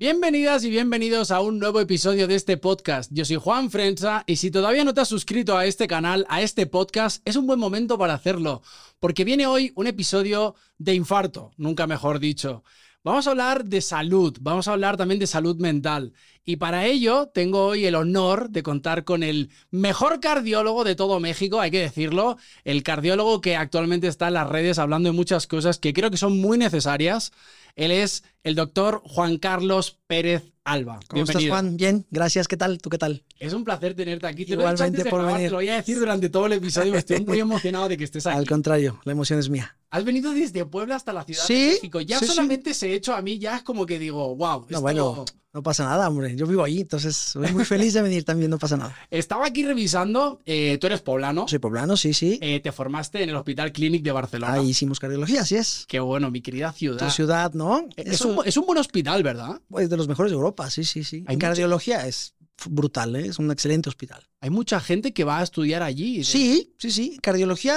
[0.00, 3.12] Bienvenidas y bienvenidos a un nuevo episodio de este podcast.
[3.12, 6.40] Yo soy Juan Frenza y si todavía no te has suscrito a este canal, a
[6.40, 8.62] este podcast, es un buen momento para hacerlo,
[8.98, 12.64] porque viene hoy un episodio de infarto, nunca mejor dicho.
[13.04, 16.14] Vamos a hablar de salud, vamos a hablar también de salud mental.
[16.44, 21.20] Y para ello tengo hoy el honor de contar con el mejor cardiólogo de todo
[21.20, 25.46] México, hay que decirlo, el cardiólogo que actualmente está en las redes hablando de muchas
[25.46, 27.32] cosas que creo que son muy necesarias.
[27.76, 30.98] Él es el doctor Juan Carlos Pérez Alba.
[31.08, 31.76] ¿Cómo estás, Juan?
[31.76, 32.48] Bien, gracias.
[32.48, 32.78] ¿Qué tal?
[32.78, 33.22] ¿Tú qué tal?
[33.38, 34.44] Es un placer tenerte aquí.
[34.44, 35.48] Te Igualmente lo por grabar, venir.
[35.48, 36.94] Te lo voy a decir durante todo el episodio.
[36.94, 38.36] Estoy muy emocionado de que estés aquí.
[38.36, 39.76] Al contrario, la emoción es mía.
[39.90, 42.00] Has venido desde Puebla hasta la Ciudad Sí, de México.
[42.00, 42.32] Ya sí, sí.
[42.32, 44.66] solamente ese hecho a mí ya es como que digo, wow.
[44.68, 46.36] No, bueno, no pasa nada, hombre.
[46.36, 48.94] Yo vivo ahí, entonces soy muy feliz de venir también, no pasa nada.
[49.10, 52.38] Estaba aquí revisando, eh, tú eres poblano, Soy poblano, sí, sí.
[52.40, 54.54] eh, te formaste en el Hospital Clínic de Barcelona.
[54.54, 55.84] Ahí hicimos cardiología, así es.
[55.88, 57.04] Qué bueno, mi querida ciudad.
[57.06, 57.88] Tu ciudad, ¿no?
[57.96, 59.60] Es Eso un, es un buen hospital, ¿verdad?
[59.78, 61.24] es de los mejores de Europa, sí, sí, sí.
[61.26, 62.34] Hay En cardiología es
[62.68, 63.26] brutal, ¿eh?
[63.26, 64.26] es un excelente hospital.
[64.40, 66.24] Hay mucha gente que va a estudiar allí.
[66.24, 67.18] Sí, sí, sí.
[67.22, 67.76] Cardiología,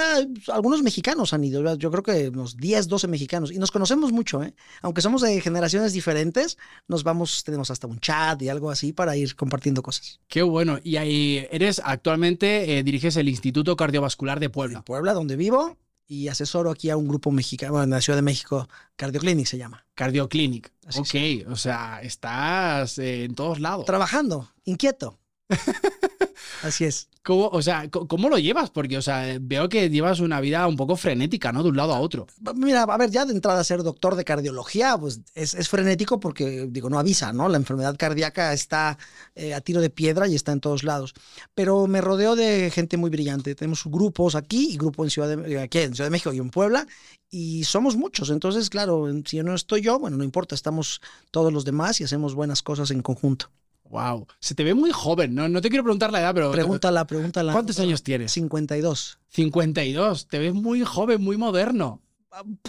[0.50, 1.74] algunos mexicanos han ido.
[1.76, 3.52] Yo creo que unos 10, 12 mexicanos.
[3.52, 4.54] Y nos conocemos mucho, ¿eh?
[4.80, 6.56] Aunque somos de generaciones diferentes,
[6.88, 10.20] nos vamos, tenemos hasta un chat y algo así para ir compartiendo cosas.
[10.26, 10.78] Qué bueno.
[10.82, 14.82] Y ahí eres actualmente, eh, diriges el Instituto Cardiovascular de En Puebla.
[14.82, 18.22] Puebla, donde vivo, y asesoro aquí a un grupo mexicano, bueno, en la Ciudad de
[18.22, 19.86] México, Cardioclinic se llama.
[19.94, 20.72] Cardioclinic.
[20.86, 21.00] Así
[21.44, 23.86] ok, o sea, estás eh, en todos lados.
[23.86, 25.18] Trabajando, inquieto.
[26.64, 27.08] Así es.
[27.22, 28.70] ¿Cómo, o sea, ¿cómo lo llevas?
[28.70, 31.62] Porque, o sea, veo que llevas una vida un poco frenética, ¿no?
[31.62, 32.26] De un lado a otro.
[32.54, 36.66] Mira, a ver, ya de entrada ser doctor de cardiología, pues es, es frenético porque,
[36.70, 37.48] digo, no avisa, ¿no?
[37.48, 38.98] La enfermedad cardíaca está
[39.34, 41.14] eh, a tiro de piedra y está en todos lados.
[41.54, 43.54] Pero me rodeo de gente muy brillante.
[43.54, 46.50] Tenemos grupos aquí y grupo en Ciudad de, aquí en Ciudad de México y en
[46.50, 46.86] Puebla
[47.30, 48.30] y somos muchos.
[48.30, 52.34] Entonces, claro, si no estoy yo, bueno, no importa, estamos todos los demás y hacemos
[52.34, 53.50] buenas cosas en conjunto.
[53.94, 54.26] Wow.
[54.40, 55.48] Se te ve muy joven, ¿no?
[55.48, 56.50] No te quiero preguntar la edad, pero.
[56.50, 57.52] Pregúntala, pregúntala.
[57.52, 58.32] ¿Cuántos años tienes?
[58.32, 59.18] 52.
[59.28, 60.26] 52.
[60.26, 62.02] Te ves muy joven, muy moderno.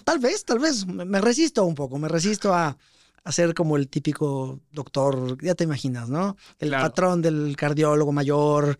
[0.04, 0.86] Tal vez, tal vez.
[0.86, 2.78] Me resisto un poco, me resisto a,
[3.24, 6.38] a ser como el típico doctor, ya te imaginas, ¿no?
[6.60, 6.84] El Claro.
[6.84, 8.78] patrón del cardiólogo mayor,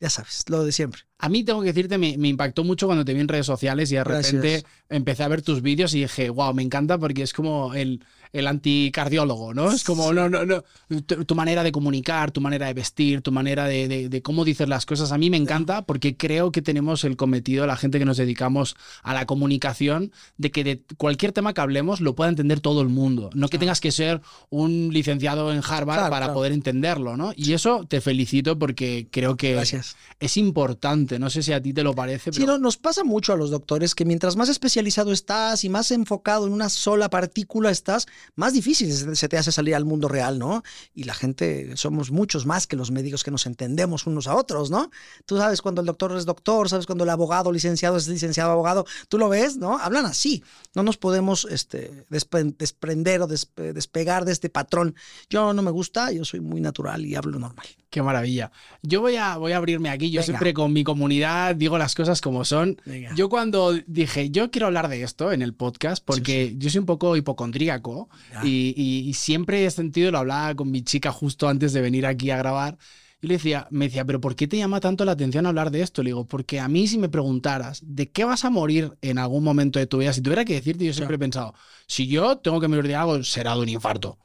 [0.00, 1.02] ya sabes, lo de siempre.
[1.18, 3.92] A mí tengo que decirte, me, me impactó mucho cuando te vi en redes sociales
[3.92, 4.32] y de Gracias.
[4.32, 8.02] repente empecé a ver tus vídeos y dije, wow, me encanta porque es como el,
[8.34, 9.70] el anticardiólogo, ¿no?
[9.70, 10.64] Es como, no, no, no.
[11.06, 14.44] Tu, tu manera de comunicar, tu manera de vestir, tu manera de, de- de cómo
[14.44, 15.12] dices las cosas.
[15.12, 18.76] A mí me encanta porque creo que tenemos el cometido, la gente que nos dedicamos
[19.02, 22.88] a la comunicación, de que de cualquier tema que hablemos lo pueda entender todo el
[22.88, 23.30] mundo.
[23.34, 24.20] No que tengas que ser
[24.50, 26.34] un licenciado en Harvard Claro, para claro.
[26.34, 27.32] poder entenderlo, ¿no?
[27.36, 29.96] Y eso te felicito porque creo que Gracias.
[30.18, 31.18] es importante.
[31.20, 33.36] No sé si a ti te lo parece, Sí, pero no, nos pasa mucho a
[33.36, 38.06] los doctores que mientras más especializado estás y más enfocado en una sola partícula estás,
[38.36, 40.62] más difícil se te hace salir al mundo real, ¿no?
[40.94, 44.70] Y la gente, somos muchos más que los médicos que nos entendemos unos a otros,
[44.70, 44.90] ¿no?
[45.26, 48.86] Tú sabes cuando el doctor es doctor, sabes cuando el abogado licenciado es licenciado abogado,
[49.08, 49.78] tú lo ves, ¿no?
[49.78, 50.42] Hablan así.
[50.74, 54.94] No nos podemos este, despre- desprender o despe- despegar de este patrón.
[55.30, 57.66] Yo no me gusta, yo soy muy natural y hablo normal.
[57.90, 58.50] qué maravilla.
[58.82, 60.10] Yo voy a, voy a abrirme aquí.
[60.10, 60.24] Yo Venga.
[60.24, 62.76] siempre con mi comunidad digo las cosas como son.
[62.84, 63.14] Venga.
[63.14, 66.86] Yo cuando dije, yo quiero hablar de esto en el podcast, porque yo soy un
[66.86, 68.08] poco hipocondríaco.
[68.38, 72.06] Y, y- y siempre he sentido, lo hablaba con mi chica justo antes de venir
[72.06, 72.78] aquí a grabar,
[73.20, 75.80] y le decía, me decía, pero ¿por qué te llama tanto la atención hablar de
[75.82, 76.02] esto?
[76.02, 79.42] Le digo, porque a mí si me preguntaras, ¿de qué vas a morir en algún
[79.44, 80.12] momento de tu vida?
[80.12, 81.54] Si tuviera que decirte, yo siempre he pensado,
[81.86, 84.18] si yo tengo que morir de algo, será de un infarto.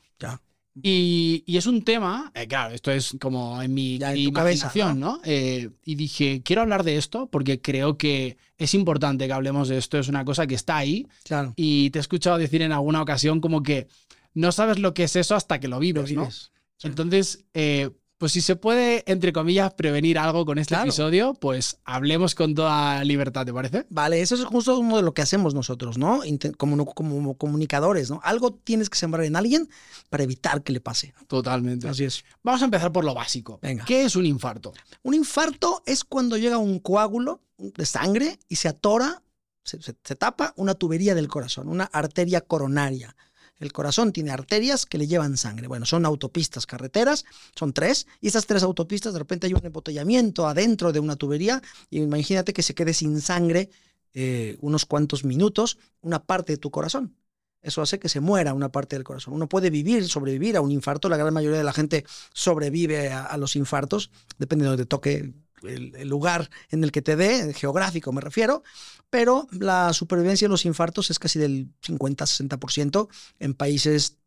[0.84, 4.34] Y, y es un tema, eh, claro, esto es como en mi Ya en tu
[4.34, 5.19] cabeza, imaginación, ¿no?
[5.23, 9.78] Eh, y dije, quiero hablar de esto porque creo que es importante que hablemos de
[9.78, 11.53] esto, es una cosa que está ahí Claro.
[11.56, 13.88] y te he escuchado decir en alguna ocasión como que
[14.34, 16.31] no sabes lo que es eso hasta que lo vives, Lo ¿no?
[16.31, 16.47] Sí.
[16.84, 20.84] Entonces, eh, pues si se puede, entre comillas, prevenir algo con este Claro.
[20.90, 23.85] episodio, pues hablemos con toda libertad, ¿te parece?
[23.90, 26.19] Vale, eso es justo uno de lo que hacemos nosotros, ¿no?
[26.58, 28.19] Como, como comunicadores, ¿no?
[28.24, 29.69] Algo tienes que sembrar en alguien
[30.09, 31.13] para evitar que le pase.
[31.28, 31.88] Totalmente.
[31.88, 32.26] Así es.
[32.44, 33.58] Vamos a empezar por lo básico.
[33.61, 33.85] Venga.
[33.85, 34.73] ¿Qué es un infarto?
[35.02, 39.23] Un infarto es cuando llega un coágulo de sangre y se atora,
[39.64, 43.16] se, se- se tapa una tubería del corazón, una arteria coronaria.
[43.59, 45.67] El corazón tiene arterias que le llevan sangre.
[45.67, 47.26] Bueno, son autopistas, carreteras,
[47.56, 51.61] son tres, y esas tres autopistas de repente hay un embotellamiento adentro de una tubería,
[51.90, 53.70] y imagínate que se quede sin sangre
[54.14, 57.16] eh, unos cuantos minutos una parte de tu corazón.
[57.61, 59.34] Eso hace que se muera una parte del corazón.
[59.34, 61.09] Uno puede vivir, sobrevivir a un infarto.
[61.09, 65.34] La gran mayoría de la gente sobrevive a, a los infartos, depende de donde toque
[65.64, 68.64] el, lugar en el que te dé, geográfico me refiero,
[69.09, 73.09] pero la supervivencia de los infartos es casi del 50-60%
[73.40, 74.17] en países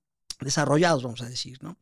[0.40, 1.79] desarrollados, vamos a decir, ¿no?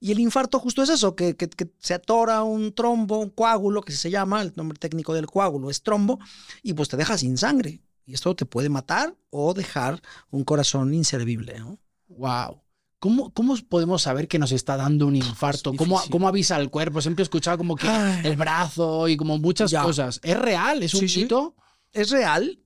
[0.00, 3.82] Y el infarto justo es eso, que, que, que, se atora un trombo, un coágulo,
[3.82, 6.18] que se llama, el nombre técnico del coágulo es trombo,
[6.62, 7.80] y pues te deja sin sangre.
[8.04, 11.78] Y esto te puede matar o dejar un corazón inservible, ¿no?
[12.08, 12.60] Wow.
[13.02, 15.74] ¿Cómo, ¿Cómo, podemos saber que nos está dando un infarto?
[15.74, 17.00] ¿Cómo, ¿Cómo, avisa el cuerpo?
[17.00, 18.20] Siempre he escuchado como que Ay.
[18.22, 19.82] el brazo y como muchas ya.
[19.82, 20.20] cosas.
[20.22, 20.84] ¿Es real?
[20.84, 21.56] ¿Es un sí, mito?
[21.56, 22.00] Sí.
[22.00, 22.60] Es real.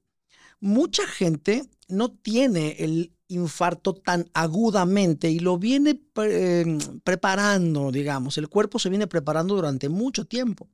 [0.61, 6.67] Mucha gente no tiene el infarto tan agudamente y lo viene pre
[7.03, 8.37] preparando, digamos.
[8.37, 10.69] El cuerpo se viene preparando durante mucho tiempo.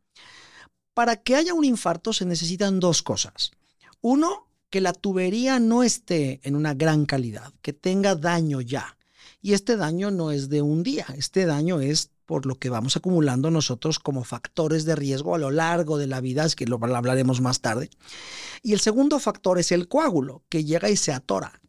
[0.93, 3.53] Para que haya un infarto se necesitan dos cosas.
[4.01, 8.97] Uno, que la tubería no esté en una gran calidad, que tenga daño ya.
[9.43, 12.97] Y este daño no es de un día, este daño es por lo que vamos
[12.97, 16.79] acumulando nosotros como factores de riesgo a lo largo de la vida, es que lo
[16.83, 17.91] hablaremos más tarde.
[18.63, 21.61] Y el segundo factor es el coágulo, que llega y se atora.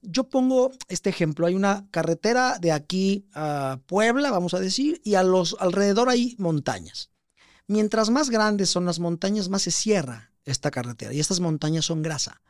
[0.00, 5.14] Yo pongo este ejemplo, hay una carretera de aquí a Puebla, vamos a decir, y
[5.14, 7.10] a los alrededor hay montañas.
[7.68, 12.02] Mientras más grandes son las montañas, más se cierra esta carretera y estas montañas son
[12.02, 12.42] grasa.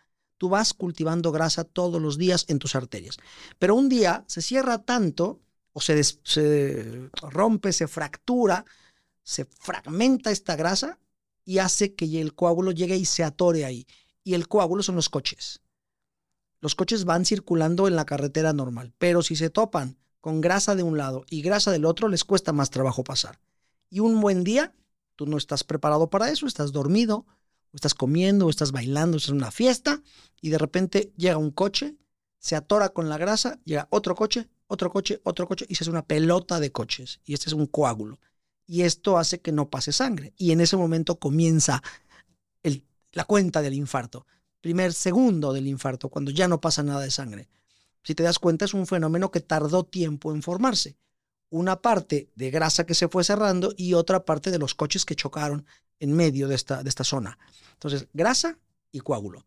[0.43, 3.17] Tú vas cultivando grasa todos los días en tus arterias.
[3.61, 5.41] Pero un día se cierra tanto
[5.73, 8.65] o se, se rompe, se fractura,
[9.23, 10.99] se fragmenta esta grasa
[11.45, 13.87] y hace que el coágulo llegue y se atore ahí.
[14.25, 15.61] Y el coágulo son los coches.
[16.61, 20.83] Los coches van circulando en la carretera normal, pero si se topan con grasa de
[20.83, 23.39] un lado y grasa del otro, les cuesta más trabajo pasar.
[23.91, 24.75] Y un buen día,
[25.15, 27.27] tú no estás preparado para eso, estás dormido,
[27.73, 30.03] o estás comiendo, o estás bailando, es una fiesta,
[30.41, 31.97] y de repente llega un coche,
[32.39, 35.91] se atora con la grasa, llega otro coche, otro coche, otro coche, y se hace
[35.91, 37.21] una pelota de coches.
[37.25, 38.21] Y este es un coágulo.
[38.67, 40.33] Y esto hace que no pase sangre.
[40.37, 41.83] Y en ese momento comienza
[43.13, 44.27] la cuenta del infarto.
[44.61, 47.49] Primer segundo del infarto, cuando ya no pasa nada de sangre.
[48.03, 50.97] Si te das cuenta, es un fenómeno que tardó tiempo en formarse.
[51.53, 55.15] Una parte de grasa que se fue cerrando y otra parte de los coches que
[55.15, 55.67] chocaron
[56.01, 57.39] en medio de esta, de esta zona.
[57.75, 58.59] Entonces, grasa
[58.91, 59.45] y coágulo.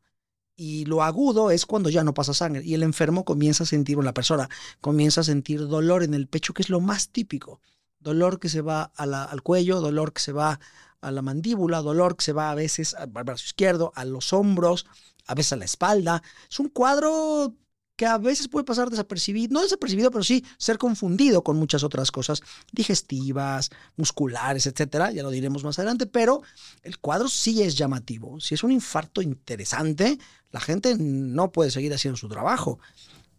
[0.55, 3.97] Y lo agudo es cuando ya no pasa sangre y el enfermo comienza a sentir,
[3.97, 4.47] la persona
[4.81, 7.59] comienza a sentir dolor en el pecho, que es lo más típico.
[7.99, 10.59] Dolor que se va al cuello, dolor que se va
[11.01, 14.85] a la mandíbula, dolor que se va a veces al brazo izquierdo, a los hombros,
[15.25, 16.21] a veces a la espalda.
[16.47, 17.55] Es un cuadro
[17.95, 22.11] que a veces puede pasar desapercibido, no desapercibido, pero sí ser confundido con muchas otras
[22.11, 26.41] cosas digestivas, musculares, etcétera, ya lo diremos más adelante, pero
[26.83, 28.39] el cuadro sí es llamativo.
[28.39, 30.19] Si es un infarto interesante,
[30.51, 32.79] la gente no puede seguir haciendo su trabajo.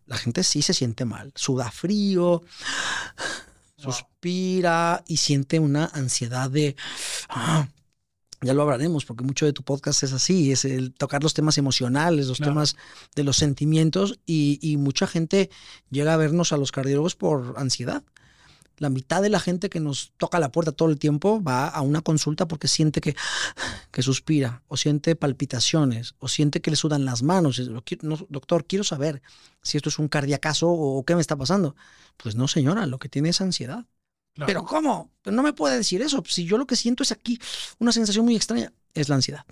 [0.07, 2.43] La gente sí se siente mal, suda frío,
[3.77, 6.77] suspira y siente una ansiedad de
[7.29, 7.69] ah,
[8.43, 11.59] ya lo hablaremos, porque mucho de tu podcast es así, es el tocar los temas
[11.59, 12.77] emocionales, los temas
[13.15, 15.51] de los sentimientos, y, y, mucha gente
[15.91, 18.03] llega a vernos a los cardiólogos por ansiedad.
[18.79, 21.81] La mitad de la gente que nos toca la puerta todo el tiempo va a
[21.81, 23.17] una consulta porque siente que,
[23.91, 27.59] que suspira, o siente palpitaciones, o siente que le sudan las manos.
[28.03, 29.23] No, doctor, quiero saber
[29.63, 31.75] si esto es un cardiacazo o qué me está pasando.
[32.19, 33.87] Pues no, señora, lo que tiene es ansiedad.
[34.37, 34.47] Claro.
[34.47, 35.11] Pero ¿cómo?
[35.25, 36.23] No me puede decir eso.
[36.29, 37.39] Si yo lo que siento es aquí
[37.79, 39.45] una sensación muy extraña, es la ansiedad.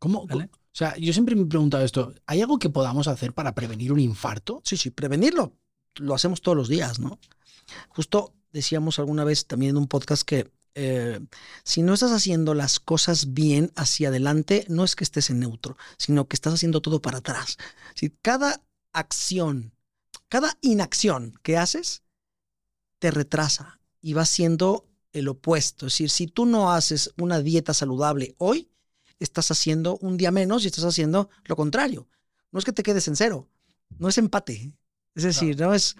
[0.00, 0.26] ¿Cómo?
[0.26, 0.50] ¿Vale?
[0.52, 2.12] O sea, yo siempre me he preguntado esto.
[2.26, 4.60] ¿Hay algo que podamos hacer para prevenir un infarto?
[4.64, 5.54] Sí, sí, prevenirlo.
[5.94, 7.18] Lo hacemos todos los días, ¿no?
[7.88, 11.20] Justo decíamos alguna vez también en un podcast que eh,
[11.64, 15.78] si no estás haciendo las cosas bien hacia adelante, no es que estés en neutro,
[15.96, 17.56] sino que estás haciendo todo para atrás.
[17.94, 18.60] Si cada
[18.92, 19.72] acción,
[20.28, 22.02] cada inacción que haces,
[22.98, 25.86] te retrasa, y va siendo el opuesto.
[25.86, 28.70] Es decir, si tú no haces una dieta saludable hoy,
[29.18, 32.08] estás haciendo un día menos y estás haciendo lo contrario.
[32.52, 33.48] No es que te quedes en cero,
[33.98, 34.72] no es empate.
[35.14, 35.96] Es decir, no, no es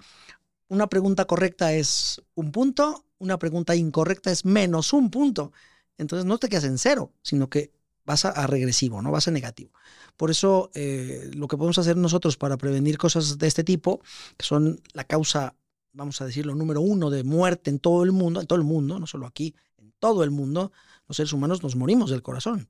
[0.69, 5.53] una pregunta correcta es un punto, una pregunta incorrecta es menos un punto.
[5.99, 7.73] Entonces no te quedas en cero, sino que
[8.05, 9.73] vas a, a regresivo, no vas a negativo.
[10.17, 14.00] Por eso eh, lo que podemos hacer nosotros para prevenir cosas de este tipo,
[14.37, 15.55] que son la causa
[15.97, 19.00] vamos a decirlo, número uno de muerte en todo el mundo, en todo el mundo,
[19.00, 20.71] no solo aquí, en todo el mundo,
[21.09, 22.69] los seres humanos nos morimos del corazón.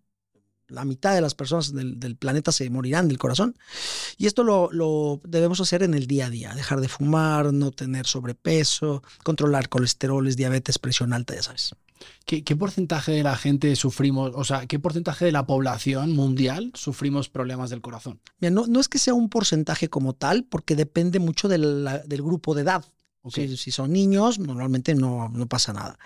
[0.69, 3.57] La mitad de las personas del, del planeta se morirán del corazón.
[4.17, 6.55] Y esto lo, lo, debemos hacer en el día a día.
[6.55, 11.77] Dejar de fumar, no tener sobrepeso, controlar colesteroles, diabetes, presión alta, ya sabes.
[12.25, 16.73] ¿Qué, ¿Qué, porcentaje de la gente sufrimos, o sea, qué porcentaje de la población mundial
[16.75, 18.21] sufrimos problemas del corazón?
[18.41, 21.99] Mira, no, no es que sea un porcentaje como tal, porque depende mucho de la,
[21.99, 22.85] del grupo de edad.
[23.31, 25.99] Si, son niños, normalmente no, no pasa nada.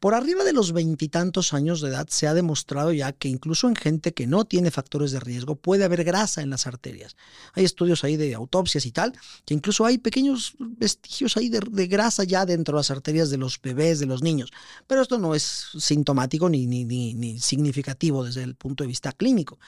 [0.00, 3.76] Por arriba de los veintitantos años de edad se ha demostrado ya que incluso en
[3.76, 7.16] gente que no tiene factores de riesgo puede haber grasa en las arterias.
[7.54, 9.12] Hay estudios ahí de autopsias y tal,
[9.44, 13.38] que incluso hay pequeños vestigios ahí de, de grasa ya dentro de las arterias de
[13.38, 14.52] los bebés, de los niños.
[14.86, 19.12] Pero esto no es sintomático ni, ni, ni, ni significativo desde el punto de vista
[19.12, 19.58] clínico.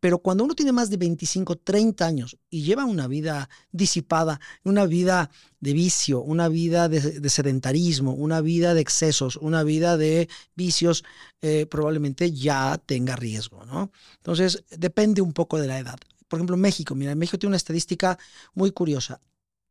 [0.00, 4.86] Pero cuando uno tiene más de 25, 30 años y lleva una vida disipada, una
[4.86, 11.04] vida de vicio, una vida de, sedentarismo, una vida de excesos, una vida de vicios,
[11.42, 13.92] eh, probablemente ya tenga riesgo, ¿no?
[14.16, 15.98] Entonces, depende un poco de la edad.
[16.28, 18.18] Por ejemplo, México, mira, México tiene una estadística
[18.54, 19.20] muy curiosa.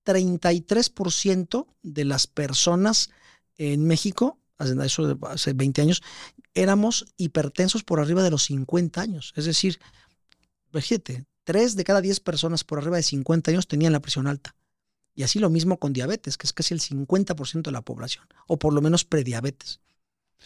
[0.05, 3.09] 33% de las personas
[3.57, 6.03] en México, hace 20 años,
[6.53, 9.33] éramos hipertensos por arriba de los 50 años.
[9.35, 9.79] Es decir,
[10.71, 14.55] fíjate, 3 de cada 10 personas por arriba de 50 años tenían la presión alta.
[15.13, 18.59] Y así lo mismo con diabetes, que es casi el 50% de la población, o
[18.59, 19.79] por lo menos prediabetes.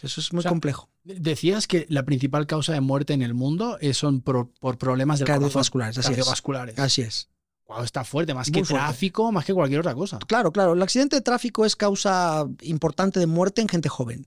[0.00, 0.88] Eso es muy complejo.
[1.02, 5.98] Decías que la principal causa de muerte en el mundo son por, problemas del cardiovasculares.
[5.98, 6.74] Así cardiovasculares.
[6.74, 6.80] Es.
[6.80, 7.28] Así es.
[7.66, 10.18] Wow, está fuerte, más que tráfico, más que cualquier otra cosa.
[10.20, 10.72] Claro, claro.
[10.72, 14.26] El accidente de tráfico es causa importante de muerte en gente joven,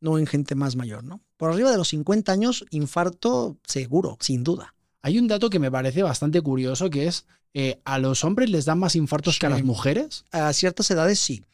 [0.00, 1.20] no en gente más mayor, ¿no?
[1.36, 4.73] Por arriba de los 50 años, infarto seguro, sin duda.
[5.04, 8.64] Hay un dato que me parece bastante curioso, que es, eh, ¿a los hombres les
[8.64, 10.24] dan más infartos que a las mujeres?
[10.32, 11.44] A ciertas edades sí.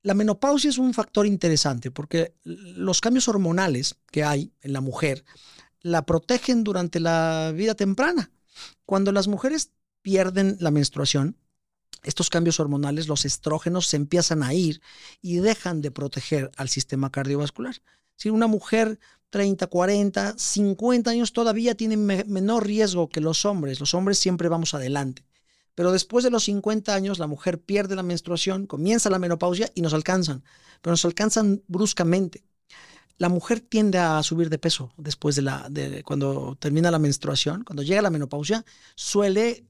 [0.00, 5.26] La menopausia es un factor interesante porque los cambios hormonales que hay en la mujer
[5.82, 8.30] la protegen durante la vida temprana.
[8.86, 11.36] Cuando las mujeres pierden la menstruación,
[12.02, 14.80] estos cambios hormonales, los estrógenos se empiezan a ir
[15.20, 17.74] y dejan de proteger al sistema cardiovascular.
[18.20, 18.98] Si una mujer
[19.30, 24.74] 30, 40, 50 años todavía tiene menor riesgo que los hombres, los hombres siempre vamos
[24.74, 25.24] adelante.
[25.74, 29.80] Pero después de los 50 años, la mujer pierde la menstruación, comienza la menopausia y
[29.80, 30.44] nos alcanzan,
[30.82, 32.44] pero nos alcanzan bruscamente.
[33.16, 37.64] La mujer tiende a subir de peso después de la, de, cuando termina la menstruación,
[37.64, 39.64] cuando llega la menopausia, suele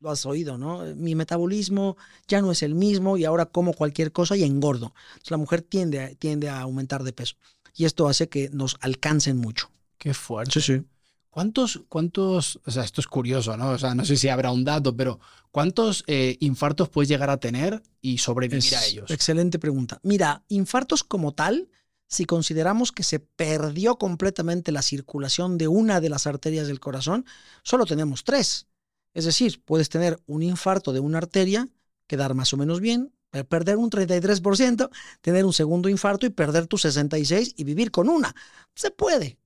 [0.00, 0.84] lo has oído, ¿no?
[0.94, 1.96] Mi metabolismo
[2.28, 4.94] ya no es el mismo y ahora como cualquier cosa y engordo.
[5.28, 7.34] La mujer tiende tiende a aumentar de peso
[7.78, 9.70] y esto hace que nos alcancen mucho.
[9.96, 10.60] Qué fuerte.
[10.60, 10.84] Sí, sí.
[11.30, 13.70] ¿Cuántos, cuántos, o sea, esto es curioso, ¿no?
[13.70, 15.20] O sea, no sé si habrá un dato, pero
[15.52, 19.10] ¿cuántos eh, infartos puedes llegar a tener y sobrevivir a ellos?
[19.12, 20.00] Excelente pregunta.
[20.02, 21.68] Mira, infartos como tal,
[22.08, 27.26] si consideramos que se perdió completamente la circulación de una de las arterias del corazón,
[27.62, 28.66] solo tenemos tres.
[29.14, 31.68] Es decir, puedes tener un infarto de una arteria,
[32.08, 33.12] quedar más o menos bien,
[33.48, 38.34] perder un 33%, tener un segundo infarto y perder tu 66 y vivir con una.
[38.74, 39.38] Se puede.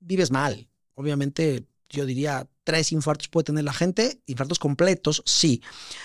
[0.00, 0.68] Vives mal.
[0.94, 5.62] Obviamente, yo diría tres infartos puede tener la gente, infartos completos, sí.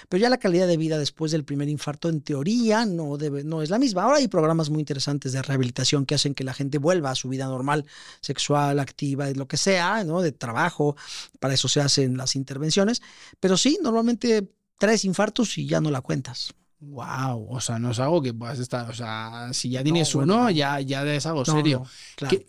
[0.07, 3.63] Pero ya la calidad de vida después del primer infarto, en teoría, no, debe, no
[3.63, 4.03] es la misma.
[4.03, 7.29] Ahora hay programas muy interesantes de rehabilitación que hacen que la gente vuelva a su
[7.29, 7.87] vida normal,
[8.21, 10.21] sexual, activa, lo que sea, ¿no?
[10.21, 10.95] De trabajo.
[11.39, 13.01] Para eso se hacen las intervenciones.
[13.39, 14.47] Pero sí, normalmente
[14.77, 16.53] tres infartos y ya no la cuentas.
[16.83, 20.49] Wow, o sea, no es algo que puedas estar, o sea, si ya tienes uno,
[20.49, 21.83] ya, ya es algo serio.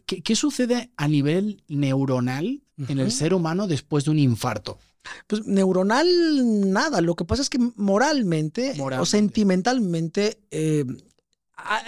[0.06, 4.78] ¿Qué, sucede a nivel neuronal en el ser humano después de un infarto?
[5.26, 7.02] Pues neuronal, nada.
[7.02, 10.86] Lo que pasa es que moralmente, o sentimentalmente eh,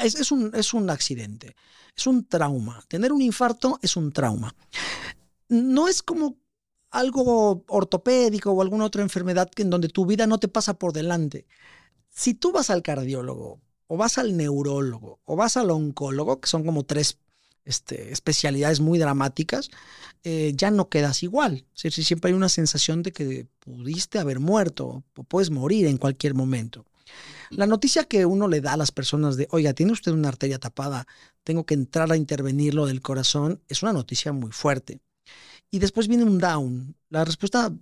[0.03, 1.57] es, un, es un accidente,
[1.97, 2.85] es un trauma.
[2.89, 4.55] Tener un infarto es un trauma.
[5.49, 6.37] No es como
[6.91, 11.47] algo ortopédico o alguna otra enfermedad en donde tu vida no te pasa por delante
[12.14, 16.64] si tú vas al cardiólogo o vas al neurólogo o vas al oncólogo, que son
[16.64, 17.18] como tres
[17.64, 19.71] este, especialidades muy dramáticas,
[20.23, 21.66] eh, ya no quedas igual.
[21.75, 26.35] si siempre hay una sensación de que pudiste haber muerto o puedes morir en cualquier
[26.35, 26.87] momento.
[27.50, 30.59] La noticia que uno le da a las personas de, oiga, tiene usted una arteria
[30.59, 31.06] tapada,
[31.42, 35.00] tengo que entrar a intervenir lo del corazón, es una noticia muy fuerte.
[35.71, 36.97] Y después viene un down.
[37.11, 37.73] La respuesta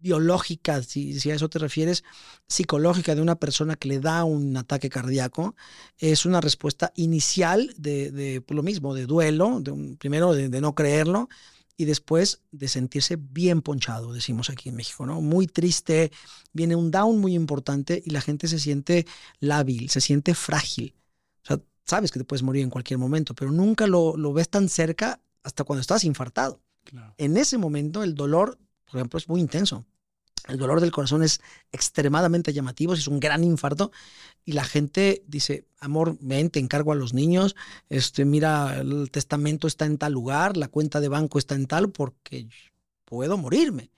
[0.00, 2.04] biológica, si, a eso te refieres,
[2.46, 5.54] psicológica de una persona que le da un ataque cardíaco,
[5.98, 11.28] es una respuesta inicial de, lo mismo, de duelo, de primero de, no creerlo
[11.76, 15.22] y después de sentirse bien ponchado, decimos aquí en México, ¿no?
[15.22, 16.12] Muy triste,
[16.52, 19.06] viene un down muy importante y la gente se siente
[19.38, 20.94] lábil, se siente frágil.
[21.42, 24.68] O sea, sabes que te puedes morir en cualquier momento, pero nunca lo, ves tan
[24.68, 26.60] cerca hasta cuando estás infartado.
[27.16, 28.58] En ese momento el dolor
[28.90, 29.84] por ejemplo, es muy intenso.
[30.48, 33.92] El dolor del corazón es extremadamente llamativo, es un gran infarto
[34.44, 37.56] y la gente dice, amor, ven, encargo a los niños,
[37.88, 41.90] este, mira, el testamento está en tal lugar, la cuenta de banco está en tal
[41.90, 42.48] porque
[43.04, 43.90] puedo morirme.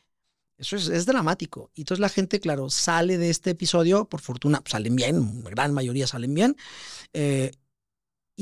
[0.59, 1.73] Eso es, dramático.
[1.75, 6.07] Y entonces la gente, claro, sale de este episodio, por fortuna, salen bien, gran mayoría
[6.07, 6.57] salen bien.
[7.13, 7.51] Eh,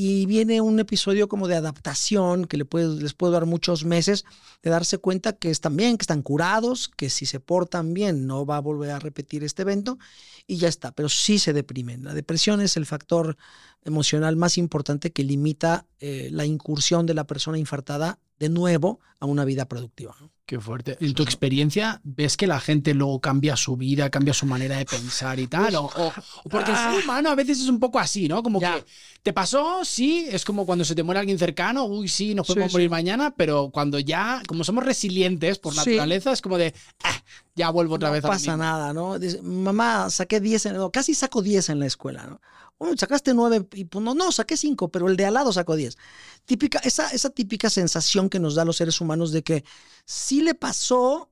[0.02, 4.24] y viene un episodio como de adaptación que le puede, les puede dar muchos meses
[4.62, 8.46] de darse cuenta que están bien, que están curados, que si se portan bien no
[8.46, 9.98] va a volver a repetir este evento
[10.46, 12.02] y ya está, pero sí se deprimen.
[12.02, 13.36] La depresión es el factor
[13.84, 19.26] emocional más importante que limita eh, la incursión de la persona infartada de nuevo a
[19.26, 20.16] una vida productiva.
[20.50, 20.96] Qué fuerte.
[21.00, 24.84] En tu experiencia, ¿ves que la gente luego cambia su vida, cambia su manera de
[24.84, 25.76] pensar y tal?
[25.76, 26.12] O,
[26.50, 27.00] porque el ser ah.
[27.04, 28.42] humano a veces es un poco así, ¿no?
[28.42, 28.84] Como que
[29.22, 32.72] te pasó, sí, es como cuando se te muere alguien cercano, uy, sí, nos podemos
[32.72, 37.22] morir mañana, pero cuando ya, como somos resilientes por naturaleza, es como de, ah,
[37.54, 39.18] ya vuelvo otra vez a No pasa nada, ¿no?
[39.44, 42.40] mamá, saqué 10, en, casi saco 10 en la escuela, ¿no?
[42.80, 45.76] Bueno, sacaste 9 y pues no, no, saqué 5, pero el de al lado sacó
[45.76, 45.98] 10.
[46.46, 49.64] Típica, esa, esa típica sensación que nos da los seres humanos de que
[50.06, 51.30] sí le pasó,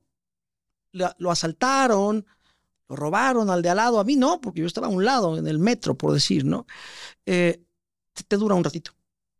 [0.91, 2.25] lo asaltaron,
[2.87, 5.37] lo robaron al de al lado, a mí no, porque yo estaba a un lado,
[5.37, 6.67] en el metro, por decir, ¿no?
[7.25, 7.63] Eh,
[8.27, 8.91] te, dura un ratito.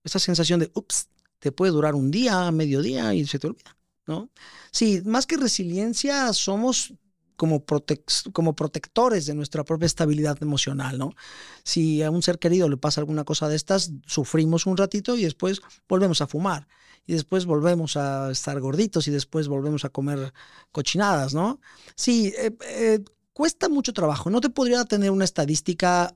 [0.04, 4.30] Esa sensación de, ups, te puede durar un día, mediodía y se te olvida, ¿no?
[4.72, 6.94] Sí, más que resiliencia, somos
[7.40, 7.64] como,
[8.34, 11.14] como protectores de nuestra propia estabilidad emocional, ¿no?
[11.64, 15.24] Si a un ser querido le pasa alguna cosa de estas, sufrimos un ratito y
[15.24, 16.68] después volvemos a fumar
[17.08, 20.34] y después volvemos a estar gorditos y después volvemos a comer
[20.74, 21.62] cochinadas, ¿no?
[21.96, 23.00] Sí, eh, eh,
[23.32, 24.30] cuesta mucho trabajo.
[24.30, 26.14] No te podría tener una estadística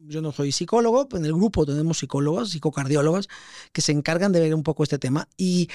[0.00, 3.28] yo no soy psicólogo, en el grupo tenemos psicólogos, psicocardiólogos,
[3.72, 5.28] que se encargan de ver un poco este tema.
[5.36, 5.70] Y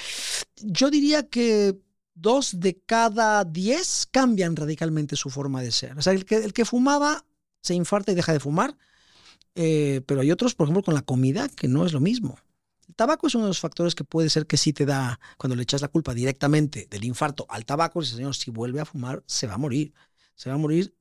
[0.58, 1.80] yo diría que
[2.22, 5.98] dos de cada diez cambian radicalmente su forma de ser.
[5.98, 7.26] O sea, el que, el que fumaba
[7.62, 8.78] se infarta y deja de fumar,
[9.56, 12.38] eh, pero hay otros, por ejemplo, con la comida, que no es lo mismo.
[12.88, 15.56] El tabaco es uno de los factores que puede ser que sí te da, cuando
[15.56, 19.24] le echas la culpa directamente del infarto al tabaco, dice, señor, si vuelve a fumar,
[19.26, 19.94] se va a morir.
[20.36, 20.96] Se va a morir,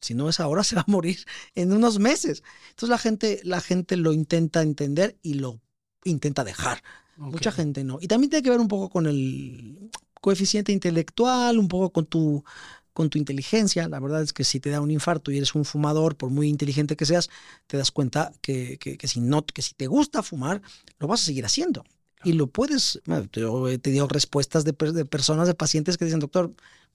[0.00, 1.18] si no es ahora, se va a morir
[1.54, 2.42] en unos meses.
[2.70, 5.60] Entonces la gente, la gente lo intenta entender y lo
[6.04, 6.82] intenta dejar.
[7.16, 7.98] Mucha gente no.
[8.00, 12.44] Y también tiene que ver un poco con el, coeficiente intelectual, un poco con tu,
[12.92, 13.88] con tu inteligencia.
[13.88, 16.48] La verdad es que si te da un infarto y eres un fumador, por muy
[16.48, 17.30] inteligente que seas,
[17.66, 20.62] te das cuenta que, que, si, no, que si te gusta fumar,
[20.98, 21.84] lo vas a seguir haciendo.
[22.22, 23.00] Y lo puedes,
[23.32, 26.52] yo he tenido respuestas de, de, personas, de pacientes que dicen, doctor,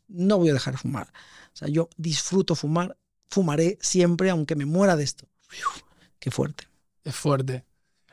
[0.07, 1.07] no voy a dejar de fumar.
[1.53, 2.95] O sea, yo disfruto fumar,
[3.29, 5.27] fumaré siempre, aunque me muera de esto.
[6.19, 6.67] qué fuerte.
[7.03, 7.65] Es fuerte.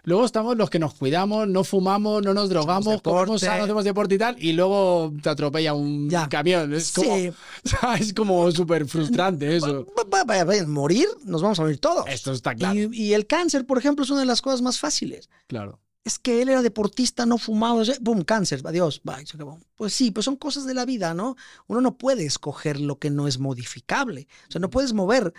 [0.05, 4.19] Luego estamos los que nos cuidamos, no fumamos, no nos drogamos, comemos hacemos deporte y
[4.19, 6.75] tal, y luego te atropella un camión.
[6.75, 7.15] Es como,
[8.01, 9.87] es como súper frustrante eso.
[10.67, 12.05] morir, nos vamos a morir todos.
[12.09, 12.75] Esto está claro.
[12.93, 15.31] Y, el cáncer, por ejemplo, es una de las cosas más fáciles.
[15.47, 15.79] Claro.
[16.05, 19.61] Es que él era deportista, no fumaba, boom, cáncer, adiós, bye, se acabó.
[19.77, 21.37] Pues sí, pues son cosas de la vida, ¿no?
[21.69, 24.27] Uno no puede escoger lo que no es modificable.
[24.49, 25.33] O sea, no puedes mover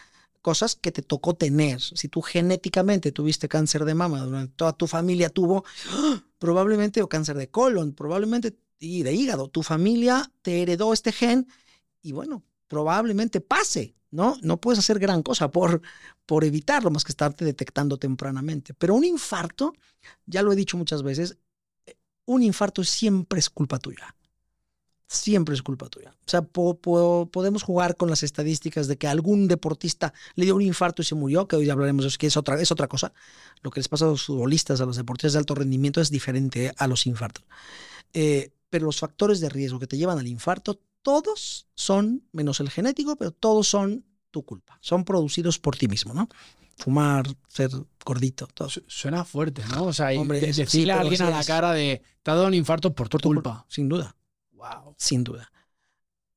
[0.43, 1.81] cosas que te tocó tener.
[1.81, 5.63] Si tú genéticamente tuviste cáncer de mama, durante toda tu familia tuvo,
[6.37, 11.47] probablemente, o cáncer de colon, probablemente, y de hígado, tu familia te heredó este gen
[12.01, 14.37] y bueno, probablemente pase, ¿no?
[14.41, 15.81] No puedes hacer gran cosa por,
[16.25, 18.73] por evitarlo, más que estarte detectando tempranamente.
[18.73, 19.73] Pero un infarto,
[20.25, 21.37] ya lo he dicho muchas veces,
[21.85, 24.13] eh, un infarto siempre es culpa tuya
[25.07, 26.15] siempre es culpa tuya.
[26.25, 31.01] O sea, podemos jugar con las estadísticas de que algún deportista le dio un infarto
[31.01, 33.13] y se murió, que hoy hablaremos de eso, que es otra, es otra cosa.
[33.61, 36.73] Lo que les pasa a los futbolistas, a los deportistas de alto rendimiento es diferente
[36.77, 37.45] a los infartos.
[38.13, 42.69] Eh, pero los factores de riesgo que te llevan al infarto, todos son, menos el
[42.69, 44.79] genético, pero todos son tu culpa.
[44.81, 46.27] Son producidos por ti mismo, ¿no?
[46.77, 47.69] Fumar, ser
[48.03, 48.69] gordito, todo.
[48.87, 49.83] Suena fuerte, ¿no?
[49.85, 53.09] O sea, decirle a alguien a la cara de, te ha dado un infarto por
[53.09, 53.65] tu culpa.
[53.69, 54.15] Sin duda.
[54.97, 55.51] Sin duda.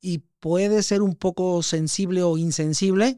[0.01, 3.17] Y puede ser un poco sensible o insensible,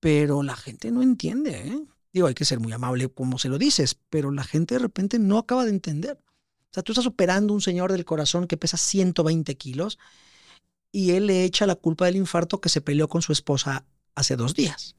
[0.00, 1.68] pero la gente no entiende.
[1.68, 1.82] ¿eh?
[2.12, 5.18] Digo, hay que ser muy amable como se lo dices, pero la gente de repente
[5.18, 6.18] no acaba de entender.
[6.20, 9.98] O sea, tú estás operando a un señor del corazón que pesa 120 kilos
[10.92, 14.36] y él le echa la culpa del infarto que se peleó con su esposa hace
[14.36, 14.96] dos días.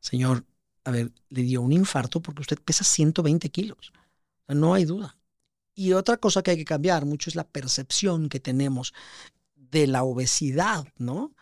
[0.00, 0.44] Señor,
[0.84, 3.92] a ver, le dio un infarto porque usted pesa 120 kilos.
[4.48, 5.15] no hay duda.
[5.78, 8.94] Y otra cosa que hay que cambiar mucho es la percepción que tenemos
[9.54, 11.34] de la obesidad, ¿no?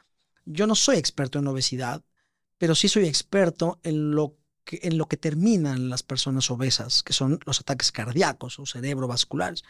[0.45, 2.03] Yo no soy experto en obesidad,
[2.59, 7.13] pero sí soy experto en lo que, en lo que terminan las personas obesas, que
[7.13, 9.63] son los ataques cardíacos o cerebrovasculares.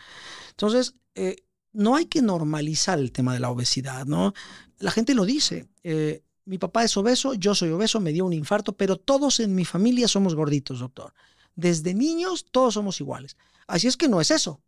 [0.50, 4.32] Entonces, eh, no hay que normalizar el tema de la obesidad, ¿no?
[4.78, 5.68] La gente lo dice.
[5.82, 9.54] Eh, mi papá es obeso, yo soy obeso, me dio un infarto, pero todos en
[9.54, 11.12] mi familia somos gorditos, doctor.
[11.54, 13.36] Desde niños todos somos iguales.
[13.66, 14.60] Así es que no es eso.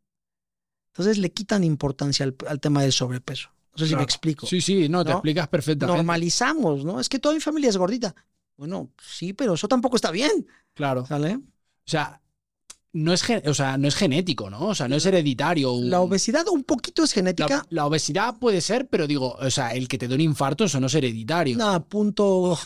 [0.88, 3.50] Entonces le quitan importancia al, tema del sobrepeso.
[3.72, 4.46] No sé si me explico.
[4.46, 5.18] Sí, sí, no, te ¿No?
[5.18, 5.96] explicas perfectamente.
[5.98, 6.98] Normalizamos, ¿no?
[6.98, 8.14] Es que toda mi familia es gordita.
[8.56, 11.04] Bueno, sí, pero eso tampoco está bien, Claro.
[11.04, 11.34] ¿sale?
[11.36, 11.40] O
[11.84, 12.22] sea,
[12.94, 14.68] no es, o sea, no es genético, ¿no?
[14.68, 15.74] O sea, no es hereditario.
[15.82, 17.56] La obesidad un poquito es genética.
[17.56, 20.64] La, la obesidad puede ser, pero digo, o sea, el que te dé un infarto,
[20.64, 21.62] eso no es hereditario.
[21.62, 22.58] A punto,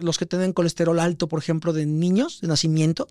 [0.00, 3.08] los que tienen colesterol alto, por ejemplo, de niños de nacimiento,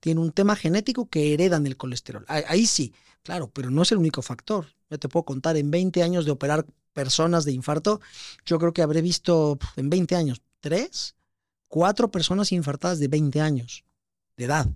[0.00, 2.24] tienen un tema genético que heredan el colesterol.
[2.28, 4.66] Ahí, sí, claro, pero no es el único factor.
[4.88, 8.00] Yo te puedo contar, en 20 años de operar personas de infarto,
[8.44, 11.14] yo creo que habré visto en 20 años tres,
[11.68, 13.84] cuatro personas infartadas de 20 años
[14.36, 14.68] de edad,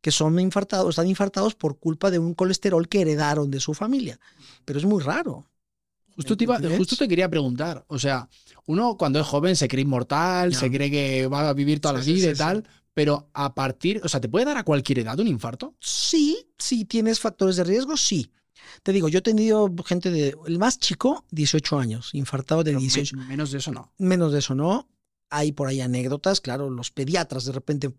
[0.00, 4.18] que son infartados, están infartados por culpa de un colesterol que heredaron de su familia.
[4.64, 5.49] Pero es muy raro.
[6.20, 7.84] Justo te, iba- justo te quería preguntar.
[7.88, 8.28] O sea,
[8.66, 12.02] uno cuando es joven se cree inmortal, se cree que va a vivir toda la
[12.02, 14.98] Sí, vida sí, y tal, pero a partir, o sea, ¿te puede dar a cualquier
[15.00, 15.74] edad un infarto?
[15.80, 18.30] Sí, si tienes factores de riesgo, sí.
[18.82, 22.80] Te digo, yo he tenido gente de, el más chico, 18 años, infartado de Pero
[22.80, 23.16] me- 18.
[23.16, 23.92] menos de eso no.
[23.98, 24.88] Menos de eso, ¿no?
[25.30, 27.90] Hay por ahí anécdotas, claro, los pediatras de repente,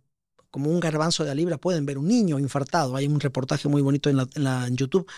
[0.51, 2.97] como un garbanzo de la libra, pueden ver un niño infartado.
[2.97, 5.09] Hay un reportaje muy bonito en, YouTube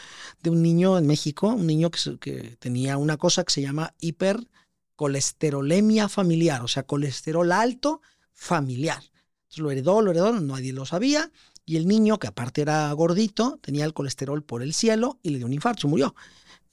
[0.42, 6.08] de un niño en México, un niño que, tenía una cosa que se llama hipercolesterolemia
[6.08, 9.04] familiar, o sea, colesterol alto familiar.
[9.58, 11.32] Lo heredó, lo heredó, nadie lo sabía.
[11.66, 15.38] Y el niño, que aparte era gordito, tenía el colesterol por el cielo y le
[15.38, 16.16] dio un infarto, se murió.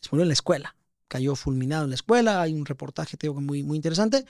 [0.00, 0.76] Se murió en la escuela.
[1.08, 2.40] Cayó fulminado en la escuela.
[2.40, 4.24] Hay un reportaje, te digo, muy, muy interesante.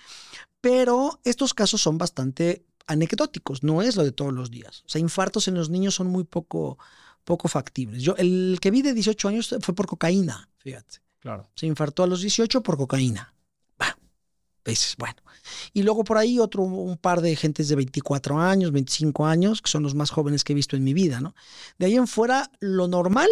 [0.61, 4.83] Pero estos casos son bastante anecdóticos, no es lo de todos los días.
[4.87, 6.79] O sea, infartos en los niños son muy poco,
[7.25, 8.03] poco factibles.
[8.03, 10.99] Yo, el que vi de 18 años fue por cocaína, fíjate.
[11.21, 11.51] Claro.
[11.55, 13.35] Se infartó a los 18 por cocaína.
[13.79, 13.97] Bah,
[14.65, 15.17] veces, bueno.
[15.73, 19.71] Y luego por ahí otro, un par de gentes de 24 años, 25 años, que
[19.71, 21.35] son los más jóvenes que he visto en mi vida, ¿no?
[21.79, 23.29] De ahí en fuera, lo normal,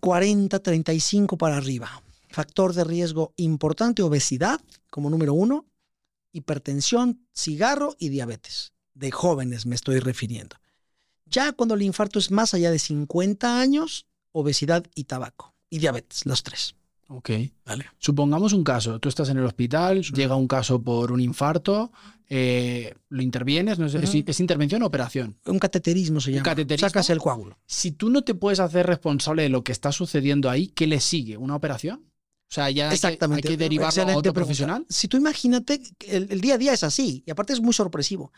[0.00, 2.02] 40, 35 para arriba.
[2.30, 5.66] Factor de riesgo importante, obesidad como número uno,
[6.36, 8.72] hipertensión, cigarro y diabetes.
[8.94, 10.56] De jóvenes me estoy refiriendo.
[11.26, 15.54] Ya cuando el infarto es más allá de 50 años, obesidad y tabaco.
[15.68, 16.74] Y diabetes, los tres.
[17.08, 17.30] Ok.
[17.64, 17.86] Vale.
[17.98, 21.92] Supongamos un caso, tú estás en el hospital, llega un caso por un infarto,
[22.28, 24.24] eh, lo intervienes, no sé, ¿es, Ujú.
[24.26, 25.36] es intervención o operación?
[25.46, 26.42] Un cateterismo se llama.
[26.44, 26.88] cateterismo?
[26.88, 27.58] Sacas el coágulo.
[27.66, 31.00] Si tú no te puedes hacer responsable de lo que está sucediendo ahí, ¿qué le
[31.00, 31.36] sigue?
[31.36, 32.04] ¿Una operación?
[32.48, 34.32] O sea, ya hay que- hay que, derivarlo a otro pregunta.
[34.32, 34.86] profesional.
[34.88, 38.32] Si tú imagínate, el, el día a día es así, y aparte es muy sorpresivo.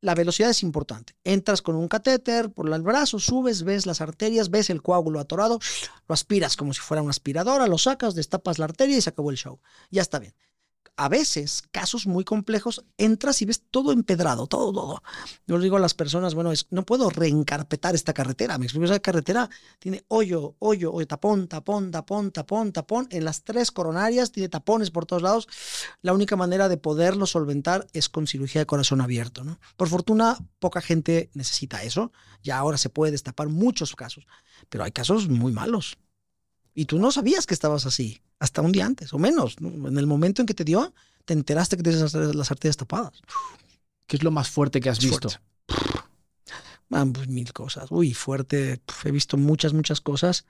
[0.00, 1.14] La velocidad es importante.
[1.22, 5.60] Entras con un catéter por el brazo, subes, ves las arterias, ves el coágulo atorado,
[6.08, 9.30] lo aspiras como si fuera una aspiradora, lo sacas, destapas la arteria y se acabó
[9.30, 9.60] el show.
[9.90, 10.34] Ya está bien.
[10.96, 15.02] A veces, casos muy complejos, entras y ves todo empedrado, todo, todo.
[15.46, 18.58] Yo le digo a las personas, bueno, es, no puedo reencarpetar esta carretera.
[18.58, 23.08] Me explico, esa carretera tiene hoyo, hoyo, hoyo, tapón, tapón, tapón, tapón, tapón.
[23.10, 25.48] En las tres coronarias tiene tapones por todos lados.
[26.02, 29.44] La única manera de poderlo solventar es con cirugía de corazón abierto.
[29.76, 32.12] Por fortuna, poca gente necesita eso.
[32.42, 34.26] Ya ahora se puede destapar muchos casos,
[34.68, 35.96] pero hay casos muy malos.
[36.74, 39.60] Y tú no sabías que estabas así, hasta un día antes, o menos.
[39.60, 39.88] ¿no?
[39.88, 40.92] En el momento en que te dio,
[41.24, 43.20] te enteraste que tienes las, arterias tapadas.
[44.06, 45.28] ¿Qué es lo más fuerte que has Es visto?
[45.28, 45.42] fuerte.
[46.90, 47.86] Ah, pues mil cosas.
[47.90, 48.80] Uy, fuerte.
[49.04, 50.44] He visto muchas, muchas cosas.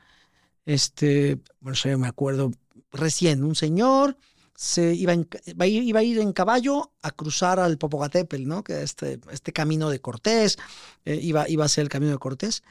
[0.66, 2.52] Este, bueno, yo me acuerdo
[2.92, 4.16] recién, un señor
[4.54, 5.28] se iba, en-
[5.66, 8.62] iba a ir en caballo a cruzar al Popocatépetl, ¿no?
[8.62, 10.56] Que este, este camino de Cortés,
[11.04, 12.62] eh, iba, iba a ser el camino de Cortés.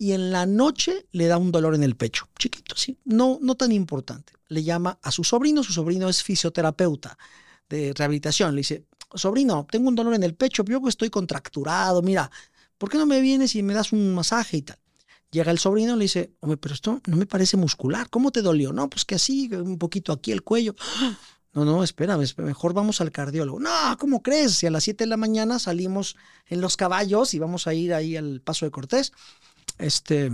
[0.00, 3.54] Y en la noche le da un dolor en el pecho, chiquito, sí, no, no
[3.54, 4.32] tan importante.
[4.48, 7.18] Le llama a su sobrino, su sobrino es fisioterapeuta
[7.68, 8.54] de rehabilitación.
[8.54, 12.30] Le dice, sobrino, tengo un dolor en el pecho, yo estoy contracturado, mira,
[12.78, 14.78] ¿por qué no me vienes y me das un masaje y tal?
[15.30, 18.40] Llega el sobrino y le dice, hombre, pero esto no me parece muscular, ¿cómo te
[18.40, 18.72] dolió?
[18.72, 20.74] No, pues que así, un poquito aquí el cuello.
[21.52, 23.58] No, no, espera, mejor vamos al cardiólogo.
[23.58, 24.52] No, ¿cómo crees?
[24.52, 26.14] Si a las 7 de la mañana salimos
[26.46, 29.10] en los caballos y vamos a ir ahí al Paso de Cortés,
[29.78, 30.30] este,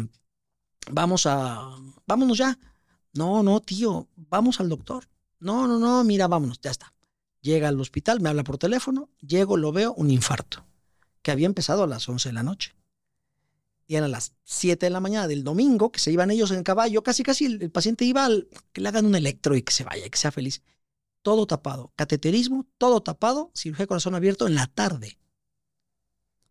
[0.90, 2.58] vamos a, vámonos ya.
[3.14, 5.08] No, no, tío, vamos al doctor.
[5.38, 6.92] No, no, no, mira, vámonos, ya está.
[7.40, 10.66] Llega al hospital, me habla por teléfono, llego, lo veo, un infarto,
[11.22, 12.74] que había empezado a las 11 de la noche.
[13.86, 17.02] Y eran las 7 de la mañana del domingo, que se iban ellos en caballo,
[17.02, 19.84] casi, casi el, el paciente iba al que le hagan un electro y que se
[19.84, 20.62] vaya, que sea feliz.
[21.22, 25.18] Todo tapado, cateterismo, todo tapado, cirugía de corazón abierto en la tarde.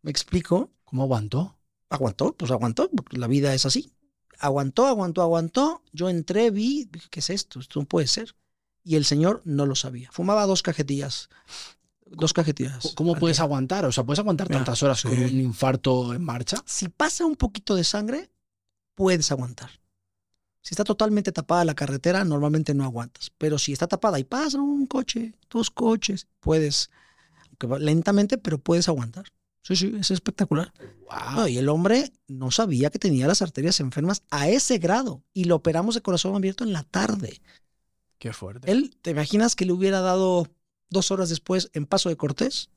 [0.02, 0.72] ¿Me explico?
[0.86, 1.55] ¿Cómo aguantó?
[1.90, 3.92] Aguantó, pues aguantó, porque la vida es así.
[4.40, 5.82] Aguantó, aguantó, aguantó.
[5.94, 7.60] Yo entré, vi, dije, ¿qué es esto?
[7.60, 8.36] Esto no puede ser.
[8.84, 10.10] Y el señor no lo sabía.
[10.12, 11.30] Fumaba dos cajetillas.
[12.06, 12.94] Dos cajetillas.
[12.96, 13.46] ¿Cómo puedes día.
[13.46, 13.86] aguantar?
[13.86, 15.08] O sea, ¿puedes aguantar Mira, tantas horas sí.
[15.08, 16.58] con un infarto en marcha?
[16.66, 18.30] Si pasa un poquito de sangre,
[18.94, 19.72] puedes aguantar.
[20.62, 23.32] Si está totalmente tapada la carretera, normalmente no aguantas.
[23.38, 26.90] Pero si está tapada y pasa un coche, dos coches, puedes,
[27.80, 29.26] lentamente, pero puedes aguantar.
[29.66, 30.72] Sí, sí, es espectacular.
[31.10, 31.36] Wow.
[31.36, 35.46] No, y el hombre no sabía que tenía las arterias enfermas a ese grado y
[35.46, 37.42] lo operamos de corazón abierto en la tarde.
[38.20, 38.72] Qué fuerte.
[38.72, 40.48] Él, ¿te imaginas que le hubiera dado
[40.92, 42.70] dos horas después en Paso de Cortés?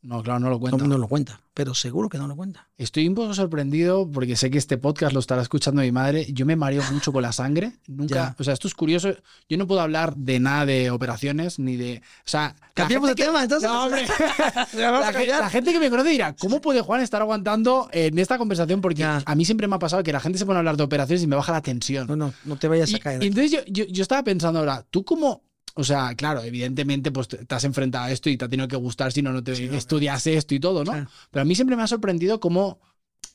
[0.00, 0.86] No, claro, no lo cuenta.
[0.86, 2.68] no lo cuenta, pero seguro que no lo cuenta.
[2.76, 6.24] Estoy un poco sorprendido porque sé que este podcast lo estará escuchando mi madre.
[6.32, 7.72] Yo me mareo mucho con la sangre.
[7.88, 8.36] Nunca, Ya.
[8.38, 9.10] o sea, esto es curioso.
[9.48, 13.24] Yo no puedo hablar de nada de operaciones ni de, o sea, Cambiamos de que-
[13.24, 13.68] tema, entonces.
[13.68, 14.06] No, hombre.
[14.76, 18.80] La, gente que me conoce dirá, ¿cómo puede Juan estar aguantando en esta conversación?
[18.80, 19.22] Porque Ya.
[19.24, 21.22] a mí siempre me ha pasado que la gente se pone a hablar de operaciones
[21.22, 22.06] y me baja la tensión.
[22.06, 23.22] No, no, no te vayas a caer.
[23.22, 25.42] y entonces yo, yo, yo estaba pensando ahora, ¿tú cómo?
[25.74, 28.76] O sea, claro, evidentemente pues te has enfrentado a esto y te ha tenido que
[28.76, 30.90] gustar si no, no te Sí, estudias esto y todo, ¿no?
[30.92, 31.10] Claro.
[31.30, 32.80] Pero a mí siempre me ha sorprendido cómo,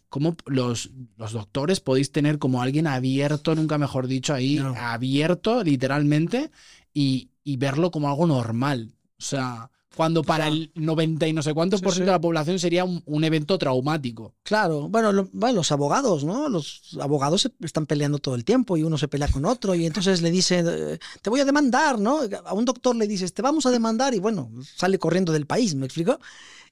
[0.09, 4.75] cómo los, los doctores podéis tener como alguien abierto, nunca mejor dicho, ahí, No.
[4.75, 6.51] abierto literalmente
[6.93, 8.93] y, y verlo como algo normal.
[9.17, 12.11] O sea, cuando para sea, el 90 y no sé cuántos sí, por ciento sí.
[12.11, 14.35] de la población sería un, un evento traumático.
[14.43, 16.49] Claro, bueno, lo- bueno, los abogados, ¿no?
[16.49, 19.85] Los abogados se están peleando todo el tiempo y uno se pelea con otro y
[19.85, 22.19] entonces le dice, eh, te voy a demandar, ¿no?
[22.45, 25.75] A un doctor le dices, te vamos a demandar y bueno, sale corriendo del país,
[25.75, 26.19] ¿me explico?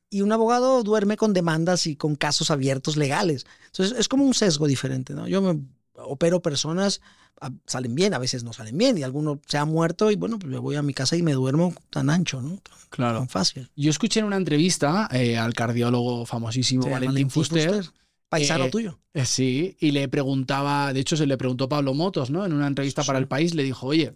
[0.10, 3.46] Y un abogado duerme con demandas y con casos abiertos legales.
[3.68, 5.28] Entonces es como un sesgo diferente, ¿no?
[5.28, 5.60] Yo me
[6.06, 7.02] opero personas,
[7.40, 10.38] a- salen bien, a veces no salen bien y alguno se ha muerto y bueno,
[10.40, 12.60] pues me voy a mi casa y me duermo tan ancho, ¿no?
[12.90, 13.20] Claro.
[13.20, 13.70] Tan fácil.
[13.76, 17.84] Yo escuché en una entrevista eh, al cardiólogo famosísimo Sí, Valentín, Fuster
[18.30, 19.00] Paisano eh, tuyo.
[19.14, 22.46] Eh, Sí, y le preguntaba, de hecho se le preguntó Pablo Motos, ¿no?
[22.46, 23.20] En una entrevista para.
[23.20, 24.14] El País le dijo, oye,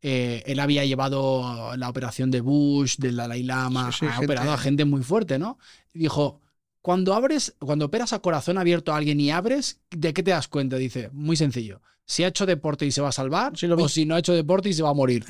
[0.00, 4.26] eh, él había llevado la operación de Bush, del Dalai Lama, Sí, sí, ha gente-
[4.26, 5.58] operado a gente muy fuerte, ¿no?
[5.94, 6.40] Y dijo,
[6.82, 10.48] cuando abres, cuando operas a corazón abierto a alguien y abres, ¿de qué te das
[10.48, 10.76] cuenta?
[10.76, 11.80] Dice, muy sencillo.
[12.04, 13.84] Si ha hecho deporte y se va a salvar, Sí, lo vi.
[13.84, 15.24] o si no ha hecho deporte y se va a morir.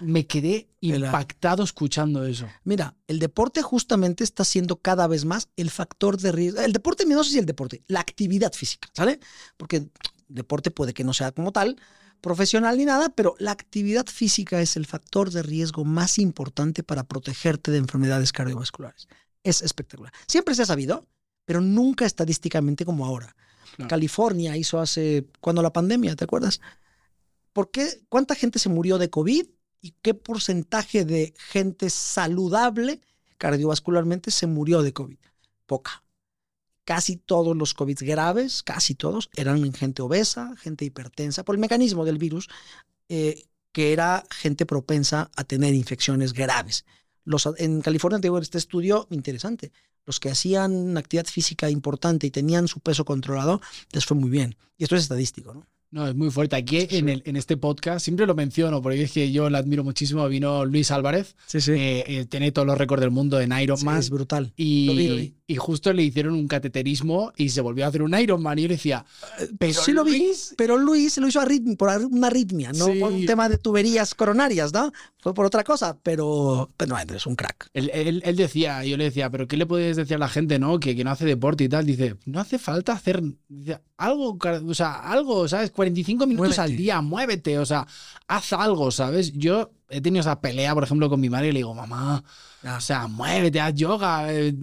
[0.00, 2.46] Me quedé impactado escuchando eso.
[2.64, 6.60] Mira, el deporte justamente está siendo cada vez más el factor de riesgo.
[6.60, 9.18] El deporte, no sé si el deporte, la actividad física, ¿sale?
[9.56, 9.88] Porque
[10.28, 11.76] deporte puede que no sea como tal
[12.20, 17.04] profesional ni nada, pero la actividad física es el factor de riesgo más importante para
[17.04, 19.08] protegerte de enfermedades cardiovasculares.
[19.42, 20.12] Es espectacular.
[20.26, 21.06] Siempre se ha sabido,
[21.44, 23.34] pero nunca estadísticamente como ahora.
[23.76, 23.88] Claro.
[23.88, 26.60] California hizo hace, cuando la pandemia, ¿te acuerdas?
[27.52, 28.02] ¿Por qué?
[28.08, 29.46] ¿Cuánta gente se murió de COVID
[29.80, 33.00] y qué porcentaje de gente saludable
[33.38, 35.18] cardiovascularmente se murió de COVID?
[35.66, 36.04] Poca.
[36.84, 41.60] Casi todos los COVID graves, casi todos, eran en gente obesa, gente hipertensa, por el
[41.60, 42.48] mecanismo del virus,
[43.08, 46.84] eh, que era gente propensa a tener infecciones graves.
[47.24, 49.72] Los, en California tengo este estudio interesante.
[50.06, 53.60] Los que hacían actividad física importante y tenían su peso controlado,
[53.92, 54.56] les fue muy bien.
[54.76, 55.66] Y esto es estadístico, ¿no?
[55.92, 56.54] No, es muy fuerte.
[56.54, 59.82] Aquí en, el, en este podcast siempre lo menciono porque es que yo la admiro
[59.82, 60.28] muchísimo.
[60.28, 61.72] Vino Luis Álvarez, Sí, sí.
[61.72, 63.98] eh, eh, tiene todos los récords del mundo en Ironman.
[63.98, 64.52] es brutal.
[64.56, 65.34] y, lo vi, lo vi.
[65.48, 68.56] y justo le hicieron un cateterismo y se volvió a hacer un Ironman.
[68.58, 69.04] Y yo le decía,
[69.58, 72.86] pero sí lo vi, Luis, pero Luis se lo hizo arritmi- por una arritmia, no
[73.00, 74.92] por un tema de tuberías coronarias, ¿no?
[75.18, 77.68] Fue por otra cosa, pero, pero no, es un crack.
[77.74, 80.60] Él, él- él decía, yo le decía, pero ¿qué le puedes decir a la gente,
[80.60, 80.78] no?
[80.78, 81.84] Que, que no hace deporte y tal.
[81.84, 84.36] Dice, no hace falta hacer dice, algo,
[84.68, 85.70] o sea, algo, ¿sabes?
[85.70, 87.86] 45 minutos al día, muévete, o sea,
[88.26, 89.32] haz algo, ¿sabes?
[89.32, 92.22] Yo he tenido esa pelea, por ejemplo, con mi madre y le digo, mamá,
[92.64, 94.32] o sea, muévete, haz yoga.
[94.32, 94.54] eh,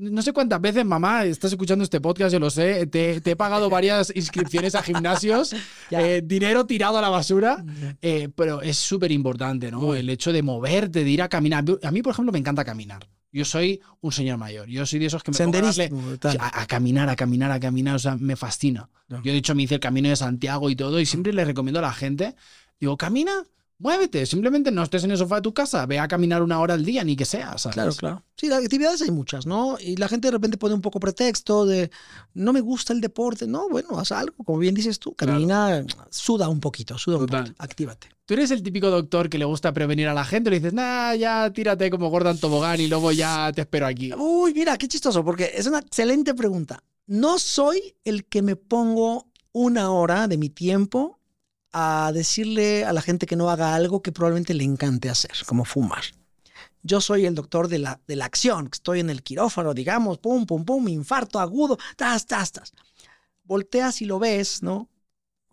[0.00, 2.86] No sé cuántas veces, mamá, estás escuchando este podcast, yo lo sé.
[2.86, 5.54] Te, te he pagado varias inscripciones a gimnasios,
[5.90, 7.62] eh, dinero tirado a la basura.
[8.00, 9.94] Eh, pero es súper importante, ¿no?
[9.94, 11.64] El hecho de moverte, de ir a caminar.
[11.82, 13.06] A mí, por ejemplo, me encanta caminar.
[13.32, 14.68] Yo soy un señor mayor.
[14.68, 17.50] Yo soy de esos que me pongo a darle- Senderismo, a, a caminar, a caminar,
[17.52, 17.94] a caminar.
[17.94, 18.88] O sea, me fascina.
[19.08, 20.98] Yo, de hecho, me hice el camino de Santiago y todo.
[21.00, 22.34] Y siempre le recomiendo a la gente,
[22.80, 23.44] digo, camina,
[23.80, 24.24] muévete.
[24.26, 25.84] Simplemente no estés en el sofá de tu casa.
[25.86, 27.74] Ve a caminar una hora al día, ni que sea, ¿sabes?
[27.74, 28.24] Claro, claro.
[28.36, 29.76] Sí, las actividades hay muchas, ¿no?
[29.80, 31.90] Y la gente de repente pone un poco pretexto de
[32.34, 33.46] no me gusta el deporte.
[33.46, 37.44] No, bueno, haz algo, como bien dices tú, camina, suda un poquito, suda un Total.
[37.44, 38.08] poquito, actívate.
[38.26, 40.50] Tú eres el típico doctor que le gusta prevenir a la gente.
[40.50, 44.12] Le dices, nah, ya tírate como Gordon Tobogán y luego ya te espero aquí.
[44.14, 46.82] Uy, mira, qué chistoso, porque es una excelente pregunta.
[47.06, 51.19] No soy el que me pongo una hora de mi tiempo
[51.72, 55.64] a decirle a la gente que no haga algo que probablemente le encante hacer, como
[55.64, 56.02] fumar.
[56.82, 60.46] Yo soy el doctor de la, de la acción, estoy en el quirófano, digamos, pum,
[60.46, 62.72] pum, pum, infarto agudo, tas, tas, tas.
[63.44, 64.88] Volteas y lo ves, ¿no?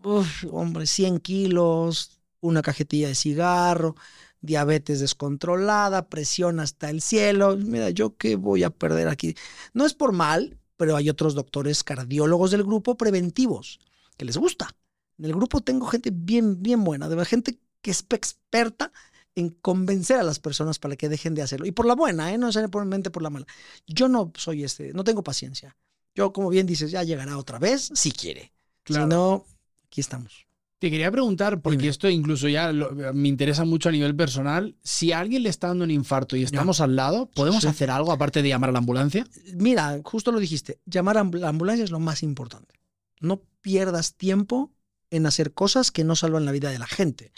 [0.03, 3.95] Uf, hombre, 100 kilos, una cajetilla de cigarro,
[4.41, 7.57] diabetes descontrolada, presión hasta el cielo.
[7.57, 9.35] Mira, yo qué voy a perder aquí.
[9.73, 13.79] No es por mal, pero hay otros doctores cardiólogos del grupo preventivos
[14.15, 14.69] que les gusta.
[15.17, 18.91] En el grupo tengo gente bien, bien buena, de gente que es experta
[19.35, 21.65] en convencer a las personas para que dejen de hacerlo.
[21.65, 22.37] Y por la buena, ¿eh?
[22.37, 23.45] no necesariamente por la mala.
[23.85, 25.75] Yo no soy este, no tengo paciencia.
[26.15, 28.51] Yo, como bien dices, ya llegará otra vez si quiere.
[28.83, 29.03] Claro.
[29.05, 29.45] Si no,
[29.85, 30.47] aquí estamos.
[30.79, 31.89] Te quería preguntar, porque Dime.
[31.89, 35.67] esto incluso ya lo- me interesa mucho a nivel personal, si a alguien le está
[35.67, 37.67] dando un infarto y estamos al lado, ¿podemos Sí.
[37.67, 39.25] hacer algo aparte de llamar a la ambulancia?
[39.55, 42.75] Mira, justo lo dijiste, llamar a la ambulancia es lo más importante.
[43.19, 44.71] No pierdas tiempo
[45.09, 47.31] en hacer cosas que no salvan la vida de la gente.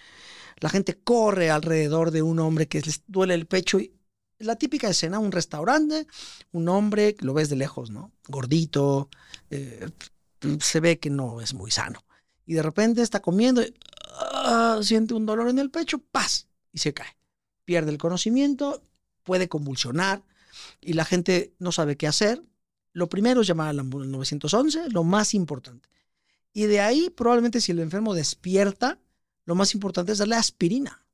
[0.60, 3.94] La gente corre alrededor de un hombre que les duele el pecho y
[4.40, 6.08] la típica escena, un restaurante,
[6.52, 8.12] un hombre, lo ves de lejos, ¿no?
[8.28, 9.10] Gordito,
[9.50, 9.90] eh,
[10.62, 12.06] se ve que no es muy sano.
[12.46, 13.74] Y de repente está comiendo, y,
[14.22, 16.48] ah, siente un dolor en el pecho, ¡paz!
[16.72, 17.18] Y se cae.
[17.66, 18.82] Pierde el conocimiento,
[19.24, 20.24] puede convulsionar
[20.82, 22.42] y la gente no sabe qué hacer.
[22.94, 25.90] Lo primero es llamar al ambu- 911, lo más importante.
[26.54, 29.00] Y de ahí, probablemente si el enfermo despierta,
[29.46, 31.06] lo más importante es darle aspirina.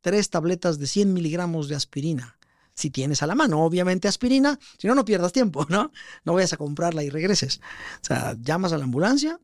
[0.00, 2.38] Tres tabletas de 100 miligramos de aspirina.
[2.74, 5.92] Si tienes a la mano, obviamente aspirina, si no, no pierdas tiempo, ¿no?
[6.24, 7.60] No vayas a comprarla y regreses.
[8.02, 9.38] O sea, llamas a la ambulancia.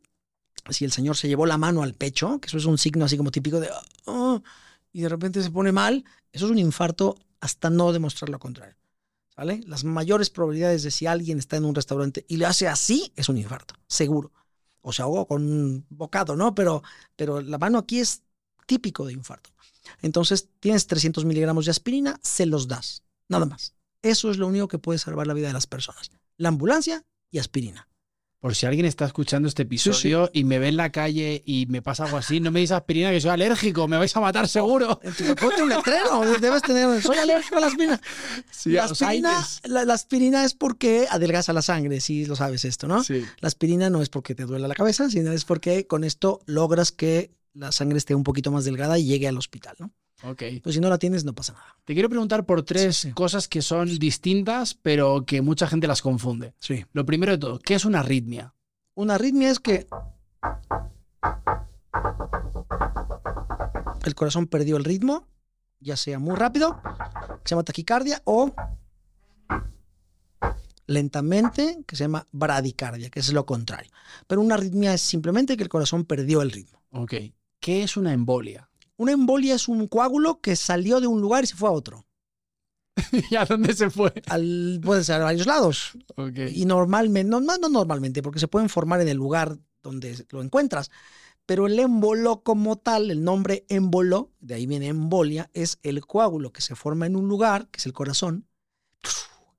[0.70, 3.16] Si el señor se llevó la mano al pecho, que eso es un signo así
[3.16, 3.70] como típico de,
[4.06, 4.42] "Ah",
[4.92, 8.76] y de repente se pone mal, eso es un infarto hasta no demostrar lo contrario.
[9.36, 9.60] ¿Vale?
[9.66, 13.28] Las mayores probabilidades de si alguien está en un restaurante y le hace así, es
[13.28, 14.32] un infarto, seguro.
[14.82, 16.54] O se ahogó con un bocado, ¿no?
[16.54, 16.82] Pero,
[17.16, 18.22] pero la mano aquí es
[18.66, 19.50] típico de infarto.
[20.02, 23.74] Entonces, tienes 300 miligramos de aspirina, se los das, nada más.
[24.02, 26.10] Eso es lo único que puede salvar la vida de las personas.
[26.36, 27.88] La ambulancia y aspirina.
[28.40, 31.82] Por si alguien está escuchando este episodio y me ve en la calle y me
[31.82, 35.00] pasa algo así, no me dices aspirina que soy alérgico, me vais a matar seguro.
[35.40, 38.00] Ponte un letrero, debes tener, soy alérgico a la aspirina.
[38.52, 42.86] Sí, la, aspirina la, la aspirina es porque adelgaza la sangre, si lo sabes esto,
[42.86, 43.02] ¿no?
[43.02, 43.24] Sí.
[43.40, 46.92] La aspirina no es porque te duela la cabeza, sino es porque con esto logras
[46.92, 49.90] que la sangre esté un poquito más delgada y llegue al hospital, ¿no?
[50.24, 50.42] Ok.
[50.62, 51.76] Pues si no la tienes, no pasa nada.
[51.84, 53.14] Te quiero preguntar por tres Sí, sí.
[53.14, 56.54] cosas que son distintas, pero que mucha gente las confunde.
[56.58, 56.84] Sí.
[56.92, 58.54] Lo primero de todo, ¿qué es una arritmia?
[58.94, 59.86] Una arritmia es que
[64.04, 65.28] el corazón perdió el ritmo,
[65.80, 68.52] ya sea muy rápido, que se llama taquicardia, o
[70.86, 73.90] lentamente, que se llama bradicardia, que es lo contrario.
[74.26, 76.82] Pero una arritmia es simplemente que el corazón perdió el ritmo.
[76.90, 77.14] Ok.
[77.60, 78.67] ¿Qué es una embolia?
[78.98, 82.04] Una embolia es un coágulo que salió de un lugar y se fue a otro.
[83.30, 84.12] ¿Y a dónde se fue?
[84.26, 85.92] Al, puede ser a varios lados.
[86.52, 90.90] Y normalmente, no, no normalmente, porque se pueden formar en el lugar donde lo encuentras.
[91.46, 96.52] Pero el émbolo como tal, el nombre émbolo, de ahí viene embolia, es el coágulo
[96.52, 98.46] que se forma en un lugar, que es el corazón,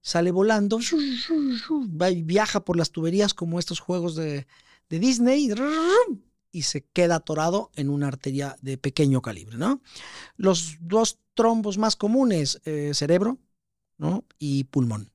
[0.01, 4.47] sale volando, va y viaja por las tuberías como estos juegos de,
[4.89, 5.49] de Disney
[6.51, 9.81] y se queda atorado en una arteria de pequeño calibre, ¿no?
[10.35, 13.37] Los dos trombos más comunes, eh, cerebro
[13.97, 14.25] ¿no?
[14.39, 15.11] y pulmón.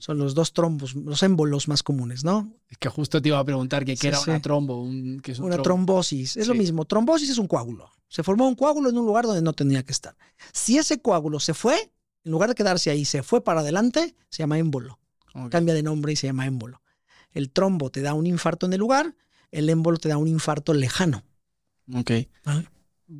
[0.00, 2.52] Son los dos trombos, los émbolos más comunes, ¿no?
[2.68, 4.30] Es que justo te iba a preguntar que qué Sí, era sí.
[4.30, 4.82] una trombo.
[4.82, 5.62] un- que es un Una trombo.
[5.62, 6.36] trombosis.
[6.36, 6.84] Es lo mismo.
[6.84, 7.88] Trombosis es un coágulo.
[8.08, 10.16] Se formó un coágulo en un lugar donde no tenía que estar.
[10.52, 11.92] Si ese coágulo se fue,
[12.24, 14.98] en lugar de quedarse ahí, se fue para adelante, se llama émbolo.
[15.50, 16.82] Cambia de nombre y se llama émbolo.
[17.30, 19.14] El trombo te da un infarto en el lugar,
[19.58, 21.24] el émbolo te da un infarto lejano.
[21.94, 22.10] Ok.
[22.44, 22.68] ¿vale?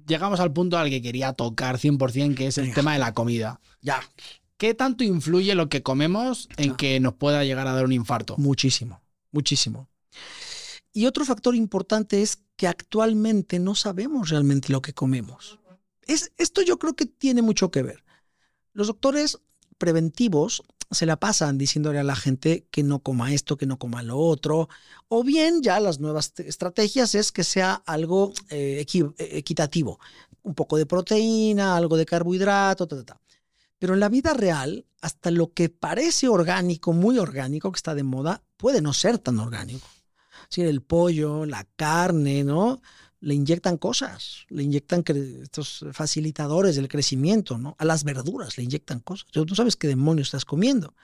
[0.06, 2.74] Llegamos al punto al que quería tocar 100%, que es el Venga.
[2.74, 3.60] tema de la comida.
[3.80, 4.00] Ya,
[4.56, 8.36] ¿Qué tanto influye lo que comemos en que nos pueda llegar a dar un infarto?
[8.38, 9.88] muchísimo, muchísimo.
[10.92, 15.58] Y otro factor importante es que actualmente no sabemos realmente lo que comemos.
[16.06, 18.04] Es, esto yo creo que tiene mucho que ver.
[18.72, 19.38] Los doctores
[19.76, 24.02] preventivos se la pasan diciéndole a la gente que no coma esto, que no coma
[24.02, 24.68] lo otro,
[25.08, 29.98] o bien ya las nuevas te- estrategias es que sea algo eh, eh, equitativo,
[30.42, 33.20] un poco de proteína, algo de carbohidrato, ta, ta, ta.
[33.78, 38.02] Pero en la vida real, hasta lo que parece orgánico, muy orgánico, que está de
[38.02, 39.86] moda, puede no ser tan orgánico.
[40.44, 42.80] Es decir, el pollo, la carne, ¿no?
[43.24, 45.02] Le inyectan cosas, le inyectan
[45.42, 47.74] estos facilitadores del crecimiento, ¿no?
[47.78, 49.26] A las verduras le inyectan cosas.
[49.32, 50.94] Tú sabes qué demonios estás comiendo.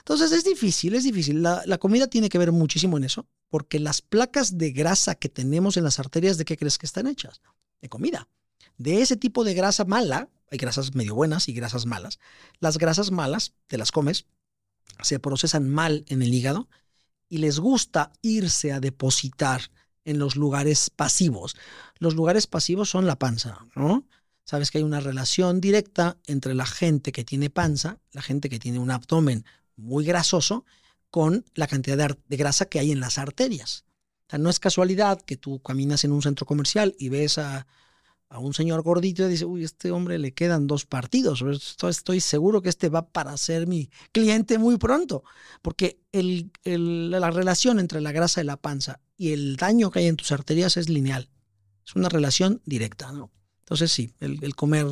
[0.00, 1.42] Entonces es difícil, es difícil.
[1.42, 5.30] La, la comida tiene que ver muchísimo en eso, porque las placas de grasa que
[5.30, 7.40] tenemos en las arterias, ¿de qué crees que están hechas?
[7.80, 8.28] De comida.
[8.76, 12.18] De ese tipo de grasa mala, hay grasas medio buenas y grasas malas.
[12.60, 14.26] Las grasas malas, te las comes,
[15.00, 16.68] se procesan mal en el hígado
[17.28, 19.70] y les gusta irse a depositar
[20.06, 21.56] en los lugares pasivos.
[21.98, 24.06] Los lugares pasivos son la panza, ¿no?
[24.44, 28.60] Sabes que hay una relación directa entre la gente que tiene panza, la gente que
[28.60, 29.44] tiene un abdomen
[29.74, 30.64] muy grasoso,
[31.10, 33.84] con la cantidad de, grasa que hay en las arterias.
[34.38, 37.66] No es casualidad que tú caminas en un centro comercial y ves a,
[38.28, 41.42] a un señor gordito y dices, uy, este hombre le quedan dos partidos.
[41.42, 45.24] Estoy, estoy seguro que este va para ser mi cliente muy pronto.
[45.62, 50.00] Porque el, el, la relación entre la grasa de la panza y el daño que
[50.00, 51.28] hay en tus arterias es lineal.
[51.86, 53.30] Es una relación directa, ¿no?
[53.60, 54.86] Entonces sí, el, el comer,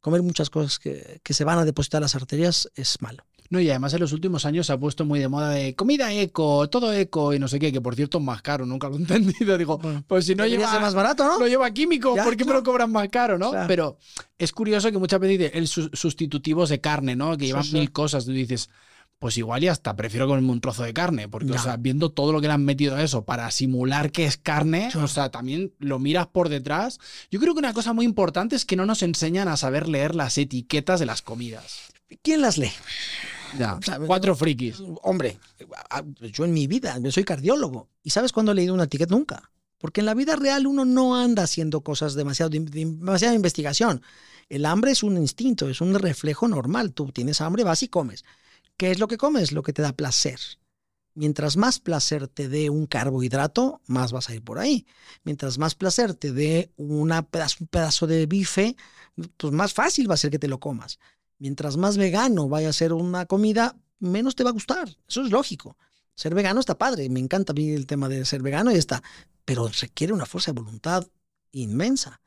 [0.00, 3.24] comer muchas cosas que, que se van a depositar las arterias es malo.
[3.48, 6.12] No, y además en los últimos años se ha puesto muy de moda de comida
[6.12, 8.96] eco, todo eco y no sé qué, que por cierto es más caro, nunca lo
[8.96, 9.56] he entendido.
[9.56, 11.38] Digo, Bueno, pues si no lleva, más barato, ¿no?
[11.38, 13.50] no lleva químico, ¿por qué me lo cobran más caro, no?
[13.52, 13.68] Claro.
[13.68, 13.98] Pero
[14.36, 17.36] es curioso que muchas veces el su- sustitutivos de carne, ¿no?
[17.36, 17.74] Que llevan sí.
[17.74, 18.24] mil cosas.
[18.24, 18.68] Tú dices,
[19.18, 21.62] pues igual y hasta prefiero comerme un trozo de carne, porque, o Ya.
[21.62, 24.90] sea, viendo todo lo que le han metido a eso para simular que es carne,
[24.94, 26.98] o sea, también lo miras por detrás.
[27.30, 30.14] Yo creo que una cosa muy importante es que no nos enseñan a saber leer
[30.14, 31.78] las etiquetas de las comidas.
[32.22, 32.70] ¿Quién las lee?
[33.58, 34.76] Ya, O sea, cuatro frikis.
[35.02, 35.38] Hombre,
[36.32, 37.88] yo en mi vida, yo soy cardiólogo.
[38.02, 39.14] ¿Y sabes cuándo he leído una etiqueta?
[39.14, 39.50] Nunca.
[39.78, 44.02] Porque en la vida real uno no anda haciendo cosas demasiado, de- de- demasiada investigación.
[44.48, 46.92] El hambre es un instinto, es un reflejo normal.
[46.92, 48.24] Tú tienes hambre, vas y comes.
[48.76, 49.52] ¿Qué es lo que comes?
[49.52, 50.38] Lo que te da placer.
[51.14, 54.86] Mientras más placer te dé un carbohidrato, más vas a ir por ahí.
[55.24, 57.10] Mientras más placer te dé un
[57.70, 58.76] pedazo de bife,
[59.38, 60.98] pues más fácil va a ser que te lo comas.
[61.38, 64.88] Mientras más vegano vaya a ser una comida, menos te va a gustar.
[65.08, 65.78] Eso es lógico.
[66.14, 69.02] Ser vegano está padre, me encanta a mí el tema de ser vegano y está,
[69.46, 71.06] pero requiere una fuerza de voluntad
[71.52, 72.20] inmensa.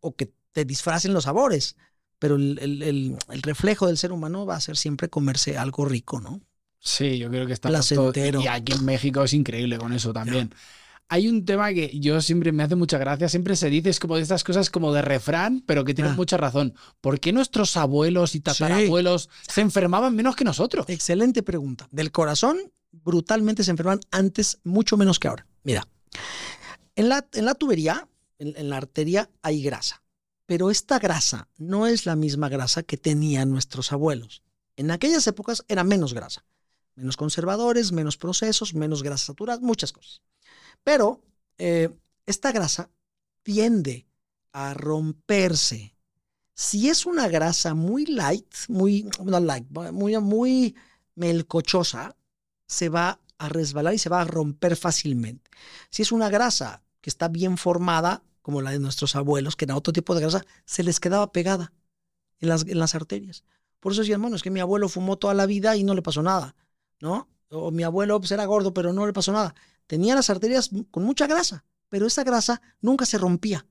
[0.00, 1.76] O que te disfracen los sabores,
[2.24, 5.84] pero el, el- el- el reflejo del ser humano va a ser siempre comerse algo
[5.84, 6.40] rico, ¿no?
[6.80, 8.40] Sí, yo creo que está Placentero.
[8.40, 10.54] Y aquí en México es increíble con eso también.
[11.10, 14.16] Hay un tema que yo siempre me hace mucha gracia, siempre se dice, es como
[14.16, 16.16] de estas cosas como de refrán, pero que tienen Ah.
[16.16, 16.72] mucha razón.
[17.02, 20.86] ¿Por qué nuestros abuelos y tatarabuelos se enfermaban menos que nosotros?
[20.88, 21.88] Excelente pregunta.
[21.90, 22.56] Del corazón,
[22.90, 25.46] brutalmente se enferman antes, mucho menos que ahora.
[25.62, 25.86] Mira,
[26.96, 28.08] en la, en la tubería,
[28.38, 30.00] en, en la arteria, hay grasa.
[30.46, 34.42] Pero esta grasa no es la misma grasa que tenían nuestros abuelos.
[34.76, 36.44] En aquellas épocas era menos grasa.
[36.96, 40.22] Menos conservadores, menos procesos, menos grasa saturada, muchas cosas.
[40.82, 41.22] Pero
[41.58, 41.90] eh,
[42.26, 42.90] esta grasa
[43.42, 44.06] tiende
[44.52, 45.96] a romperse.
[46.54, 50.76] Si es una grasa muy light, muy, light, muy
[51.16, 52.16] melcochosa,
[52.66, 55.50] se va a resbalar y se va a romper fácilmente.
[55.90, 59.74] Si es una grasa que está bien formada, como la de nuestros abuelos, que era
[59.74, 61.72] otro tipo de grasa, se les quedaba pegada
[62.40, 63.42] en las, en las arterias.
[63.80, 66.02] Por eso decían, bueno, es que mi abuelo fumó toda la vida y no le
[66.02, 66.54] pasó nada,
[67.00, 67.26] ¿no?
[67.48, 69.54] O mi abuelo pues, era gordo, pero no le pasó nada.
[69.86, 73.64] Tenía las arterias con mucha grasa, pero esa grasa nunca se rompía.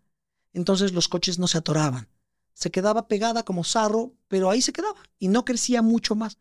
[0.53, 2.09] Entonces los coches no se atoraban.
[2.55, 6.39] Se quedaba pegada como sarro, pero ahí se quedaba y no crecía mucho más.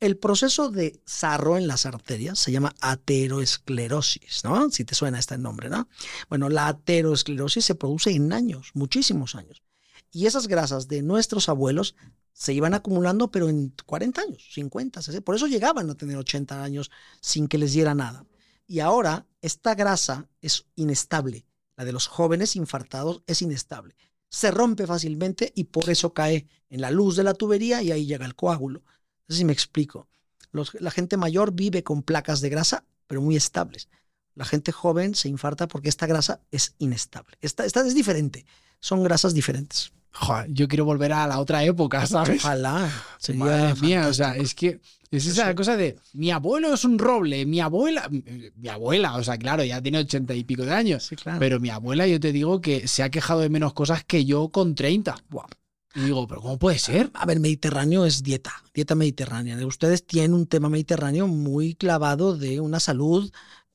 [0.00, 4.70] El proceso de sarro en las arterias se llama ateroesclerosis, ¿no?
[4.70, 5.88] Si te suena este nombre, ¿no?
[6.28, 9.62] Bueno, la ateroesclerosis se produce en años, muchísimos años.
[10.10, 11.96] Y esas grasas de nuestros abuelos
[12.32, 15.24] se iban acumulando, pero en 40 años, 50, 60.
[15.24, 16.90] Por eso llegaban a tener 80 años
[17.20, 18.26] sin que les diera nada.
[18.66, 21.46] Y ahora esta grasa es inestable.
[21.76, 23.96] La de los jóvenes infartados es inestable.
[24.28, 28.06] Se rompe fácilmente y por eso cae en la luz de la tubería y ahí
[28.06, 28.82] llega el coágulo.
[29.28, 30.08] No sé si me explico.
[30.52, 33.88] Los- la gente mayor vive con placas de grasa, pero muy estables.
[34.34, 37.36] La gente joven se infarta porque esta grasa es inestable.
[37.40, 38.44] Esta, esta es diferente.
[38.80, 39.92] Son grasas diferentes.
[40.12, 42.44] Joder, yo quiero volver a la otra época, ¿sabes?
[42.44, 42.90] Ojalá.
[43.18, 46.98] Sería Madre mía, o sea, es que es esa cosa de mi abuelo es un
[46.98, 51.04] roble, mi abuela, mi abuela, o sea, claro, ya tiene ochenta y pico de años,
[51.04, 51.38] Sí, claro.
[51.38, 54.48] pero mi abuela, yo te digo que se ha quejado de menos cosas que yo
[54.48, 55.16] con 30.
[55.30, 55.46] Guau.
[55.94, 57.10] Y digo, pero ¿cómo puede ser?
[57.14, 59.64] A ver, Mediterráneo es dieta, dieta mediterránea.
[59.66, 63.30] Ustedes tienen un tema mediterráneo muy clavado de una salud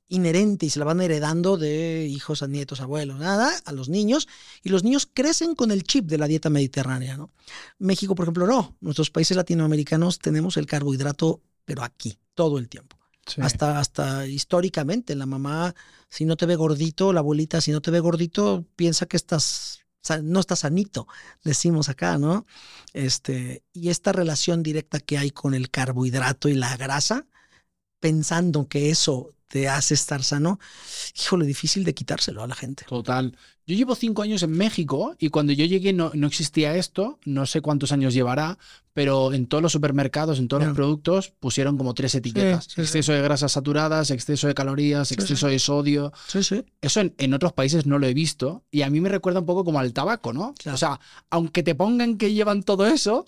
[0.09, 4.27] inherente y se la van heredando de hijos a nietos, abuelos, nada, a los niños.
[4.63, 7.31] Y los niños crecen con el chip de la dieta mediterránea, ¿no?
[7.77, 8.75] México, por ejemplo, no.
[8.81, 12.97] Nuestros países latinoamericanos tenemos el carbohidrato, pero aquí, todo el tiempo.
[13.37, 15.75] Hasta, hasta históricamente, la mamá,
[16.09, 19.81] si no te ve gordito, la abuelita, si no te ve gordito, piensa que estás,
[20.23, 21.07] no estás sanito,
[21.43, 22.45] decimos acá, ¿no?
[22.93, 27.25] Este, y esta relación directa que hay con el carbohidrato y la grasa,
[27.99, 30.59] pensando que eso te hace estar sano,
[31.15, 32.85] híjole, difícil de quitárselo a la gente.
[32.85, 33.35] Total.
[33.69, 37.45] Yo llevo cinco años en México y cuando yo llegué no, no existía esto, no
[37.45, 38.57] sé cuántos años llevará,
[38.93, 40.69] pero en todos los supermercados, en todos Ya.
[40.69, 42.63] los productos, pusieron como tres etiquetas.
[42.63, 42.81] sí, sí.
[42.81, 46.11] exceso de grasas saturadas, exceso de calorías, exceso de sodio.
[46.81, 49.45] Eso en, en otros países no lo he visto y a mí me recuerda un
[49.45, 50.55] poco como al tabaco, ¿no?
[50.57, 50.73] Claro.
[50.73, 50.99] O sea,
[51.29, 53.23] aunque te pongan que llevan todo eso,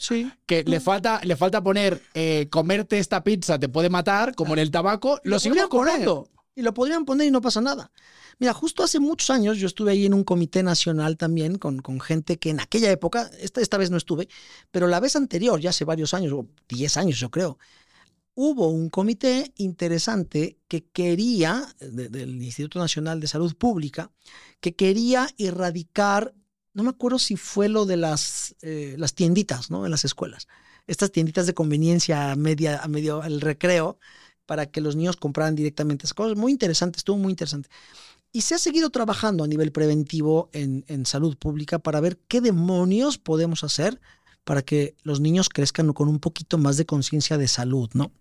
[0.47, 4.59] que le falta, le falta poner eh, comerte esta pizza te puede matar, como en
[4.59, 6.27] el tabaco, lo Lo seguimos comprando.
[6.55, 7.91] Y lo podrían poner y no pasa nada.
[8.39, 11.99] Mira, justo hace muchos años yo estuve ahí en un comité nacional también con, con
[11.99, 14.27] gente que en aquella época, esta, esta vez no estuve,
[14.71, 17.57] pero la vez anterior, ya hace varios años, o 10 años yo creo,
[18.33, 24.11] hubo un comité interesante que quería, del Instituto Nacional de Salud Pública,
[24.59, 26.33] que quería erradicar,
[26.73, 29.85] no me acuerdo si fue lo de las, eh, las tienditas, ¿no?
[29.85, 30.47] En las escuelas.
[30.87, 33.99] Estas tienditas de conveniencia a, media, a medio el recreo
[34.45, 36.37] para que los niños compraran directamente esas cosas.
[36.37, 37.69] Muy interesante, estuvo muy interesante.
[38.31, 42.39] Y se ha seguido trabajando a nivel preventivo en, en salud pública para ver qué
[42.41, 43.99] demonios podemos hacer
[44.43, 48.11] para que los niños crezcan con un poquito más de conciencia de salud, ¿no?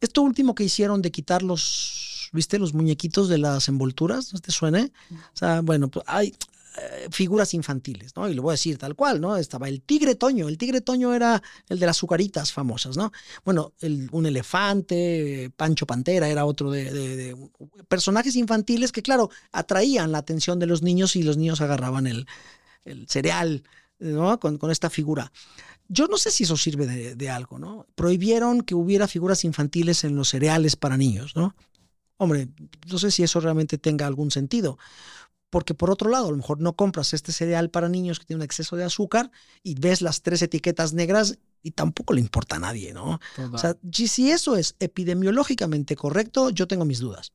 [0.00, 2.58] Esto último que hicieron de quitar los, ¿viste?
[2.58, 4.92] Los muñequitos de las envolturas, ¿no te suene?
[5.62, 6.34] Bueno, pues hay
[6.78, 8.28] eh, figuras infantiles, ¿no?
[8.28, 9.36] Y lo voy a decir tal cual, ¿no?
[9.36, 13.12] Estaba el tigre Toño, el tigre Toño era el de las azucaritas famosas, ¿no?
[13.44, 13.72] Bueno,
[14.10, 17.36] un elefante, Pancho Pantera era otro de,
[17.88, 22.26] personajes infantiles que, claro, atraían la atención de los niños y los niños agarraban el,
[22.84, 23.62] el cereal,
[23.98, 24.38] ¿no?
[24.38, 25.32] Con, con, esta figura.
[25.88, 27.86] Yo no sé si eso sirve de, de, algo, ¿no?
[27.94, 31.54] Prohibieron que hubiera figuras infantiles en los cereales para niños, ¿no?
[32.18, 32.48] Hombre,
[32.90, 34.78] no sé si eso realmente tenga algún sentido.
[35.50, 38.38] Porque por otro lado, a lo mejor no compras este cereal para niños que tiene
[38.38, 39.30] un exceso de azúcar
[39.62, 43.20] y ves las tres etiquetas negras y tampoco le importa a nadie, ¿no?
[43.36, 43.54] Total.
[43.54, 47.32] O sea, si eso es epidemiológicamente correcto, yo tengo mis dudas.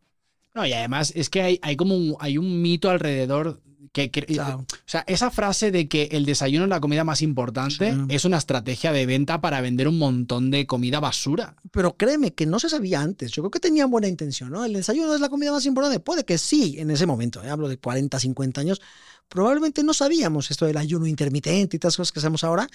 [0.53, 4.25] No, y además es que hay, hay como un, hay un mito alrededor que, que
[4.25, 4.59] claro.
[4.59, 7.99] o sea, esa frase de que el desayuno es la comida más importante sí.
[8.09, 11.55] es una estrategia de venta para vender un montón de comida basura.
[11.71, 13.31] Pero créeme que no se sabía antes.
[13.31, 14.63] Yo creo que tenían buena intención, ¿no?
[14.65, 15.99] El desayuno es la comida más importante.
[15.99, 17.49] Puede que sí, en ese momento, ¿eh?
[17.49, 18.81] hablo de 40, 50 años,
[19.29, 22.67] probablemente no sabíamos esto del ayuno intermitente y todas las cosas que hacemos ahora.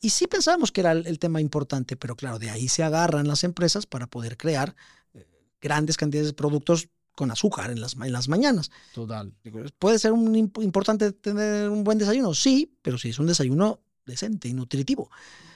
[0.00, 3.26] Y sí pensábamos que era el, el tema importante, pero claro, de ahí se agarran
[3.26, 4.76] las empresas para poder crear
[5.14, 5.26] eh,
[5.60, 8.70] grandes cantidades de productos con azúcar en las, en las mañanas.
[8.92, 9.32] Total.
[9.78, 12.34] ¿Puede ser un, importante tener un buen desayuno?
[12.34, 15.10] Sí, pero si es un desayuno decente y nutritivo.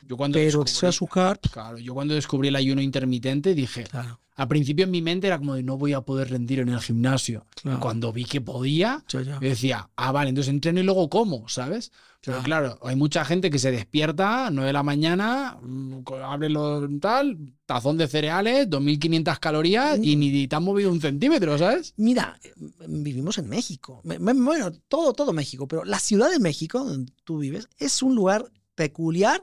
[0.08, 1.38] Yo cuando pero ese azúcar.
[1.52, 3.84] Claro, yo cuando descubrí el ayuno intermitente dije.
[3.84, 4.18] Claro.
[4.36, 6.80] Al principio en mi mente era como de no voy a poder rendir en el
[6.80, 7.44] gimnasio.
[7.60, 7.80] Claro.
[7.80, 11.92] Cuando vi que podía, yo decía, ah, vale, entonces entreno y luego como, ¿sabes?
[12.24, 16.48] Pero claro, hay mucha gente que se despierta a 9 de la mañana, mm, abre
[16.48, 17.36] lo tal,
[17.66, 21.94] tazón de cereales, 2.500 calorías y ni te han movido un centímetro, ¿sabes?
[21.96, 22.38] Mira,
[22.86, 24.00] vivimos en México.
[24.04, 28.50] Bueno, todo, todo México, pero la Ciudad de México, donde tú vives, es un lugar
[28.74, 29.42] peculiar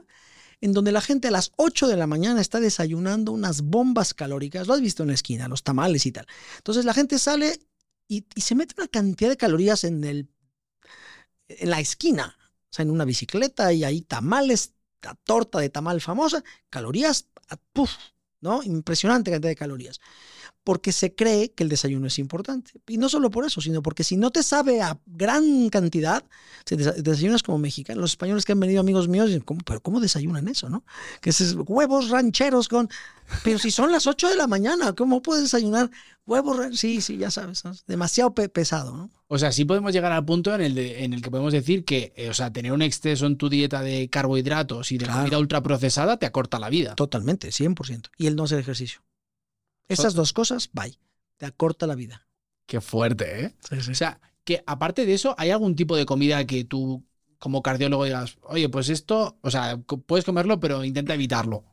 [0.61, 4.67] en donde la gente a las 8 de la mañana está desayunando unas bombas calóricas.
[4.67, 6.27] Lo has visto en la esquina, los tamales y tal.
[6.57, 7.59] Entonces la gente sale
[8.07, 10.29] y, se mete una cantidad de calorías en, el,
[11.47, 12.35] en la esquina
[12.75, 17.27] sea, en una bicicleta y hay tamales, la torta de tamal famosa, calorías,
[17.73, 17.91] puff,
[18.41, 18.63] ¿no?
[18.63, 19.99] Impresionante cantidad de calorías.
[20.65, 22.71] Porque se cree que el desayuno es importante.
[22.87, 26.23] Y no solo por eso, sino porque si no te sabe a gran cantidad,
[26.65, 30.01] si desayunas como mexicano, los españoles que han venido amigos míos dicen, ¿cómo, pero ¿cómo
[30.01, 30.83] desayunan eso, no?
[31.21, 32.89] Que es huevos rancheros con...
[33.43, 35.89] Pero si son las 8 de la mañana, ¿cómo puedes desayunar
[36.25, 36.77] huevos?
[36.77, 37.73] Sí, sí, ya sabes, ¿no?
[37.87, 39.09] demasiado pe pesado, ¿no?
[39.27, 41.83] O sea, sí podemos llegar al punto en el, de, en el que podemos decir
[41.83, 45.21] que, eh, o sea, tener un exceso en tu dieta de carbohidratos y de claro.
[45.21, 46.95] comida ultraprocesada te acorta la vida.
[46.95, 48.09] Totalmente, 100%.
[48.17, 49.01] Y el no hacer ejercicio.
[49.87, 50.97] Esas so dos cosas, bye.
[51.37, 52.27] Te acorta la vida.
[52.65, 53.55] Qué fuerte, ¿eh?
[53.69, 53.91] Sí, sí.
[53.91, 57.03] O sea, que aparte de eso, ¿hay algún tipo de comida que tú,
[57.39, 61.63] como cardiólogo, digas, oye, pues esto, o sea, puedes comerlo, pero intenta evitarlo?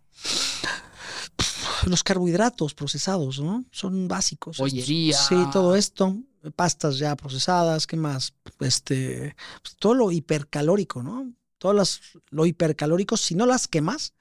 [1.86, 3.64] Los carbohidratos procesados, ¿no?
[3.70, 4.58] Son básicos.
[4.58, 5.16] Pollería.
[5.16, 6.16] Sí, todo esto.
[6.56, 8.34] Pastas ya procesadas, ¿qué más?
[8.60, 11.32] Este, pues todo lo hipercalórico, ¿no?
[11.58, 12.00] Todas las,
[12.30, 14.14] lo hipercalórico, si no las quemas,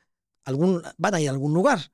[0.44, 1.92] algún, van a ir a algún lugar.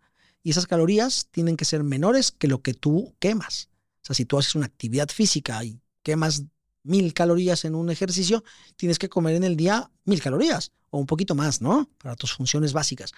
[0.48, 3.68] Y esas calorías tienen que ser menores que lo que tú quemas.
[4.02, 6.46] O sea, si tú haces una actividad física y quemas
[6.84, 8.46] mil calorías en un ejercicio,
[8.78, 11.90] tienes que comer en el día mil calorías o un poquito más, ¿no?
[11.98, 13.12] Para tus funciones básicas.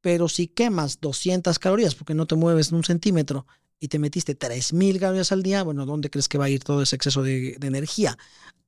[0.00, 3.46] Pero si quemas 200 calorías porque no te mueves un centímetro
[3.78, 6.82] y te metiste 3000 calorías al día, bueno, ¿dónde crees que va a ir todo
[6.82, 8.18] ese exceso de energía?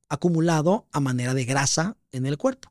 [0.08, 2.70] Acumulado a manera de grasa en el cuerpo.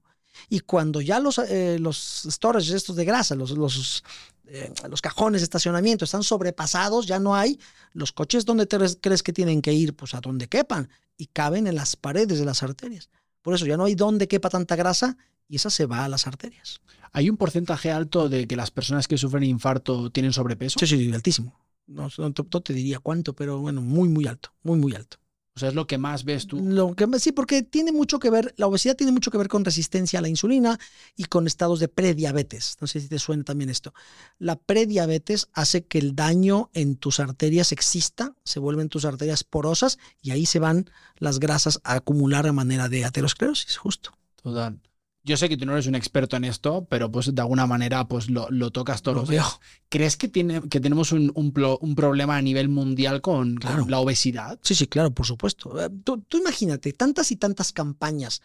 [0.49, 4.03] Y cuando ya los, eh, los storages estos de grasa, los, los,
[4.45, 7.59] eh, los cajones de estacionamiento están sobrepasados, ya no hay
[7.93, 11.67] los coches donde te crees que tienen que ir, pues a donde quepan y caben
[11.67, 13.09] en las paredes de las arterias.
[13.41, 15.17] Por eso ya no hay donde quepa tanta grasa
[15.47, 16.81] y esa se va a las arterias.
[17.11, 20.79] ¿Hay un porcentaje alto de que las personas que sufren infarto tienen sobrepeso?
[20.79, 21.57] Sí, sí, altísimo.
[21.87, 25.17] No, te diría cuánto, pero bueno, muy, muy alto, muy, muy alto.
[25.57, 26.59] O sea, es lo que más ves tú.
[26.63, 29.65] Lo que, sí, porque tiene mucho que ver, la obesidad tiene mucho que ver con
[29.65, 30.77] resistencia a la insulina
[31.15, 32.77] y con estados de prediabetes.
[32.79, 33.91] No sé si te suena también esto.
[34.37, 39.97] La prediabetes hace que el daño en tus arterias exista, se vuelven tus arterias porosas
[40.21, 44.11] y ahí se van las grasas a acumular a manera de aterosclerosis, justo.
[44.43, 44.79] Total.
[45.27, 48.07] Yo sé que tú no eres un experto en esto, pero pues de alguna manera
[48.07, 49.43] pues lo, tocas todos Lo los veo.
[49.43, 49.59] días.
[49.89, 54.57] ¿Crees que, tiene, que tenemos un, un problema a nivel mundial con, la obesidad?
[54.63, 55.83] Sí, sí, claro, por supuesto.
[55.83, 58.41] Eh, Tú, tú imagínate, tantas y tantas campañas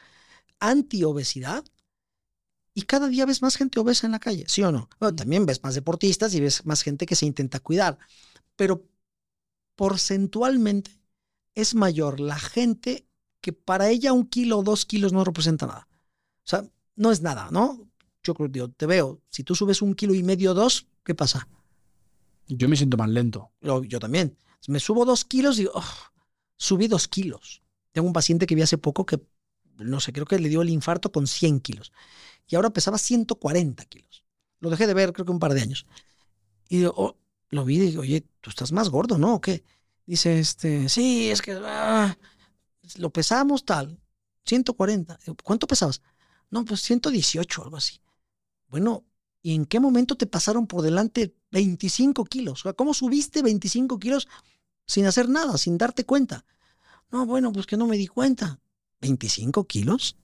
[0.59, 1.65] anti-obesidad
[2.75, 4.89] y cada día ves más gente obesa en la calle, ¿sí o no?
[4.99, 7.97] Bueno, también ves más deportistas y ves más gente que se intenta cuidar,
[8.57, 8.89] pero
[9.77, 10.91] porcentualmente
[11.55, 13.07] es mayor la gente
[13.41, 15.89] que para ella un kilo o dos kilos no representa nada.
[16.45, 16.65] O sea,
[16.97, 17.89] no es nada, ¿no?
[18.23, 21.49] Yo creo, digo, te veo, si tú subes un kilo y medio, dos, ¿qué pasa?
[22.49, 23.51] Yo me siento más lento.
[23.61, 24.37] Yo, yo también.
[24.69, 25.85] Me subo dos kilos y digo, "Oh,
[26.57, 27.63] subí dos kilos.
[27.93, 29.21] Tengo un paciente que vi hace poco que,
[29.79, 31.93] no sé, creo que le dio el infarto con 100 kilos.
[32.47, 34.25] Y ahora pesaba 140 kilos.
[34.61, 35.87] Lo dejé de ver creo que un par de años.
[36.69, 37.17] Y digo, oh,
[37.51, 39.35] lo vi y digo, oye, tú estás más gordo, ¿no?
[39.35, 39.65] ¿O qué?
[40.07, 42.17] Dice, este, sí, es que ah,
[42.97, 43.99] lo pesamos tal,
[44.45, 45.19] 140.
[45.25, 46.01] Digo, ¿Cuánto pesabas?
[46.53, 47.99] No, pues 118, algo así.
[48.69, 49.07] Bueno,
[49.41, 52.67] ¿y en qué momento te pasaron por delante 25 kilos?
[52.67, 54.29] O ¿cómo subiste 25 kilos
[54.87, 56.45] sin hacer nada, sin darte cuenta?
[57.11, 58.61] No, bueno, pues que no me di cuenta.
[59.01, 60.19] ¿25 kilos?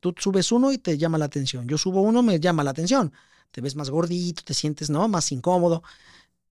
[0.00, 1.68] Tú subes uno y te llama la atención.
[1.68, 3.12] Yo subo uno, me llama la atención.
[3.52, 5.06] Te ves más gordito, te sientes, ¿no?
[5.06, 5.84] Más incómodo.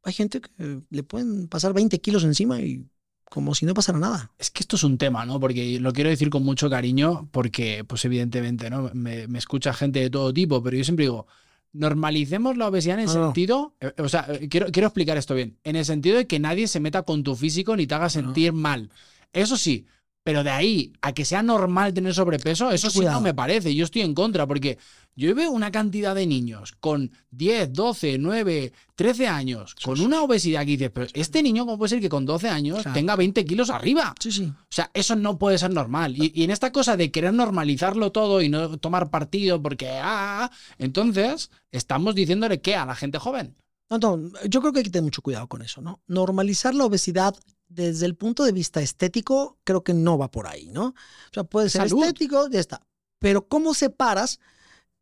[0.04, 2.90] Hay gente que le pueden pasar 20 kilos encima y
[3.30, 4.32] como si no pasara nada.
[4.38, 5.40] Es que esto es un tema, ¿no?
[5.40, 8.92] Porque lo quiero decir con mucho cariño, porque, pues evidentemente, ¿no?
[8.94, 11.28] Me, me escucha gente de todo tipo, pero yo siempre digo,
[11.74, 15.58] normalicemos la obesidad en el No, sentido, eh, o sea, quiero, quiero explicar esto bien,
[15.64, 18.54] en el sentido de que nadie se meta con tu físico ni te haga sentir
[18.54, 18.90] mal.
[19.34, 19.86] Eso sí,
[20.26, 23.18] pero de ahí a que sea normal tener sobrepeso, eso sí Cuidado.
[23.18, 23.76] no me parece.
[23.76, 24.80] Yo estoy en contra, porque
[25.16, 30.62] yo veo una cantidad de niños con 10, 12, 9, 13 años, con una obesidad
[30.62, 32.94] que dices, pero este niño, ¿cómo puede ser que con 12 años Claro.
[32.96, 34.16] tenga 20 kilos arriba?
[34.20, 34.46] Sí, sí.
[34.46, 36.16] O sea, eso no puede ser normal.
[36.18, 40.50] Y, y en esta cosa de querer normalizarlo todo y no tomar partido porque, ah,
[40.80, 43.56] entonces estamos diciéndole qué a la gente joven.
[43.92, 46.02] No, no, yo creo que hay que tener mucho cuidado con eso, ¿no?
[46.08, 47.36] Normalizar la obesidad
[47.68, 50.88] desde el punto de vista estético, creo que no va por ahí, ¿no?
[50.88, 52.04] O sea, puede ser Salud.
[52.04, 52.86] estético, ya está.
[53.20, 54.40] Pero ¿cómo separas?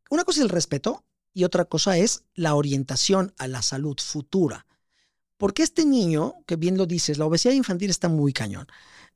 [0.10, 1.04] Una cosa es el respeto
[1.34, 4.66] y otra cosa es la orientación a la salud futura.
[5.38, 8.68] Porque este niño, que bien lo dices, la obesidad infantil está muy cañón.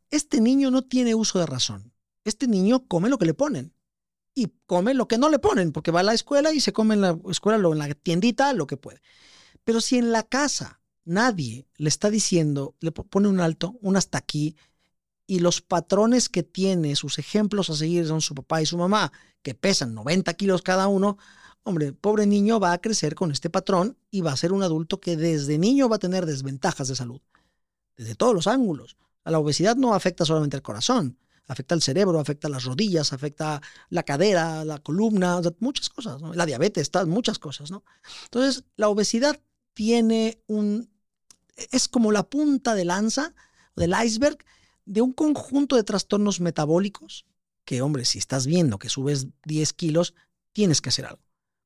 [0.10, 1.94] Este niño no tiene uso de razón.
[2.24, 3.74] Este niño come lo que le ponen
[4.34, 6.96] y come lo que no le ponen, porque va a la escuela y se come
[6.96, 9.02] en la escuela, lo- en la tiendita, lo que puede.
[9.64, 13.98] Pero si en la casa nadie le está diciendo, le po- pone un alto, un
[13.98, 14.56] hasta aquí,
[15.26, 19.12] y los patrones que tiene, sus ejemplos a seguir son su papá y su mamá,
[19.42, 21.18] que pesan 90 kilos cada uno,
[21.64, 25.02] hombre, pobre niño va a crecer con este patrón y va a ser un adulto
[25.02, 27.22] que desde niño va a tener desventajas de salud,
[27.98, 28.98] desde todos los ángulos.
[29.26, 33.62] La obesidad no afecta solamente al corazón, afecta al cerebro, afecta a las rodillas, afecta
[33.90, 37.84] la cadera, la columna, muchas cosas, la diabetes, muchas cosas, ¿no?
[38.26, 39.42] Entonces, la obesidad
[39.74, 40.90] tiene un,
[41.72, 43.34] es como la punta de lanza
[43.76, 44.38] del iceberg
[44.86, 47.26] de un conjunto de trastornos metabólicos
[47.66, 50.14] que, hombre, si estás viendo que subes 10 kilos,
[50.54, 51.22] tienes que hacer algo.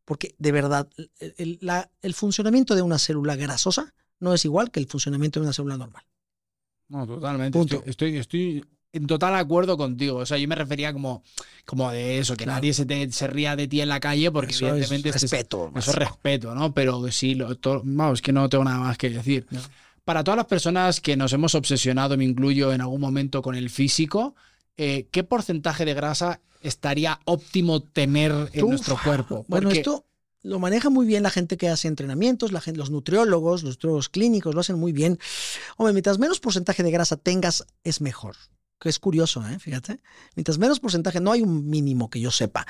[0.06, 4.72] Porque de verdad, el, el- la- el funcionamiento de una célula grasosa no es igual
[4.72, 6.04] que el funcionamiento de una célula normal.
[6.88, 7.58] No, totalmente.
[7.58, 7.76] Punto.
[7.86, 10.18] Estoy, estoy, estoy en total acuerdo contigo.
[10.18, 11.24] O sea, yo me refería como,
[11.66, 12.58] como de eso, que Claro.
[12.58, 15.26] nadie se, te- se ría de ti en la calle porque Eso evidentemente es este
[15.28, 15.72] es- respeto.
[15.76, 16.74] Eso es respeto, ¿no?
[16.74, 19.46] Pero sí, lo, to- vamos, que no tengo nada más que decir.
[19.50, 19.60] No.
[20.04, 23.70] Para todas las personas que nos hemos obsesionado, me incluyo en algún momento con el
[23.70, 24.36] físico,
[24.78, 28.70] eh, ¿qué porcentaje de grasa estaría óptimo tener en Uf.
[28.72, 29.46] nuestro cuerpo?
[29.48, 30.06] Bueno, esto
[30.44, 34.10] lo maneja muy bien la gente que hace entrenamientos, la gente, los nutriólogos, los nutriólogos
[34.10, 35.20] clínicos lo hacen muy bien.
[35.78, 38.36] Hombre, mientras menos porcentaje de grasa tengas, es mejor.
[38.82, 39.60] Que es curioso, ¿eh?
[39.60, 40.02] Fíjate.
[40.36, 42.66] Mientras menos porcentaje, no hay un mínimo que yo sepa.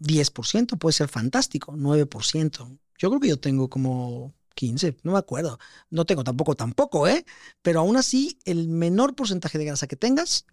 [0.00, 2.78] 10% puede ser fantástico, 9%.
[2.98, 5.60] Yo creo que yo tengo como 15, no me acuerdo.
[5.90, 7.24] No tengo tampoco, tampoco, ¿eh?
[7.62, 10.44] Pero aún así, el menor porcentaje de grasa que tengas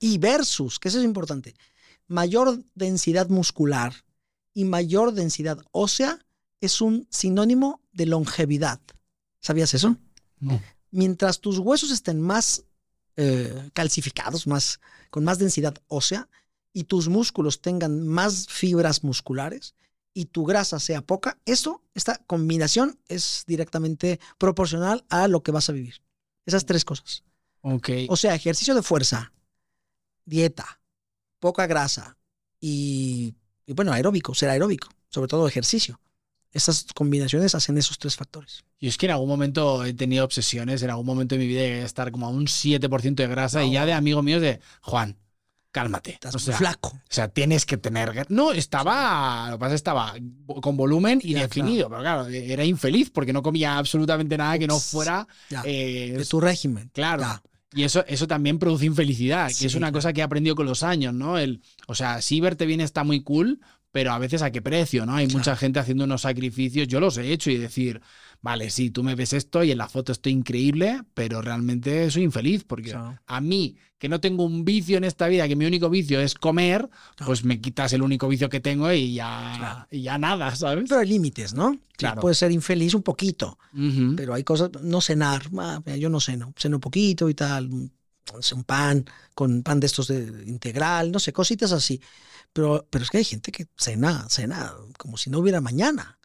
[0.00, 1.54] y versus, que eso es importante,
[2.08, 3.94] mayor densidad muscular
[4.52, 6.18] y mayor densidad ósea
[6.60, 8.80] es un sinónimo de longevidad.
[9.40, 9.96] ¿Sabías eso?
[10.40, 10.60] No.
[10.90, 12.64] Mientras tus huesos estén más
[13.16, 16.28] eh, calcificados, más, con más densidad ósea,
[16.72, 19.74] y tus músculos tengan más fibras musculares
[20.12, 25.68] y tu grasa sea poca, eso, esta combinación es directamente proporcional a lo que vas
[25.68, 26.02] a vivir.
[26.46, 27.24] Esas tres cosas.
[27.62, 27.90] Ok.
[28.08, 29.32] O sea, ejercicio de fuerza,
[30.24, 30.80] dieta,
[31.40, 32.16] poca grasa
[32.60, 33.34] y,
[33.66, 36.00] y bueno, aeróbico, ser aeróbico, sobre todo ejercicio.
[36.54, 38.64] Esas combinaciones hacen esos tres factores.
[38.80, 41.60] Yo es que en algún momento he tenido obsesiones, en algún momento de mi vida
[41.60, 44.60] llegué a estar como a un 7% de grasa y ya de amigos míos de,
[44.80, 45.18] Juan,
[45.72, 46.12] cálmate.
[46.12, 46.90] Estás o sea, flaco.
[46.90, 48.26] O sea, tienes que tener.
[48.30, 49.50] No, estaba.
[49.50, 50.14] Lo que pasa estaba
[50.62, 54.68] con volumen y Ya, definido, pero claro, era infeliz porque no comía absolutamente nada que
[54.68, 55.26] no fuera.
[55.50, 56.90] Ya, eh, de tu régimen.
[56.94, 57.22] claro.
[57.22, 57.42] Ya.
[57.76, 60.64] Y eso, eso también produce infelicidad, que Sí, es una cosa que he aprendido con
[60.64, 61.38] los años, ¿no?
[61.38, 63.60] El, o sea, sí verte bien está muy cool,
[63.94, 65.14] pero a veces a qué precio, ¿no?
[65.14, 65.38] Hay Claro.
[65.38, 68.00] mucha gente haciendo unos sacrificios, yo los he hecho y decir,
[68.42, 72.24] vale, sí, tú me ves esto y en la foto estoy increíble, pero realmente soy
[72.24, 73.20] infeliz porque Claro.
[73.24, 76.34] a mí, que no tengo un vicio en esta vida, que mi único vicio es
[76.34, 77.26] comer, Claro.
[77.26, 80.86] pues me quitas el único vicio que tengo y ya, y ya nada, ¿sabes?
[80.88, 81.74] Pero hay límites, ¿no?
[81.74, 82.20] Sí, Claro.
[82.20, 83.60] Puedes ser infeliz un poquito,
[84.16, 87.92] pero hay cosas, no cenar, ah, yo no ceno, ceno poquito y tal, un,
[88.56, 89.04] un pan
[89.36, 92.00] con pan de estos de integral, no sé, cositas así.
[92.54, 96.18] Pero, pero es que hay gente que cena, cena como si no hubiera mañana.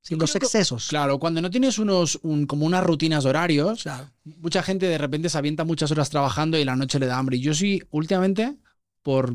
[0.00, 0.88] Sí, los que- excesos.
[0.88, 4.08] Claro, cuando no tienes unos, un- como unas rutinas de horarios, Claro.
[4.24, 7.36] mucha gente de repente se avienta muchas horas trabajando y la noche le da hambre.
[7.36, 8.56] Y yo sí, últimamente,
[9.02, 9.34] por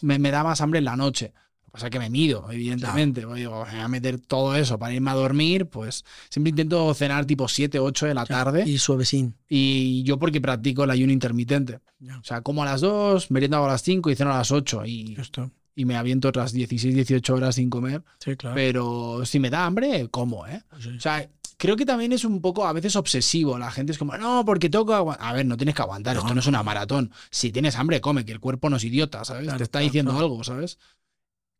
[0.00, 1.32] me, me da más hambre en la noche.
[1.70, 3.22] Pasa es que me mido, evidentemente.
[3.26, 7.26] Pues digo, voy a meter todo eso para irme a dormir, pues siempre intento cenar
[7.26, 8.64] tipo 7, 8 de la tarde.
[8.66, 9.36] Y suavecín.
[9.48, 11.80] Y yo porque practico el ayuno intermitente.
[12.18, 14.84] O sea, como a las 2, meriendo a las 5 y ceno a las 8.
[14.86, 15.50] Y, Esto.
[15.78, 18.02] Y me aviento otras 16, 18 horas sin comer.
[18.18, 18.56] Sí, claro.
[18.56, 20.60] Pero si me da hambre, como, ¿eh?
[20.80, 20.88] Sí.
[20.88, 23.56] O sea, creo que también es un poco a veces obsesivo.
[23.58, 25.24] La gente es como, no, porque tengo que aguantar.
[25.24, 27.12] A ver, no tienes que aguantar, No, esto no es una maratón.
[27.30, 29.44] Si tienes hambre, come, que el cuerpo no es idiota, ¿sabes?
[29.44, 30.26] Claro, Te está diciendo claro.
[30.26, 30.80] algo, ¿sabes?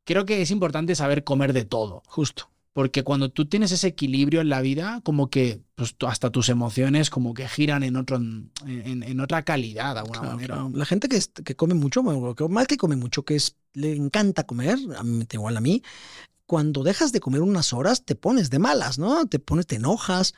[0.02, 2.02] Creo que es importante saber comer de todo.
[2.06, 2.50] Justo.
[2.78, 7.10] Porque cuando tú tienes ese equilibrio en la vida, como que pues, hasta tus emociones
[7.10, 8.52] como que giran en, otro, en,
[9.02, 10.54] en otra calidad, de alguna Claro, manera.
[10.54, 10.70] claro.
[10.74, 14.44] La gente que, es- que come mucho, más que come mucho, que es, le encanta
[14.44, 15.82] comer, a mí, igual a mí,
[16.46, 19.26] cuando dejas de comer unas horas te pones de malas, ¿no?
[19.26, 20.34] Te pones, te enojas.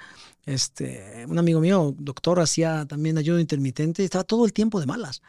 [0.47, 4.87] Este, un amigo mío, doctor, hacía también ayuno intermitente y estaba todo el tiempo de
[4.87, 5.21] malas.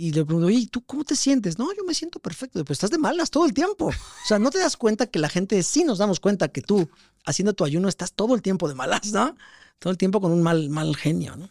[0.00, 1.58] Y le pregunto, oye, ¿tú cómo te sientes?
[1.58, 2.62] No, yo me siento perfecto.
[2.62, 3.86] Pero estás de malas todo el tiempo.
[3.86, 6.88] O sea, no te das cuenta que la gente, sí nos damos cuenta que tú,
[7.24, 9.34] haciendo tu ayuno, estás todo el tiempo de malas, ¿no?
[9.80, 11.50] Todo el tiempo con un mal, mal genio, ¿no?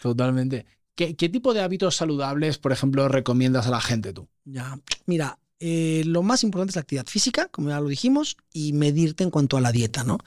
[0.00, 0.64] Totalmente.
[0.94, 4.26] ¿Qué, ¿Qué tipo de hábitos saludables, por ejemplo, recomiendas a la gente tú?
[4.46, 8.72] Ya, mira, eh, lo más importante es la actividad física, como ya lo dijimos, y
[8.72, 10.18] medirte en cuanto a la dieta, ¿no?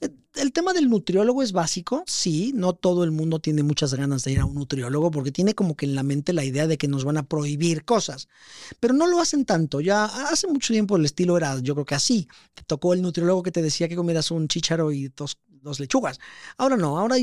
[0.00, 4.22] Eh, El tema del nutriólogo es básico, sí, no todo el mundo tiene muchas ganas
[4.22, 6.76] de ir a un nutriólogo porque tiene como que en la mente la idea de
[6.78, 8.28] que nos van a prohibir cosas,
[8.78, 11.96] pero no lo hacen tanto, ya hace mucho tiempo el estilo era, yo creo que
[11.96, 15.36] así, te tocó el nutriólogo que te decía que comieras un chícharo y dos,
[15.80, 16.20] lechugas,
[16.58, 17.16] ahora no, ahora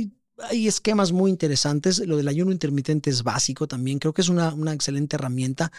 [0.50, 2.00] hay esquemas muy interesantes.
[2.00, 4.00] Lo del ayuno intermitente es básico también.
[4.00, 5.72] Creo que es una excelente herramienta.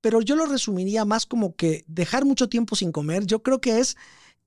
[0.00, 3.80] Pero yo lo resumiría más como que dejar mucho tiempo sin comer, yo creo que
[3.80, 3.96] es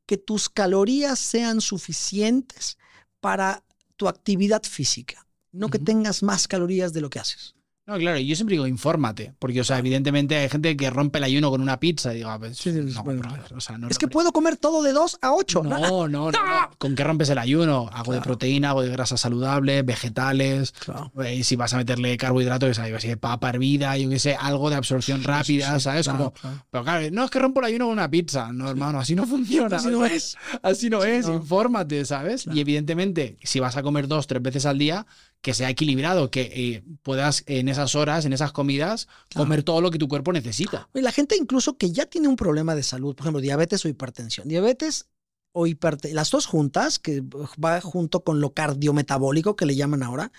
[0.06, 2.78] que tus calorías sean suficientes
[3.20, 3.64] para
[3.96, 7.56] tu actividad física, no que tengas más calorías de lo que haces.
[7.86, 11.18] No, claro, y yo siempre digo, infórmate, porque, o sea, evidentemente hay gente que rompe
[11.18, 13.60] el ayuno con una pizza y digo, ah, pues, Sí, sí, no, bueno, brother, o
[13.60, 15.64] sea, no, es que puedo comer todo de 2 a 8.
[15.64, 16.40] No, no, no, no.
[16.78, 17.90] ¿Con qué rompes el ayuno?
[17.92, 20.72] Algo de proteína, algo de grasa saludable, vegetales.
[20.72, 21.12] Claro.
[21.26, 24.78] eh, si vas a meterle carbohidratos, qué sé, papa hervida, yo qué sé, algo de
[24.78, 26.08] absorción rápida, ¿sabes?
[26.08, 28.54] Claro, Como, pero claro, no es que rompo el ayuno con una pizza.
[28.54, 29.76] No, hermano, así no funciona.
[29.76, 30.38] Así no es.
[30.62, 32.48] Así no es, infórmate, ¿sabes?
[32.48, 35.06] Y evidentemente, si vas a comer dos, tres veces al día,
[35.44, 39.92] que sea equilibrado, que eh, puedas en esas horas, en esas comidas, comer todo lo
[39.92, 40.88] que tu cuerpo necesita.
[40.94, 43.90] Y La gente incluso que ya tiene un problema de salud, por ejemplo, diabetes o
[43.90, 44.48] hipertensión.
[44.48, 45.10] Diabetes
[45.52, 50.32] o hipertensión, las dos juntas, que va junto con lo cardiometabólico que le llaman ahora,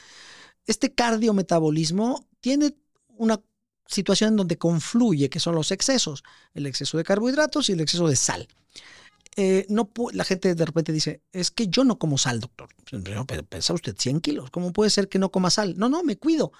[0.64, 2.74] este cardiometabolismo tiene
[3.08, 3.42] una
[3.86, 6.24] situación en donde confluye, que son los excesos,
[6.54, 8.48] el exceso de carbohidratos y el exceso de sal.
[9.36, 12.68] Eh, no la gente de repente dice, es que yo no como sal, doctor.
[12.90, 15.74] Pero pero pesa usted 100 kilos, ¿cómo puede ser que no coma sal?
[15.76, 16.52] No, no, me cuido.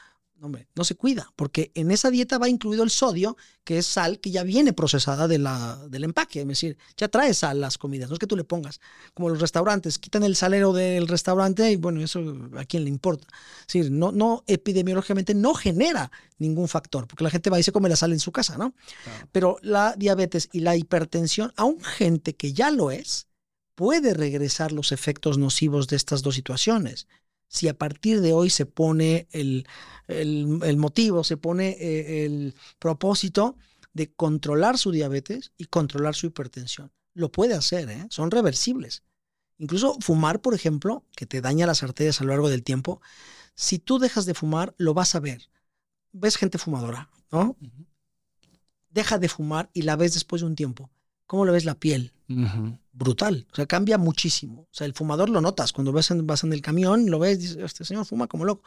[0.45, 3.35] No, hombre, no se cuida, porque en esa dieta va incluido el sodio,
[3.65, 6.43] que es sal que ya viene procesada de la, del empaque.
[6.43, 8.79] Es decir, ya trae sal las comidas, no es que tú le pongas.
[9.15, 12.21] Como los restaurantes, quitan el salero del restaurante y bueno, eso
[12.59, 13.27] a quién le importa.
[13.61, 17.73] Es decir, no, no, epidemiológicamente no genera ningún factor, porque la gente va y se
[17.73, 18.75] come la sal en su casa, ¿no?
[19.05, 19.29] Claro.
[19.33, 23.29] Pero la diabetes y la hipertensión, aún gente que ya lo es,
[23.75, 27.07] puede regresar los efectos nocivos de estas dos situaciones.
[27.55, 29.67] Si a partir de hoy se pone el,
[30.09, 33.57] el- el motivo, se pone eh, el propósito
[33.93, 36.93] de controlar su diabetes y controlar su hipertensión.
[37.15, 38.07] Lo puede hacer, ¿eh?
[38.11, 39.05] son reversibles.
[39.59, 43.01] Incluso fumar, por ejemplo, que te daña las arterias a lo largo del tiempo,
[43.57, 45.51] Si tú dejas de fumar, lo vas a ver.
[46.13, 47.57] Ves gente fumadora, ¿no?
[48.89, 50.91] Deja de fumar y la ves después de un tiempo.
[51.27, 52.13] ¿Cómo le ves la piel?
[52.93, 53.47] Brutal.
[53.53, 54.63] O sea, cambia muchísimo.
[54.63, 55.73] O sea, el fumador lo notas.
[55.73, 58.63] Cuando vas en, vas en el camión, lo ves, dices, este señor fuma como loco.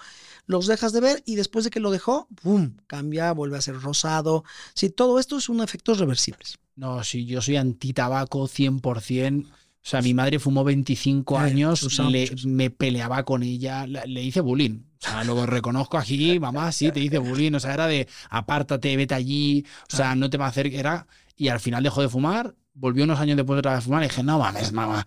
[0.45, 2.76] Los dejas de ver y después de que lo dejó, ¡pum!
[2.88, 4.43] Cambia, vuelve a ser rosado.
[4.74, 6.58] Sí, todo esto es un efectos reversibles.
[6.76, 9.47] No, sí, yo soy anti-tabaco 100%.
[9.47, 14.05] O sea, mi madre fumó 25 Ya, ya, años, le- me peleaba con ella, la-
[14.05, 14.82] le hice bullying.
[15.01, 17.53] O sea, lo reconozco aquí, mamá, sí, te hice bullying.
[17.53, 20.78] O sea, era de apártate, vete allí, o sea, no te me acerques.
[20.78, 24.03] Era, y al final dejó de fumar, volvió unos años después otra vez a fumar
[24.03, 25.05] y dije, no mames, mamá,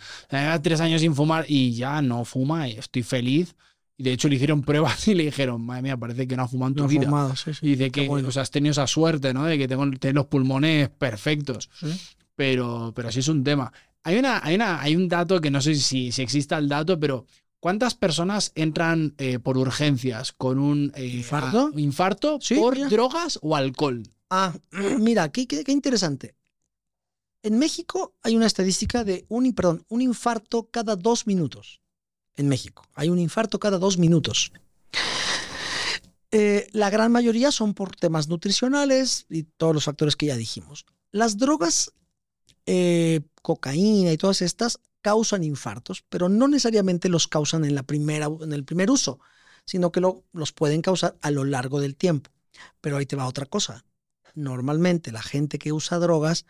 [0.62, 3.54] tres años sin fumar y ya no fuma y estoy feliz.
[3.96, 6.48] Y de hecho le hicieron pruebas y le dijeron, madre mía, parece que no ha
[6.48, 7.02] fumado en tu No vida.
[7.02, 7.58] fumado, sí, sí.
[7.66, 8.28] Y dice que bueno.
[8.28, 9.44] o sea, has tenido esa suerte, ¿no?
[9.44, 11.68] De que tengo, tengo los pulmones perfectos.
[11.78, 11.88] Sí.
[12.34, 13.72] Pero, pero sí es un tema.
[14.02, 16.98] Hay, una, hay, una, hay un dato que no sé si, si exista el dato,
[16.98, 17.26] pero
[17.58, 21.70] ¿cuántas personas entran eh, por urgencias con un eh, ¿Infarto?
[21.74, 22.88] a- infarto Sí, por mira.
[22.88, 24.02] drogas o alcohol?
[24.30, 24.54] Ah,
[24.98, 26.36] mira, qué, interesante.
[27.42, 29.44] En México hay una estadística de un,
[30.00, 31.80] infarto cada dos minutos.
[32.36, 34.52] En México hay un infarto cada dos minutos.
[36.32, 40.86] Eh, la gran mayoría son por temas nutricionales y todos los factores que ya dijimos.
[41.10, 41.92] Las drogas,
[42.66, 48.28] eh, cocaína y todas estas causan infartos, pero no necesariamente los causan en, la primera,
[48.42, 49.18] en el primer uso,
[49.64, 52.30] sino que lo- los pueden causar a lo largo del tiempo.
[52.80, 53.84] Pero ahí te va otra cosa.
[54.34, 56.46] Normalmente la gente que usa drogas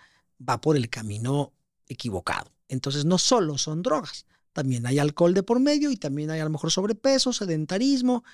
[0.46, 1.52] va por el camino
[1.86, 2.52] equivocado.
[2.68, 6.44] Entonces no solo son drogas, también hay alcohol de por medio y también hay a
[6.44, 8.24] lo mejor sobrepeso, sedentarismo,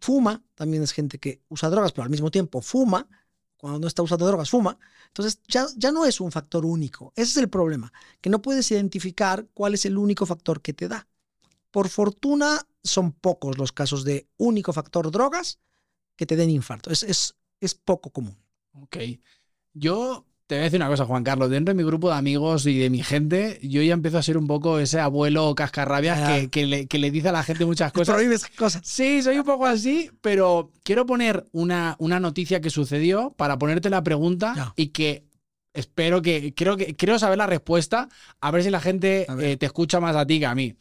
[0.00, 3.08] fuma, también es gente que usa drogas, pero al mismo tiempo fuma,
[3.56, 4.78] cuando no está usando drogas, fuma.
[5.08, 7.12] Entonces ya, ya no es un factor único.
[7.16, 10.88] Ese es el problema, que no puedes identificar cuál es el único factor que te
[10.88, 11.08] da.
[11.70, 15.58] Por fortuna, son pocos los casos de único factor drogas
[16.16, 16.90] que te den infarto.
[16.90, 18.36] Es, es, es poco común.
[18.82, 18.96] Ok.
[19.74, 21.50] Yo te voy a decir una cosa, Juan Carlos.
[21.50, 24.38] Dentro de mi grupo de amigos y de mi gente, yo ya empiezo a ser
[24.38, 26.34] un poco ese abuelo cascarrabias Ah.
[26.40, 28.14] que, que le, que le dice a la gente muchas cosas.
[28.14, 28.82] Prohíbes cosas.
[28.84, 33.90] Sí, soy un poco así, pero quiero poner una, una noticia que sucedió para ponerte
[33.90, 35.24] la pregunta y que
[35.74, 38.08] espero que creo que quiero saber la respuesta,
[38.40, 40.74] a ver si la gente eh, te escucha más a ti que a mí.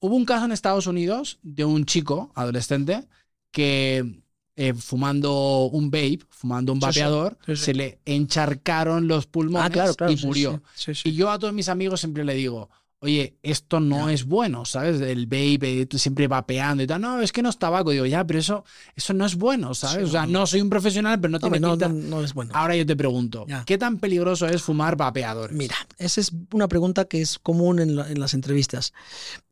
[0.00, 3.04] Hubo un caso en Estados Unidos de un chico adolescente
[3.52, 4.21] que
[4.56, 7.64] eh, fumando un vape, fumando un vapeador, Sí, sí.
[7.64, 10.12] se le encharcaron los pulmones Ah, claro, claro.
[10.12, 10.62] y murió.
[11.04, 14.12] Y yo a todos mis amigos siempre le digo, oye, esto no Ya.
[14.14, 15.00] es bueno, ¿sabes?
[15.00, 17.00] El vape, siempre vapeando y tal.
[17.00, 17.90] No, es que no es tabaco.
[17.90, 19.96] Digo, ya, pero eso, eso no es bueno, ¿sabes?
[19.96, 20.46] Sí, o sea, no.
[20.46, 21.88] soy un profesional, pero no No, tiene no, pinta.
[21.88, 22.52] no, no es bueno.
[22.54, 23.64] Ahora yo te pregunto, Ya.
[23.64, 25.56] ¿qué tan peligroso es fumar vapeadores?
[25.56, 28.92] Mira, esa es una pregunta que es común en, la- en las entrevistas.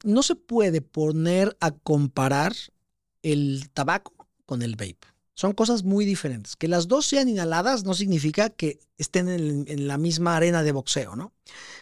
[0.05, 2.53] No se puede poner a comparar
[3.23, 4.20] el tabaco
[4.51, 5.07] con el vape.
[5.35, 6.57] Son cosas muy diferentes.
[6.57, 11.15] Que las dos sean inhaladas no significa que estén en, la misma arena de boxeo,
[11.15, 11.33] ¿no?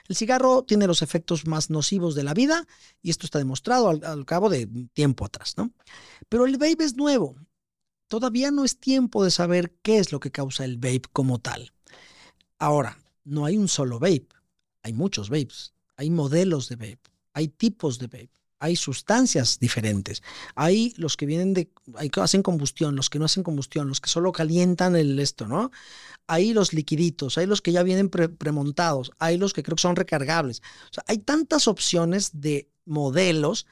[0.07, 2.67] El cigarro tiene los efectos más nocivos de la vida
[3.01, 5.73] y esto está demostrado al, al cabo de tiempo atrás, ¿no?
[6.29, 7.37] Pero el vape es nuevo.
[8.07, 11.73] Todavía no es tiempo de saber qué es lo que causa el vape como tal.
[12.59, 14.29] Ahora, no hay un solo vape.
[14.83, 15.73] Hay muchos vapes.
[15.97, 17.01] Hay modelos de vape.
[17.33, 18.38] Hay tipos de vape.
[18.61, 20.23] Hay sustancias diferentes.
[20.57, 21.71] Hay los que vienen de.
[21.95, 25.47] Hay que hacen combustión, los que no hacen combustión, los que solo calientan el esto,
[25.47, 25.71] ¿no?
[26.27, 29.83] Hay los liquiditos, hay los que ya vienen pre- premontados, hay los que creo que
[29.83, 30.63] son recargables.
[31.07, 33.67] Hay tantas opciones de modelos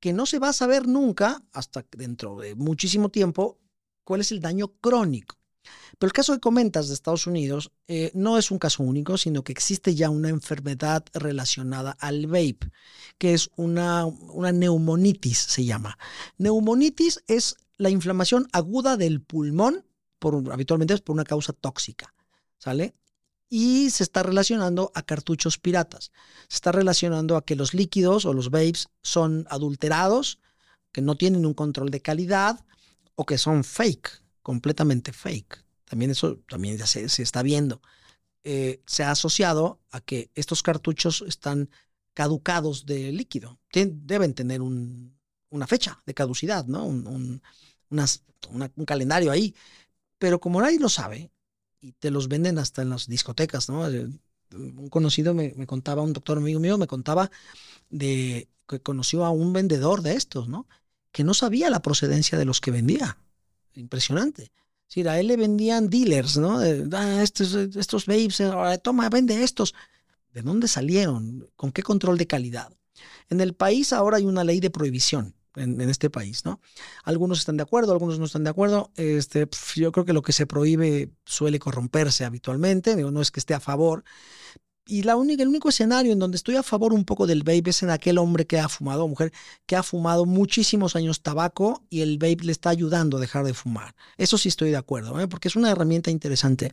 [0.00, 3.58] que no se va a saber nunca, hasta dentro de muchísimo tiempo,
[4.04, 5.36] cuál es el daño crónico.
[5.98, 9.42] Pero el caso que comentas de Estados Unidos eh, no es un caso único, sino
[9.42, 12.70] que existe ya una enfermedad relacionada al vape,
[13.16, 15.98] que es una, una neumonitis, se llama.
[16.36, 19.86] Neumonitis es la inflamación aguda del pulmón,
[20.18, 22.14] por, habitualmente es por una causa tóxica,
[22.58, 22.94] ¿sale?
[23.48, 26.10] Y se está relacionando a cartuchos piratas.
[26.48, 30.40] Se está relacionando a que los líquidos o los vapes son adulterados,
[30.92, 32.64] que no tienen un control de calidad
[33.14, 35.65] o que son fake, completamente fake.
[35.86, 37.82] También eso también ya se, está viendo.
[38.44, 41.70] Eh, se ha asociado a que estos cartuchos están
[42.14, 43.60] caducados de líquido.
[43.72, 45.18] Deben tener un-
[45.50, 46.84] una fecha de caducidad, ¿no?
[46.84, 47.40] Un,
[47.90, 49.54] un calendario ahí.
[50.18, 51.30] Pero como nadie lo sabe,
[51.80, 53.88] y te los venden hasta en las discotecas, ¿no?
[53.90, 54.08] Eh,
[54.52, 57.30] Un conocido me, me contaba, un doctor amigo mío me contaba
[57.90, 60.68] de que conoció a un vendedor de estos, ¿no?
[61.12, 63.18] Que no sabía la procedencia de los que vendía.
[63.74, 64.52] Impresionante.
[64.88, 66.58] Decir, a él le vendían dealers, ¿no?
[66.92, 69.74] "Ah, estos, estos babes, ahora toma, vende estos.
[70.32, 71.48] ¿De dónde salieron?
[71.56, 72.72] ¿Con qué control de calidad?
[73.28, 76.60] En el país ahora hay una ley de prohibición en, este país, ¿no?
[77.04, 78.92] Algunos están de acuerdo, algunos no están de acuerdo.
[78.96, 83.54] Este, yo creo que lo que se prohíbe suele corromperse habitualmente, no es que esté
[83.54, 84.04] a favor.
[84.88, 87.70] Y la única, el único escenario en donde estoy a favor un poco del vape
[87.70, 89.32] es en aquel hombre que ha fumado, mujer,
[89.66, 93.52] que ha fumado muchísimos años tabaco y el vape le está ayudando a dejar de
[93.52, 93.96] fumar.
[94.16, 95.26] Eso sí estoy de acuerdo, ¿eh?
[95.26, 96.70] porque es una herramienta interesante.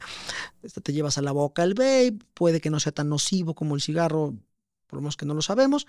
[0.83, 3.81] Te llevas a la boca el vape, puede que no sea tan nocivo como el
[3.81, 4.35] cigarro,
[4.85, 5.87] por lo menos que no lo sabemos,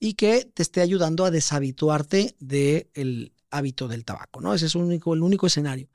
[0.00, 4.54] y que te esté ayudando a deshabituarte del hábito del tabaco, ¿no?
[4.54, 5.88] Ese es el único, el único escenario.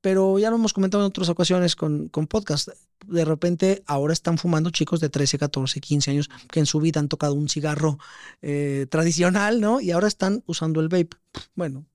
[0.00, 2.68] Pero ya lo hemos comentado en otras ocasiones con, con podcast.
[3.06, 7.00] De repente ahora están fumando chicos de 13, 14, 15 años que en su vida
[7.00, 7.98] han tocado un cigarro
[8.42, 9.80] eh, tradicional, ¿no?
[9.80, 11.10] Y ahora están usando el vape.
[11.54, 11.86] Bueno,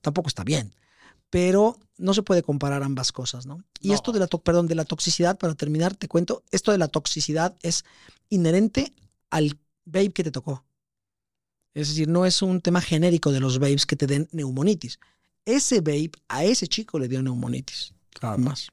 [0.00, 0.74] tampoco está bien.
[1.30, 3.64] Pero no se puede comparar ambas cosas, ¿no?
[3.80, 3.94] Y No.
[3.94, 7.56] esto de la, perdón, de la toxicidad, para terminar, te cuento, esto de la toxicidad
[7.62, 7.84] es
[8.28, 8.92] inherente
[9.30, 10.64] al vape que te tocó.
[11.74, 14.98] Es decir, no es un tema genérico de los vapes que te den neumonitis.
[15.44, 17.94] Ese vape a ese chico le dio neumonitis.
[18.10, 18.38] Claro.
[18.38, 18.68] Más.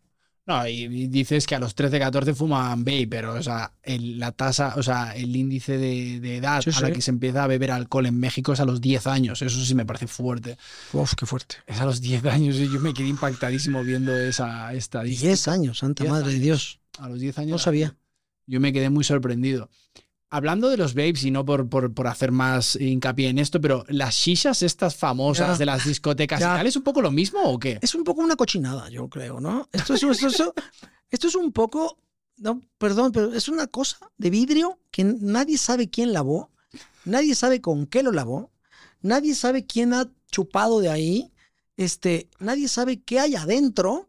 [0.46, 4.32] No, y dices que a los 13, 14 fuman vape, pero o sea, el- la
[4.32, 7.48] tasa, o sea, el índice de, de edad Sí, a la que se empieza a
[7.48, 9.44] beber alcohol en México es a los 10 años.
[9.44, 10.58] Eso sí me parece fuerte.
[10.92, 11.58] Uf, qué fuerte.
[11.68, 15.28] Es a los 10 años y yo me quedé impactadísimo viendo esa estadística.
[15.28, 16.40] 10 años, santa 10 madre de.
[16.40, 16.80] Dios.
[16.98, 17.52] A los 10 años.
[17.52, 17.96] No sabía.
[18.48, 19.70] Yo me quedé muy sorprendido.
[20.32, 23.84] Hablando de los vapes y no por, por, por hacer más hincapié en esto, pero
[23.88, 25.58] las shishas estas famosas Ya.
[25.58, 26.54] de las discotecas, Ya.
[26.54, 27.80] y tal, ¿es un poco lo mismo o qué?
[27.82, 29.68] Es un poco una cochinada, yo creo, ¿no?
[29.72, 30.54] Esto es, esto, esto-
[31.10, 31.98] esto es un poco,
[32.38, 36.52] no, perdón, pero es una cosa de vidrio que nadie sabe quién lavó,
[37.06, 38.52] nadie sabe con qué lo lavó,
[39.02, 41.32] nadie sabe quién ha chupado de ahí,
[41.76, 44.08] este, nadie sabe qué hay adentro,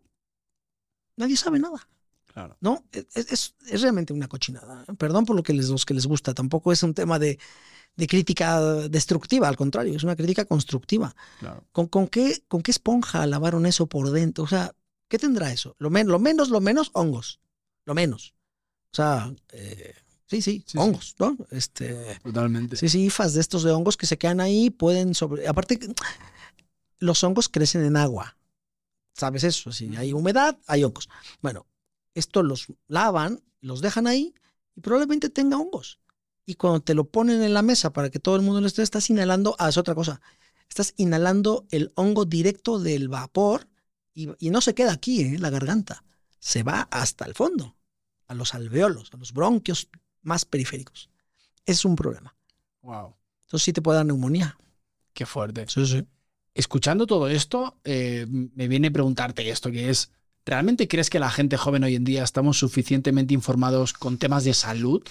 [1.17, 1.89] nadie sabe nada.
[2.33, 2.57] Claro.
[2.61, 2.85] ¿no?
[2.93, 4.85] Es, es- es realmente una cochinada.
[4.99, 6.33] Perdón por lo que les, los que les gusta.
[6.35, 7.39] Tampoco es un tema de,
[7.97, 11.15] de crítica destructiva, al contrario, es una crítica constructiva.
[11.41, 11.65] claro.
[11.73, 14.45] ¿Con, con qué, ¿Con qué esponja lavaron eso por dentro?
[14.45, 14.75] O sea,
[15.09, 15.75] ¿qué tendrá eso?
[15.79, 17.41] Lo, men- lo menos, lo menos, hongos.
[17.85, 18.35] Lo menos.
[18.93, 19.95] O sea, eh,
[20.27, 20.79] sí, sí, Sí, sí.
[20.79, 21.37] hongos, ¿no?
[21.51, 22.77] Este, Totalmente.
[22.77, 25.49] sí, sí, hifas de estos de hongos que se quedan ahí, pueden sobre...
[25.49, 25.79] Aparte,
[26.99, 28.37] los hongos crecen en agua.
[29.15, 29.73] ¿Sabes eso?
[29.73, 31.09] Si hay humedad, hay hongos.
[31.43, 31.67] Bueno,
[32.15, 34.35] esto los lavan, los dejan ahí
[34.75, 35.99] y probablemente tenga hongos.
[36.47, 38.83] Y cuando te lo ponen en la mesa para que todo el mundo lo esté,
[38.83, 40.21] estás inhalando, ah, es otra cosa,
[40.69, 43.69] estás inhalando el hongo directo del vapor
[44.15, 46.05] y, y no se queda aquí, en la garganta,
[46.39, 47.77] se va hasta el fondo,
[48.27, 49.89] a los alveolos, a los bronquios
[50.23, 51.11] más periféricos.
[51.67, 52.35] Es un problema.
[52.83, 53.15] Wow.
[53.47, 54.59] Entonces sí te puede dar neumonía.
[55.13, 55.67] Qué fuerte.
[55.69, 56.07] Sí, sí.
[56.55, 60.11] Escuchando todo esto, eh, me viene a preguntarte esto, que es,
[60.51, 64.53] ¿realmente crees que la gente joven hoy en día estamos suficientemente informados con temas de
[64.53, 65.03] salud?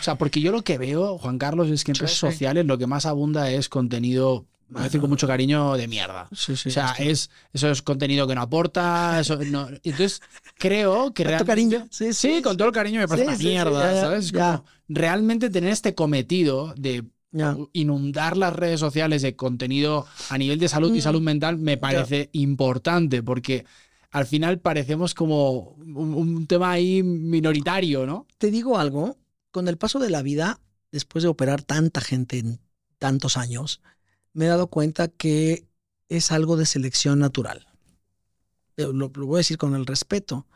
[0.00, 2.18] O sea, porque yo lo que veo, Juan Carlos, es que en Sí, redes sí.
[2.18, 6.28] sociales lo que más abunda es contenido, a decir con mucho cariño, de mierda.
[6.34, 6.70] Sí, sí.
[6.70, 9.20] O sea, es, eso es contenido que no aporta.
[9.20, 10.20] Eso no- entonces,
[10.58, 11.86] creo que realmente- cariño.
[11.90, 14.24] Sí, Sí, con todo el cariño me parece Sí, una mierda, ya, ya, ¿sabes?
[14.26, 14.38] Es ya.
[14.56, 17.56] como realmente tener este cometido de Ya.
[17.74, 21.02] inundar las redes sociales de contenido a nivel de salud y Mm.
[21.02, 23.66] salud mental me parece importante porque
[24.16, 28.26] al final parecemos como un, tema ahí minoritario, ¿no?
[28.38, 29.18] Te digo algo,
[29.50, 30.58] con el paso de la vida,
[30.90, 32.58] después de operar tanta gente en
[32.98, 33.82] tantos años,
[34.32, 35.66] me he dado cuenta que
[36.08, 37.66] es algo de selección natural.
[38.78, 40.46] Eh, lo voy a decir con el respeto.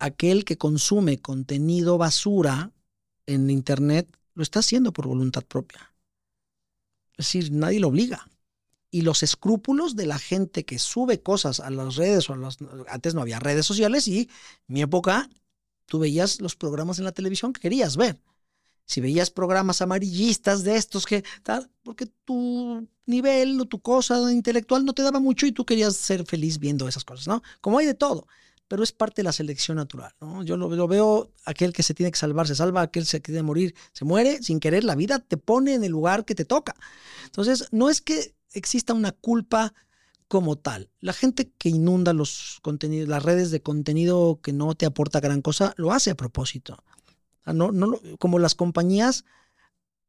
[0.00, 2.72] Aquel que consume contenido basura
[3.26, 5.94] en Internet lo está haciendo por voluntad propia.
[7.12, 8.28] Es decir, nadie lo obliga.
[8.90, 12.58] Y los escrúpulos de la gente que sube cosas a las redes o a las...
[12.88, 14.30] Antes no había redes sociales y
[14.66, 15.28] mi época
[15.86, 18.20] tú veías los programas en la televisión que querías ver.
[18.84, 24.84] Si veías programas amarillistas de estos que tal, porque tu nivel o tu cosa intelectual
[24.84, 27.42] no te daba mucho y tú querías ser feliz viendo esas cosas, ¿no?
[27.60, 28.26] Como hay de todo,
[28.66, 30.42] pero es parte de la selección natural, ¿no?
[30.42, 33.20] Yo lo, lo veo, aquel que se tiene que salvar se salva, aquel que se
[33.20, 36.46] quiere morir se muere, sin querer la vida te pone en el lugar que te
[36.46, 36.74] toca.
[37.26, 39.74] Entonces, no es que exista una culpa
[40.28, 40.90] como tal.
[41.00, 45.40] La gente que inunda los contenidos, las redes de contenido que no te aporta gran
[45.42, 46.74] cosa, lo hace a propósito.
[46.74, 49.24] O sea, no, no como las compañías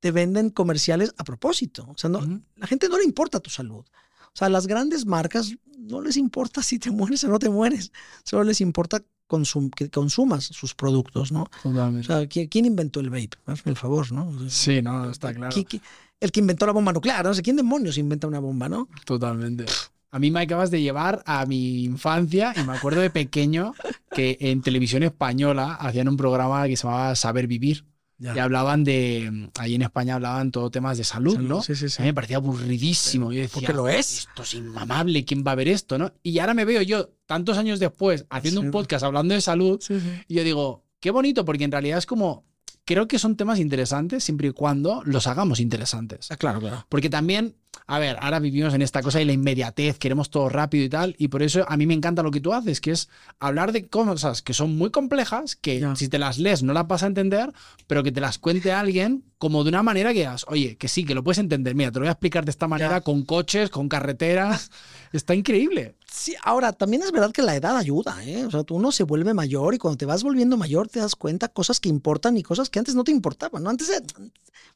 [0.01, 1.85] te venden comerciales a propósito.
[1.89, 3.85] O sea, no, la gente no le importa tu salud.
[3.85, 7.91] O sea, las grandes marcas no les importa si te mueres o no te mueres.
[8.23, 11.43] Solo les importa consum- que consumas sus productos, ¿no?
[11.43, 12.07] O Totalmente.
[12.07, 13.31] sea, ¿quién, inventó el vape?
[13.45, 14.27] Hazme el favor, ¿no?
[14.27, 15.55] O Sí, no, está claro.
[15.55, 15.81] ¿qui- qui-
[16.20, 18.88] el que inventó la bomba nuclear, no sé quién demonios inventa una bomba, ¿no?
[19.05, 19.65] Totalmente.
[20.11, 23.74] A mí me acabas de llevar a mi infancia y me acuerdo de pequeño
[24.11, 27.86] que en televisión española hacían un programa que se llamaba Saber Vivir.
[28.22, 28.36] Ya.
[28.36, 31.61] y hablaban de, ahí en España hablaban todo temas de salud, Salud, ¿no?
[31.61, 32.01] sí, sí, sí.
[32.01, 33.32] A mí me parecía aburridísimo.
[33.32, 34.28] Yo decía, Porque lo es.
[34.28, 36.11] Esto es inmamable, ¿quién va a ver esto, no?
[36.22, 39.82] Y ahora me veo yo, tantos años después, haciendo un podcast hablando de salud,
[40.28, 42.43] y yo digo, qué bonito, porque en realidad es como,
[42.89, 46.31] creo que son temas interesantes siempre y cuando los hagamos interesantes.
[46.31, 46.87] Ah, claro, claro.
[46.89, 47.53] Porque también,
[47.85, 51.13] a ver, ahora vivimos en esta cosa de la inmediatez, queremos todo rápido y tal,
[51.19, 53.07] y por eso a mí me encanta lo que tú haces, que es
[53.39, 55.95] hablar de cosas que son muy complejas, que Ya.
[55.95, 57.53] si te las lees no las vas a entender,
[57.85, 61.05] pero que te las cuente alguien como de una manera que digas, oye, que sí,
[61.05, 63.01] que lo puedes entender, mira, te lo voy a explicar de esta manera, Ya.
[63.01, 64.71] con coches, con carreteras,
[65.13, 65.95] está increíble.
[66.12, 68.45] Sí, ahora, también es verdad que la edad ayuda, ¿eh?
[68.45, 71.16] O sea, tú uno se vuelve mayor y cuando te vas volviendo mayor te das
[71.16, 73.70] cuenta cosas que importan y cosas que antes no te importaban, ¿no?
[73.70, 74.01] Antes era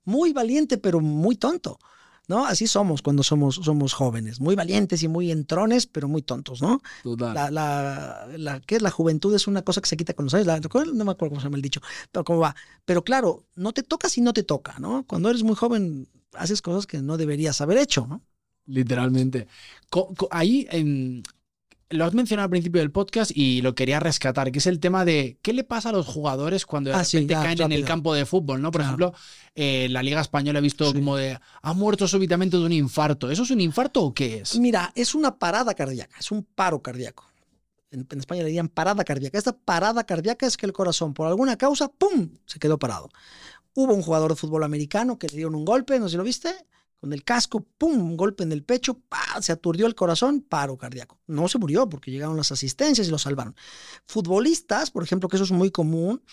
[0.05, 1.79] muy valiente, pero muy tonto,
[2.27, 2.45] ¿no?
[2.45, 6.81] Así somos cuando somos, somos jóvenes, muy valientes y muy entrones, pero muy tontos, ¿no?
[7.01, 7.33] Total.
[7.33, 8.81] La, la, la, ¿qué es?
[8.81, 10.47] la juventud es una cosa que se quita con los años.
[10.47, 11.81] La- no me acuerdo cómo se llama el dicho,
[12.11, 12.55] pero cómo va.
[12.85, 15.05] Pero claro, no te toca si no te toca, ¿no?
[15.07, 18.21] Cuando eres muy joven haces cosas que no deberías haber hecho, ¿no?
[18.65, 19.47] Literalmente.
[19.89, 21.21] Co- co- ahí em,
[21.89, 25.05] lo has mencionado al principio del podcast y lo quería rescatar, que es el tema
[25.05, 27.71] de qué le pasa a los jugadores cuando de Ah, sí, repente ya, caen en
[27.71, 28.71] el campo de fútbol, ¿no?
[28.71, 28.87] Por Claro.
[28.89, 29.13] ejemplo,
[29.53, 30.93] eh, la Liga Española he visto Sí.
[30.93, 33.29] como de ha muerto súbitamente de un infarto.
[33.29, 34.57] ¿Eso es un infarto o qué es?
[34.57, 37.25] Mira, es una parada cardíaca, es un paro cardíaco.
[37.91, 39.37] En, en España le dirían parada cardíaca.
[39.37, 43.09] Esta parada cardíaca es que el corazón, por alguna causa, ¡pum!, se quedó parado.
[43.75, 46.23] Hubo un jugador de fútbol americano que le dieron un golpe, no sé si lo
[46.23, 46.49] viste,
[47.03, 49.41] con el casco, ¡pum!, un golpe en el pecho, ¡pa!
[49.41, 51.19] se aturdió el corazón, paro cardíaco.
[51.27, 53.57] No se murió porque llegaron las asistencias y lo salvaron.
[54.05, 56.23] Futbolistas, por ejemplo, que eso es muy común,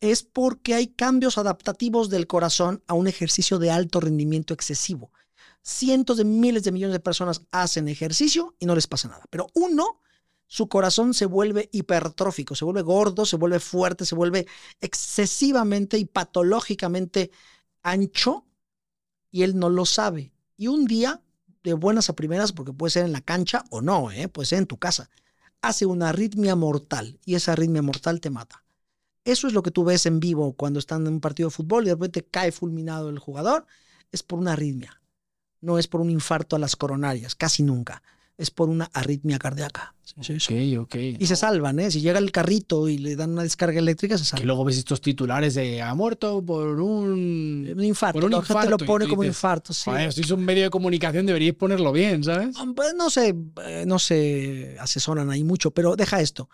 [0.00, 5.12] es porque hay cambios adaptativos del corazón a un ejercicio de alto rendimiento excesivo.
[5.62, 9.22] Cientos de miles de millones de personas hacen ejercicio y no les pasa nada.
[9.30, 10.00] Pero uno,
[10.48, 14.48] su corazón se vuelve hipertrófico, se vuelve gordo, se vuelve fuerte, se vuelve
[14.80, 17.30] excesivamente y patológicamente
[17.84, 18.47] ancho
[19.30, 20.32] y él no lo sabe.
[20.56, 21.22] Y un día,
[21.62, 24.28] de buenas a primeras, porque puede ser en la cancha o no, ¿eh?
[24.28, 25.10] puede ser en tu casa,
[25.60, 28.64] hace una arritmia mortal y esa arritmia mortal te mata.
[29.24, 31.84] Eso es lo que tú ves en vivo cuando están en un partido de fútbol
[31.84, 33.66] y de repente cae fulminado el jugador.
[34.10, 35.02] Es por una arritmia.
[35.60, 38.02] No es por un infarto a las coronarias, casi nunca.
[38.38, 39.94] Es por una arritmia cardíaca.
[40.22, 40.76] Sí, sí.
[40.76, 40.94] Ok, ok.
[41.18, 41.90] Y se salvan, ¿eh?
[41.90, 44.46] Si llega el carrito y le dan una descarga eléctrica, se Que salvan.
[44.46, 47.68] luego ves estos titulares de ha muerto por un.
[47.76, 48.20] Un infarto.
[48.20, 49.90] por un infarto, lo y pone como dices, infarto, sí.
[49.90, 52.56] Joder, sois un medio de comunicación, deberíais ponerlo bien, ¿sabes?
[52.76, 53.34] Pues no sé,
[53.66, 56.48] eh, no se asesoran ahí mucho, pero deja esto.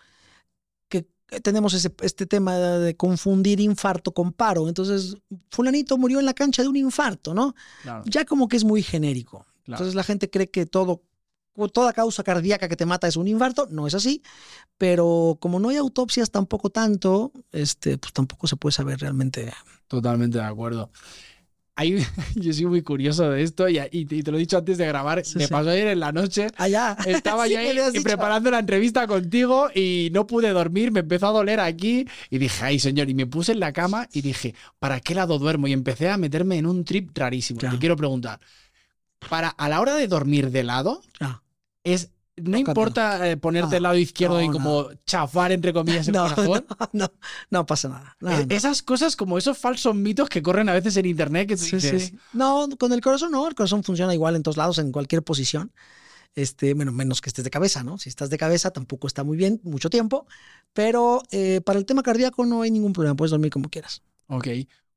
[0.89, 4.67] Que que tenemos ese, este tema de confundir infarto con paro.
[4.67, 5.17] Entonces,
[5.51, 7.53] fulanito murió en la cancha de un infarto, ¿no?
[7.83, 9.45] Claro, Ya como que es muy genérico.
[9.63, 9.77] claro.
[9.77, 11.01] Entonces la gente cree que todo,
[11.71, 13.67] toda causa cardíaca que te mata es un infarto.
[13.71, 14.21] No es así.
[14.77, 19.51] Pero como no hay autopsias tampoco tanto, este, pues tampoco se puede saber realmente.
[19.87, 20.89] Totalmente de acuerdo.
[21.77, 21.97] Hay,
[22.35, 24.77] yo soy muy curioso de esto y, y te y te lo he dicho antes
[24.77, 25.25] de grabar.
[25.25, 25.51] Sí, me sí.
[25.51, 26.47] pasó ayer en la noche.
[26.55, 26.95] Allá.
[27.05, 31.31] Estaba Sí, yo ahí preparando la entrevista contigo y no pude dormir, me empezó a
[31.31, 34.99] doler aquí y dije, ay señor, y me puse en la cama y dije, ¿para
[35.01, 35.67] qué lado duermo?
[35.67, 37.59] Y empecé a meterme en un trip rarísimo.
[37.59, 37.75] Claro.
[37.75, 38.39] Te quiero preguntar,
[39.29, 41.41] para a la hora de dormir de lado, Ah.
[41.85, 46.07] Es no importa eh, ponerte Ah, del lado izquierdo y no, como chafar entre comillas
[46.09, 46.65] el No, corazón.
[46.69, 47.11] no, no,
[47.49, 48.17] no pasa nada.
[48.19, 48.55] No, Eh, no.
[48.55, 51.77] Esas cosas como esos falsos mitos que corren a veces en internet que tú Sí,
[51.77, 52.19] dices, sí.
[52.33, 55.71] No, con el corazón no, el corazón funciona igual en todos lados, en cualquier posición.
[56.35, 57.97] Este, bueno, menos que estés de cabeza, ¿no?
[57.97, 60.27] Si estás de cabeza tampoco está muy bien, mucho tiempo,
[60.73, 64.03] pero eh, para el tema cardíaco no hay ningún problema, puedes dormir como quieras.
[64.27, 64.47] ok.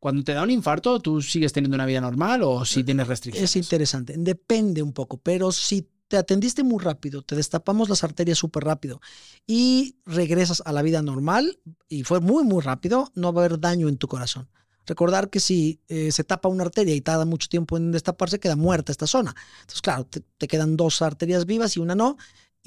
[0.01, 3.51] Cuando te da un infarto, ¿tú sigues teniendo una vida normal o si tienes restricciones?
[3.51, 8.39] Es interesante, depende un poco, pero si te atendiste muy rápido, te destapamos las arterias
[8.39, 9.01] súper rápido
[9.47, 13.61] y regresas a la vida normal y fue muy, muy rápido, no va a haber
[13.61, 14.49] daño en tu corazón.
[14.87, 18.57] Recordar que si eh, se tapa una arteria y tarda mucho tiempo en destaparse, queda
[18.57, 19.35] muerta esta zona.
[19.61, 22.17] Entonces, claro, te, te quedan dos arterias vivas y una no,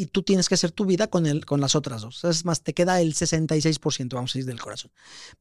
[0.01, 2.23] y tú tienes que hacer tu vida con, el, con las otras dos.
[2.23, 4.91] Es más, te queda el 66%, vamos a decir, del corazón.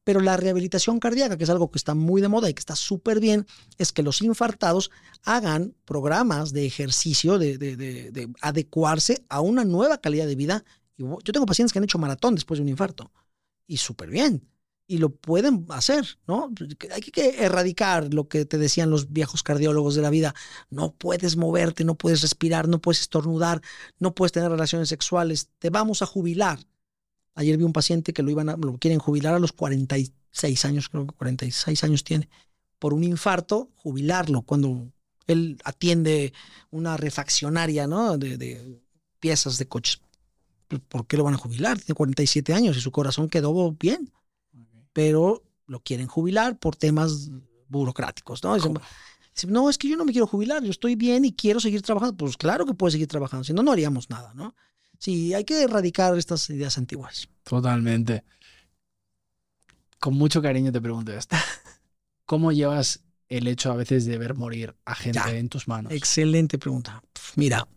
[0.03, 2.75] Pero la rehabilitación cardíaca, que es algo que está muy de moda y que está
[2.75, 4.91] súper bien, es que los infartados
[5.23, 10.63] hagan programas de ejercicio, de, de- de- de adecuarse a una nueva calidad de vida.
[10.97, 13.11] Yo tengo pacientes que han hecho maratón después de un infarto
[13.67, 14.47] y súper bien.
[14.91, 16.51] Y lo pueden hacer, ¿no?
[16.91, 20.35] Hay que erradicar lo que te decían los viejos cardiólogos de la vida.
[20.69, 23.61] No puedes moverte, no puedes respirar, no puedes estornudar,
[23.99, 25.47] no puedes tener relaciones sexuales.
[25.59, 26.59] Te vamos a jubilar.
[27.35, 30.89] Ayer vi un paciente que lo iban a, lo quieren jubilar a los 46 años,
[30.89, 32.29] creo que 46 años tiene,
[32.77, 34.91] por un infarto, jubilarlo cuando
[35.27, 36.33] él atiende
[36.69, 38.17] una refaccionaria, ¿no?
[38.17, 38.81] De, de
[39.21, 40.01] piezas de coches.
[40.67, 41.79] Pues, ¿Por qué lo van a jubilar?
[41.79, 44.11] Tiene 47 años y su corazón quedó bien,
[44.93, 47.29] pero lo quieren jubilar por temas
[47.67, 48.57] burocráticos, ¿no?
[49.47, 52.15] no, es que yo no me quiero jubilar, yo estoy bien y quiero seguir trabajando.
[52.17, 54.55] Pues claro que puedes seguir trabajando, si no, no haríamos nada, ¿no?
[54.99, 57.27] Sí, hay que erradicar estas ideas antiguas.
[57.43, 58.23] Totalmente.
[59.99, 61.37] Con mucho cariño te pregunto esto.
[62.25, 65.91] ¿Cómo llevas el hecho a veces de ver morir a gente en tus manos?
[65.91, 67.01] Excelente pregunta.
[67.35, 67.67] Mira,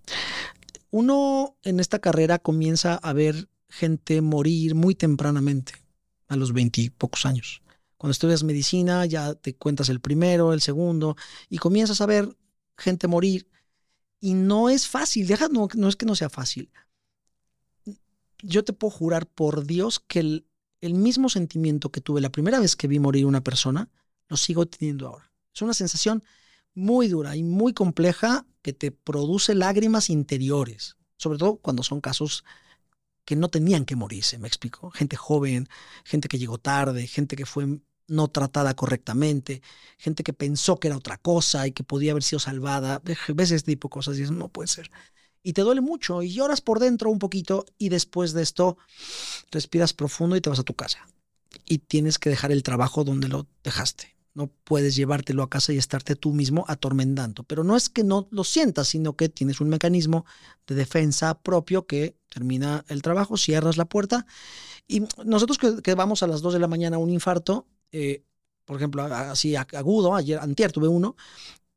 [0.90, 5.72] uno en esta carrera comienza a ver gente morir muy tempranamente,
[6.28, 7.62] a los veintipocos años.
[7.96, 11.16] Cuando estudias medicina ya te cuentas el primero, el segundo,
[11.48, 12.36] y comienzas a ver
[12.76, 13.48] gente morir.
[14.20, 16.70] Y no es fácil, deja, no, no es que no sea fácil.
[18.42, 20.46] Yo te puedo jurar por Dios que el,
[20.80, 23.90] el mismo sentimiento que tuve la primera vez que vi morir una persona,
[24.28, 25.30] lo sigo teniendo ahora.
[25.54, 26.22] Es una sensación
[26.74, 32.44] muy dura y muy compleja que te produce lágrimas interiores, sobre todo cuando son casos
[33.24, 34.90] que no tenían que morirse, me explico.
[34.90, 35.68] Gente joven,
[36.04, 39.62] gente que llegó tarde, gente que fue no tratada correctamente,
[39.98, 43.02] gente que pensó que era otra cosa y que podía haber sido salvada.
[43.04, 44.90] Ves ese tipo de cosas y eso no puede ser.
[45.42, 48.78] Y te duele mucho y lloras por dentro un poquito y después de esto
[49.50, 51.06] respiras profundo y te vas a tu casa.
[51.66, 54.13] Y tienes que dejar el trabajo donde lo dejaste.
[54.34, 57.44] No puedes llevártelo a casa y estarte tú mismo atormentando.
[57.44, 60.24] Pero no es que no lo sientas, sino que tienes un mecanismo
[60.66, 64.26] de defensa propio que termina el trabajo, cierras la puerta.
[64.88, 68.24] Y nosotros que, vamos a las 2 de la mañana a un infarto, eh,
[68.64, 71.16] por ejemplo, así agudo, ayer, antier tuve uno,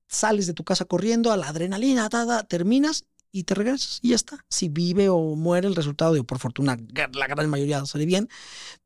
[0.08, 2.10] sales de tu casa corriendo a la adrenalina,
[2.48, 4.46] terminas y te regresas y ya está.
[4.50, 6.78] Si vive o muere el resultado, digo, por fortuna,
[7.14, 8.30] la gran mayoría sale bien,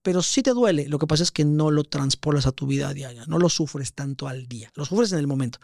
[0.02, 0.88] pero si te duele.
[0.88, 3.94] Lo que pasa es que no lo transpolas a tu vida diaria, no lo sufres
[3.94, 5.60] tanto al día, lo sufres en el momento,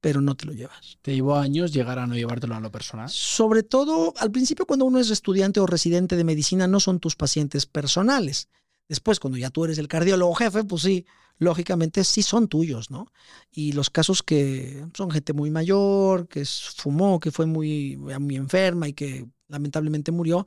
[0.00, 0.98] pero no te lo llevas.
[1.02, 3.08] ¿Te llevó años llegar a no llevártelo a lo personal?
[3.08, 7.16] Sobre todo, al principio cuando uno es estudiante o residente de medicina, no son tus
[7.16, 8.48] pacientes personales.
[8.88, 11.06] Después, cuando ya tú eres el cardiólogo jefe, pues sí,
[11.38, 13.06] lógicamente sí son tuyos, ¿no?
[13.50, 18.88] Y los casos que son gente muy mayor, que fumó, que fue muy, muy enferma
[18.88, 20.46] y que lamentablemente murió,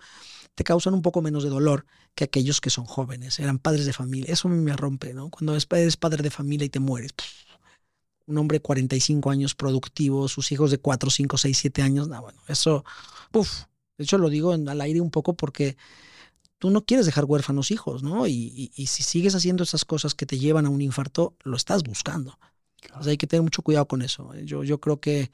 [0.56, 1.86] te causan un poco menos de dolor
[2.16, 4.34] que aquellos que son jóvenes, eran padres de familia.
[4.34, 5.30] Eso me rompe, ¿no?
[5.30, 7.14] Cuando eres padre de familia y te mueres.
[8.26, 12.22] un hombre de 45 años productivo, sus hijos de 4, 5, 6, 7 años, no,
[12.22, 12.84] bueno, eso,
[13.34, 13.64] uff,
[13.98, 15.78] de hecho lo digo al aire un poco porque
[16.60, 18.28] tú no quieres dejar huérfanos hijos, ¿no?
[18.28, 22.38] Y, si sigues haciendo esas cosas que te llevan a un infarto, lo estás buscando.
[23.06, 24.34] hay que tener mucho cuidado con eso.
[24.44, 25.32] Yo, yo creo que,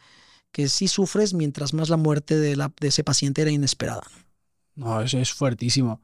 [0.51, 4.03] que sí sufres mientras más la muerte de, la, de ese paciente era inesperada.
[4.75, 6.01] No, eso es fuertísimo.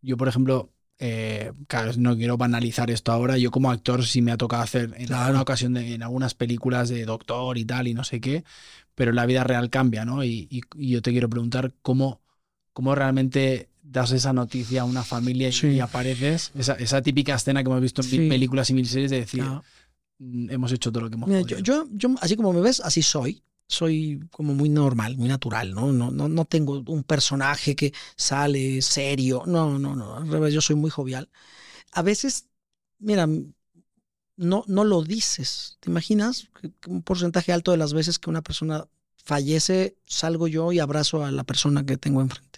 [0.00, 3.36] Yo, por ejemplo, eh, claro, no quiero banalizar esto ahora.
[3.36, 7.04] Yo como actor sí me ha tocado hacer en alguna ocasión en algunas películas de
[7.04, 8.44] doctor y tal y no sé qué,
[8.94, 10.24] pero la vida real cambia, ¿no?
[10.24, 12.22] Y, y yo te quiero preguntar cómo,
[12.72, 16.52] cómo realmente das esa noticia a una familia y apareces.
[16.54, 19.42] Esa, típica escena que hemos visto en películas y mil series de decir,
[20.18, 23.02] mm, hemos hecho todo lo que hemos Mira, yo, yo, así como me ves, así
[23.02, 23.42] soy.
[23.66, 25.92] Soy como muy normal, muy natural, ¿no?
[25.92, 29.44] No, no, no tengo un personaje que sale serio.
[29.46, 30.16] No, no, no.
[30.16, 31.30] Al revés, yo soy muy jovial.
[31.92, 32.48] A veces,
[32.98, 33.26] mira,
[34.36, 35.78] no, no lo dices.
[35.80, 36.48] ¿Te imaginas?
[36.86, 38.86] Un porcentaje alto de las veces que una persona
[39.16, 42.51] fallece, salgo yo y abrazo a la persona que tengo enfrente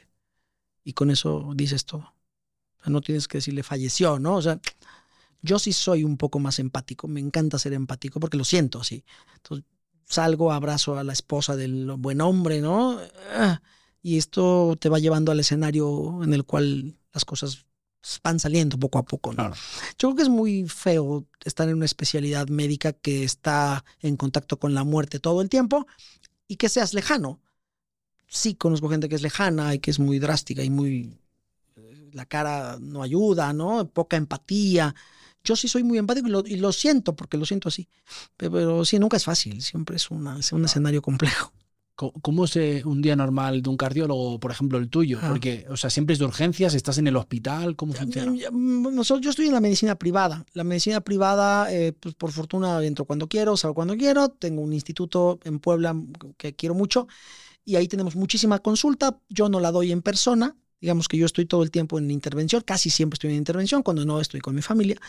[0.84, 2.14] y con eso dices todo.
[2.78, 4.36] O sea, no tienes que decirle falleció, ¿no?
[4.36, 4.60] O sea,
[5.42, 9.04] yo sí soy un poco más empático, me encanta ser empático porque lo siento así.
[9.36, 9.64] Entonces,
[10.04, 12.98] salgo, abrazo a la esposa del buen hombre, ¿no?
[14.02, 17.64] Y esto te va llevando al escenario en el cual las cosas
[18.22, 19.50] van saliendo poco a poco, ¿no?
[19.98, 24.58] Yo creo que es muy feo estar en una especialidad médica que está en contacto
[24.58, 25.86] con la muerte todo el tiempo
[26.46, 27.40] y que seas lejano
[28.34, 31.16] sí conozco gente que es lejana y que es muy drástica y muy...
[32.12, 33.88] La cara no ayuda, ¿no?
[33.88, 34.94] Poca empatía.
[35.42, 37.88] Yo sí soy muy empático y lo, siento porque lo siento así.
[38.36, 41.52] Pero, sí, nunca es fácil, siempre es, una, un escenario complejo.
[41.96, 45.20] ¿Cómo es eh, un día normal de un cardiólogo, por ejemplo, el tuyo?
[45.22, 45.28] Ah.
[45.28, 48.32] Porque, o sea, siempre es de urgencias, estás en el hospital, ¿cómo funciona?
[48.50, 50.44] Mm, yo estoy en la medicina privada.
[50.54, 54.28] La medicina privada, eh, pues por fortuna, entro cuando quiero, salgo cuando quiero.
[54.28, 55.94] Tengo un instituto en Puebla
[56.36, 57.06] que quiero mucho
[57.64, 59.18] y ahí tenemos muchísima consulta.
[59.28, 62.62] Yo no la doy en persona, digamos que yo estoy todo el tiempo en intervención,
[62.62, 65.00] casi siempre estoy en intervención, cuando no estoy con mi familia,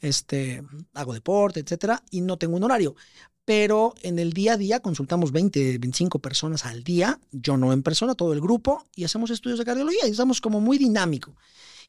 [0.00, 0.62] este,
[0.94, 2.96] hago deporte, etcétera, y no tengo un horario.
[3.44, 7.82] Pero en el día a día consultamos 20, 25 personas al día, yo no en
[7.82, 11.34] persona, todo el grupo, y hacemos estudios de cardiología y estamos como muy dinámico.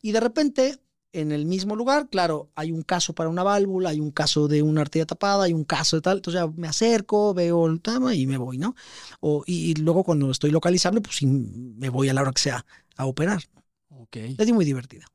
[0.02, 0.80] Y de repente
[1.14, 4.62] en el mismo lugar, claro, hay un caso para una válvula, hay un caso de
[4.62, 8.14] una arteria tapada, hay un caso de tal, entonces ya me acerco, veo el tema
[8.14, 8.76] y me voy, ¿no?
[9.20, 12.66] O, y, luego cuando estoy localizable, pues me voy a la hora que sea
[12.96, 13.42] a operar.
[13.90, 14.18] Ok.
[14.38, 15.06] Es muy divertida.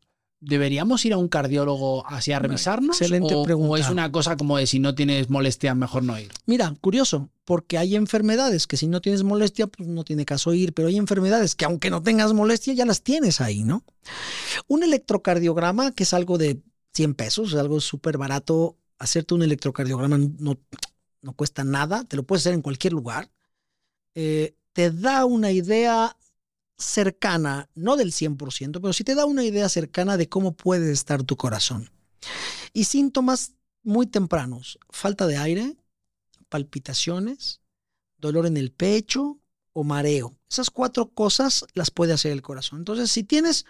[0.47, 3.01] ¿Deberíamos ir a un cardiólogo así a revisarnos?
[3.01, 3.71] excelente o, pregunta.
[3.71, 6.31] ¿O es una cosa como de si no tienes molestia, mejor no ir?
[6.45, 10.75] Mira, curioso, porque hay enfermedades que si no tienes molestia, pues no tiene caso ir,
[10.75, 13.85] pero hay enfermedades que aunque no tengas molestia, ya las tienes ahí, ¿no?
[14.69, 16.61] Un electrocardiograma, que es algo de
[16.93, 20.59] 100 pesos, es algo súper barato, hacerte un electrocardiograma no,
[21.23, 23.31] no cuesta nada, te lo puedes hacer en cualquier lugar,
[24.15, 26.17] eh, te da una idea
[26.77, 31.23] cercana, no del 100%, pero sí te da una idea cercana de cómo puede estar
[31.23, 31.91] tu corazón.
[32.73, 35.77] Y síntomas muy tempranos, falta de aire,
[36.49, 37.61] palpitaciones,
[38.19, 39.39] dolor en el pecho
[39.73, 40.37] o mareo.
[40.49, 42.81] Esas cuatro cosas las puede hacer el corazón.
[42.81, 43.67] Entonces, si tienes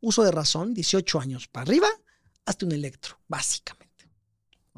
[0.00, 1.88] uso de razón, 18 años para arriba,
[2.44, 3.84] hazte un electro, básicamente.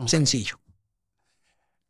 [0.07, 0.61] Sencillo.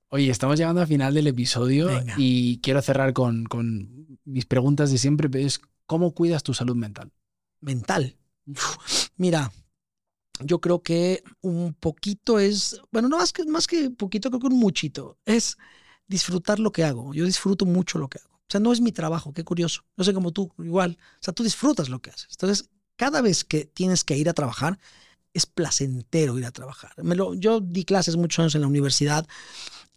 [0.09, 2.15] Oye, estamos llegando al final del episodio Venga.
[2.17, 6.77] y quiero cerrar con, con mis preguntas de siempre, pero es ¿cómo cuidas tu salud
[6.77, 7.13] mental?
[7.61, 8.17] Mental.
[9.17, 9.53] Mira,
[10.41, 14.47] yo creo que un poquito es, bueno, no más que, más que poquito, creo que
[14.49, 15.57] un muchito, es
[16.07, 17.15] disfrutar lo que hago.
[17.15, 18.35] Yo disfruto mucho lo que hago.
[18.35, 19.83] O sea, no es mi trabajo, qué curioso.
[19.97, 20.99] No sé como tú, igual.
[21.01, 22.29] O sea, tú disfrutas lo que haces.
[22.31, 24.79] Entonces, cada vez que tienes que ir a trabajar,
[25.35, 26.93] es placentero ir a trabajar.
[27.03, 29.27] Me lo, yo di clases muchos años en la universidad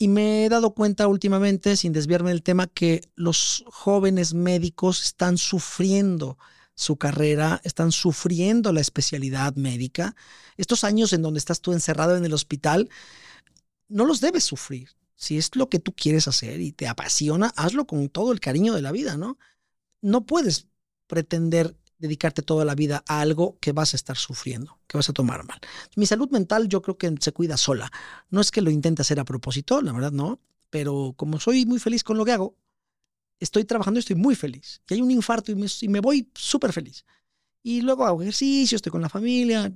[0.02, 5.38] y me he dado cuenta últimamente, sin desviarme del tema, que los jóvenes médicos están
[5.38, 6.38] sufriendo
[6.74, 10.16] su carrera, están sufriendo la especialidad médica.
[10.56, 12.90] Estos años en donde estás tú encerrado en el hospital,
[13.90, 14.90] no los debes sufrir.
[15.16, 18.74] Si es lo que tú quieres hacer y te apasiona, hazlo con todo el cariño
[18.74, 19.38] de la vida, ¿no?
[20.02, 20.68] No puedes
[21.08, 25.14] pretender dedicarte toda la vida a algo que vas a estar sufriendo, que vas a
[25.14, 25.60] tomar mal.
[25.96, 27.92] Mi salud mental yo creo que se cuida sola.
[28.30, 30.40] No es que lo intente hacer a propósito, la verdad no,
[30.70, 32.56] pero como soy muy feliz con lo que hago,
[33.40, 34.82] estoy trabajando y estoy muy feliz.
[34.90, 37.06] Y hay un infarto y me, y me voy súper feliz.
[37.62, 39.72] Y luego hago ejercicio, estoy con la familia.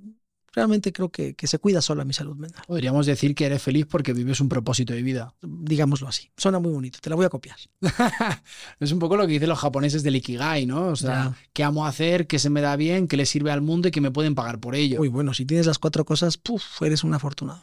[0.53, 2.63] Realmente creo que, que se cuida sola mi salud mental.
[2.67, 5.33] Podríamos decir que eres feliz porque vives un propósito de vida.
[5.41, 6.29] Digámoslo así.
[6.37, 6.99] Suena muy bonito.
[7.01, 7.57] Te la voy a copiar.
[8.79, 10.87] es un poco lo que dicen los japoneses del Ikigai, ¿no?
[10.87, 11.37] O sea, Ya.
[11.53, 12.27] ¿qué amo hacer?
[12.27, 13.07] ¿Qué se me da bien?
[13.07, 15.01] ¿Qué le sirve al mundo y que me pueden pagar por ello?
[15.01, 16.39] Uy, bueno, si tienes las cuatro cosas,
[16.81, 17.61] eres un afortunado.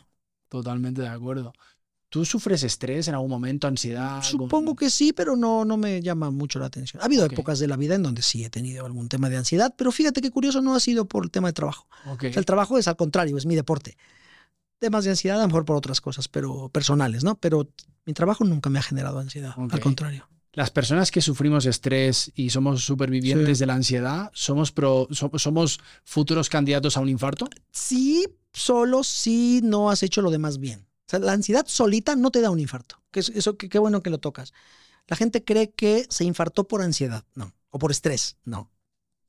[0.49, 1.53] Totalmente de acuerdo.
[2.11, 4.21] ¿Tú sufres estrés en algún momento, ansiedad?
[4.23, 7.01] Supongo que sí, pero no, no me llama mucho la atención.
[7.01, 7.33] Ha habido Ok.
[7.35, 10.21] épocas de la vida en donde sí he tenido algún tema de ansiedad, pero fíjate
[10.21, 11.87] qué curioso no ha sido por el tema de trabajo.
[12.07, 12.25] Ok.
[12.25, 13.97] O sea, el trabajo es al contrario, es mi deporte.
[14.81, 17.37] Temas de ansiedad, a lo mejor por otras cosas, pero personales, ¿no?
[17.37, 17.69] Pero
[18.07, 19.73] mi trabajo nunca me ha generado ansiedad, Ok.
[19.75, 20.27] al contrario.
[20.53, 23.63] Las personas que sufrimos estrés y somos supervivientes Sí.
[23.63, 27.49] de la ansiedad, ¿somos, pro- so- ¿somos futuros candidatos a un infarto?
[27.71, 30.87] Sí, solo si no has hecho lo demás bien.
[31.19, 33.03] La ansiedad solita no te da un infarto.
[33.11, 34.53] Que es- eso, qué bueno que lo tocas.
[35.07, 37.53] La gente cree que se infartó por ansiedad, no.
[37.71, 38.71] O por estrés, no.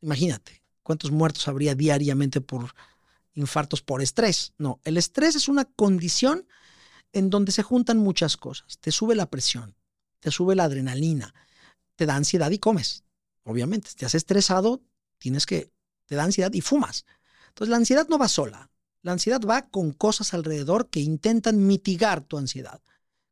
[0.01, 2.73] Imagínate, ¿cuántos muertos habría diariamente por
[3.33, 4.53] infartos por estrés?
[4.57, 6.47] No, el estrés es una condición
[7.13, 8.79] en donde se juntan muchas cosas.
[8.79, 9.75] Te sube la presión,
[10.19, 11.33] te sube la adrenalina,
[11.95, 13.03] te da ansiedad y comes.
[13.43, 14.81] Obviamente, te has estresado,
[15.19, 15.71] tienes que,
[16.05, 17.05] te da ansiedad y fumas.
[17.49, 18.70] Entonces la ansiedad no va sola.
[19.01, 22.81] La ansiedad va con cosas alrededor que intentan mitigar tu ansiedad.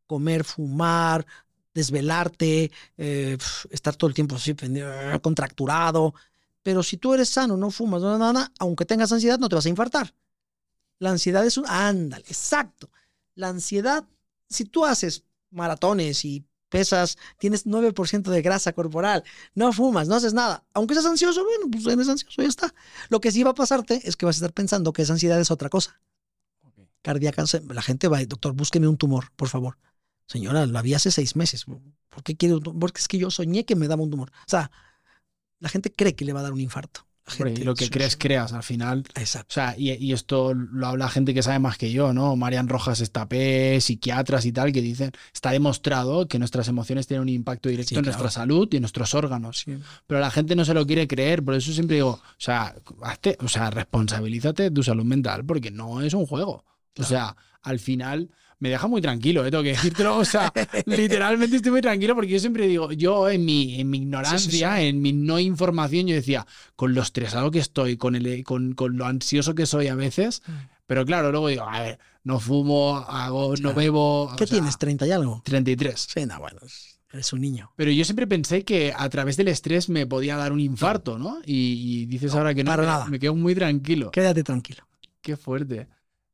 [0.08, 1.26] Comer, fumar,
[1.74, 3.38] desvelarte, eh,
[3.70, 6.14] estar todo el tiempo así pendiente, contracturado.
[6.64, 9.66] Pero si tú eres sano, no fumas, no nada, aunque tengas ansiedad, no te vas
[9.66, 10.14] a infartar.
[11.00, 11.66] La ansiedad es un...
[11.68, 12.90] Ándale, exacto.
[13.36, 14.06] La ansiedad,
[14.50, 19.24] si tú haces maratones y pesas, tienes 9% de grasa corporal,
[19.56, 22.74] no fumas, no haces nada, aunque seas ansioso, bueno, pues eres ansioso, ya está.
[23.10, 25.40] Lo que sí va a pasarte es que vas a estar pensando que esa ansiedad
[25.40, 26.00] es otra cosa.
[27.02, 29.78] Cardíaca, se- la gente va, doctor, búsqueme un tumor, por favor.
[30.28, 31.66] Señora, lo había hace seis meses.
[31.66, 32.80] ¿Por qué quiere un tumor?
[32.80, 34.30] Porque es que yo soñé que me daba un tumor.
[34.32, 34.70] O sea,
[35.60, 37.08] la gente cree que le va a dar un infarto.
[37.38, 38.18] Hombre, y lo que sí, crees, sí.
[38.18, 39.04] creas al final.
[39.16, 39.48] Exacto.
[39.50, 42.36] O sea, y, y esto lo habla gente que sabe más que yo, ¿no?
[42.36, 47.30] Marian Rojas Estapé, psiquiatras y tal, que dicen, está demostrado que nuestras emociones tienen un
[47.30, 48.18] impacto directo Sí, en claro.
[48.20, 49.66] nuestra salud y en nuestros órganos.
[50.08, 53.38] Pero la gente no se lo quiere creer, por eso siempre digo, o sea, hazte-
[53.44, 56.64] o sea, responsabilízate de tu salud mental, porque no es un juego.
[56.98, 58.30] O sea, al final
[58.60, 59.52] me deja muy tranquilo, ¿eh?
[59.52, 60.18] tengo que decírtelo.
[60.18, 60.52] O sea,
[60.86, 64.84] literalmente estoy muy tranquilo porque yo siempre digo, yo en mi, en mi ignorancia, sí.
[64.84, 66.46] en mi no información, yo decía,
[66.76, 70.42] con lo estresado que estoy, con, el, con, con lo ansioso que soy a veces,
[70.48, 70.52] Mm.
[70.88, 74.24] pero claro, luego digo, a ver, no fumo, hago, no bebo.
[74.24, 74.78] o ¿Qué sea, tienes?
[74.80, 75.42] ¿30 y algo?
[75.46, 76.08] 33.
[76.14, 77.72] Sí, no, bueno, es- eres un niño.
[77.76, 81.40] Pero yo siempre pensé que a través del estrés me podía dar un infarto, ¿no?
[81.46, 83.06] Y, y dices ahora que no, para me, nada.
[83.08, 84.12] me quedo muy tranquilo.
[84.12, 84.84] Quédate tranquilo.
[85.22, 85.88] Qué fuerte.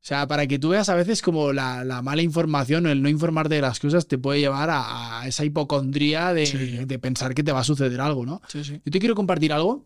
[0.05, 3.01] O sea, para que tú veas a veces como la, la mala información o el
[3.01, 6.57] no informarte de las cosas te puede llevar a, a esa hipocondría de, Sí.
[6.85, 8.39] de pensar que te va a suceder algo, ¿no?
[8.47, 8.79] Sí, sí.
[8.85, 9.83] Yo te quiero compartir algo.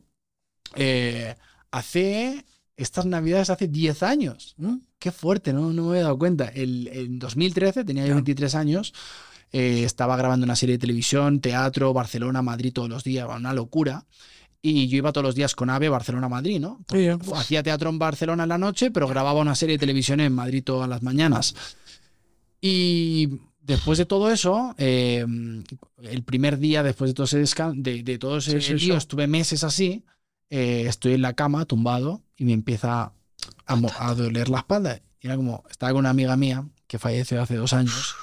[0.75, 1.35] Eh,
[1.71, 4.55] hace estas navidades hace 10 años.
[4.57, 4.79] ¿Mm?
[4.99, 5.71] Qué fuerte, ¿no?
[5.71, 6.49] No me había dado cuenta.
[6.49, 8.15] El, en 2013, tenía yo Ya.
[8.15, 8.93] 23 años,
[9.53, 14.05] eh, estaba grabando una serie de televisión, teatro, Barcelona, Madrid todos los días, una locura.
[14.61, 16.79] Y yo iba todos los días con AVE Barcelona-Madrid, ¿no?
[16.89, 17.17] Ya.
[17.35, 20.63] Hacía teatro en Barcelona en la noche, pero grababa una serie de televisión en Madrid
[20.63, 21.55] todas las mañanas.
[22.61, 23.29] Y
[23.61, 25.25] después de todo eso, eh,
[26.03, 27.43] el primer día después de todo ese
[27.75, 30.03] de, de todo ese Sí, lío, estuve meses así,
[30.49, 33.13] eh, estoy en la cama tumbado y me empieza
[33.65, 35.01] a, a doler la espalda.
[35.21, 38.15] Y era como, estaba con una amiga mía que falleció hace dos años.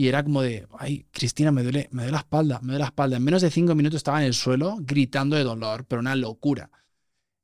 [0.00, 2.84] Y era como de, ay, Cristina, me duele, me duele la espalda, me duele la
[2.86, 3.18] espalda.
[3.18, 6.70] En menos de cinco minutos estaba en el suelo gritando de dolor, pero una locura.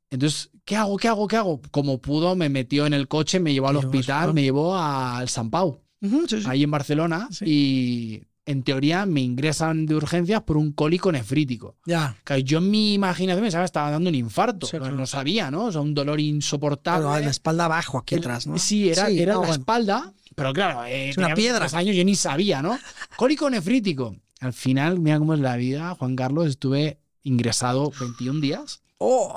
[0.08, 0.96] Entonces, ¿qué hago?
[0.96, 1.28] ¿Qué hago?
[1.28, 1.60] ¿Qué hago?
[1.70, 5.50] Como pudo, me metió en el coche, me llevó al hospital, me llevó al San
[5.50, 6.44] Pau, sí, sí.
[6.46, 7.44] ahí en Barcelona, Sí.
[7.46, 11.76] y en teoría me ingresan de urgencias por un cólico nefrítico.
[11.84, 12.16] Ya.
[12.24, 14.96] Claro, yo en mi imaginación pensaba que estaba dando un infarto, Sí, pero claro.
[14.96, 15.64] no sabía, ¿no?
[15.66, 17.06] O sea, un dolor insoportable.
[17.06, 18.56] Pero la espalda abajo, aquí atrás, ¿no?
[18.56, 19.60] Sí, era, era no, la bueno.
[19.60, 21.58] espalda, pero claro, eh, Es una piedra.
[21.58, 22.78] 23 años, yo ni sabía, ¿no?
[23.16, 24.14] Cólico nefrítico.
[24.40, 28.82] Al final, mira cómo es la vida, Juan Carlos, estuve ingresado 21 días.
[28.98, 29.36] Oh,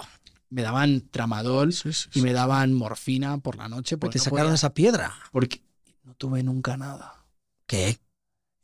[0.52, 2.22] Me daban tramadol sí, sí, y sí.
[2.22, 5.14] me daban morfina por la noche porque, te no sacaron podía- esa piedra.
[5.32, 5.62] porque
[6.04, 7.26] no tuve nunca nada.
[7.66, 7.98] ¿Qué?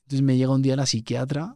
[0.03, 1.55] Entonces me llega un día la psiquiatra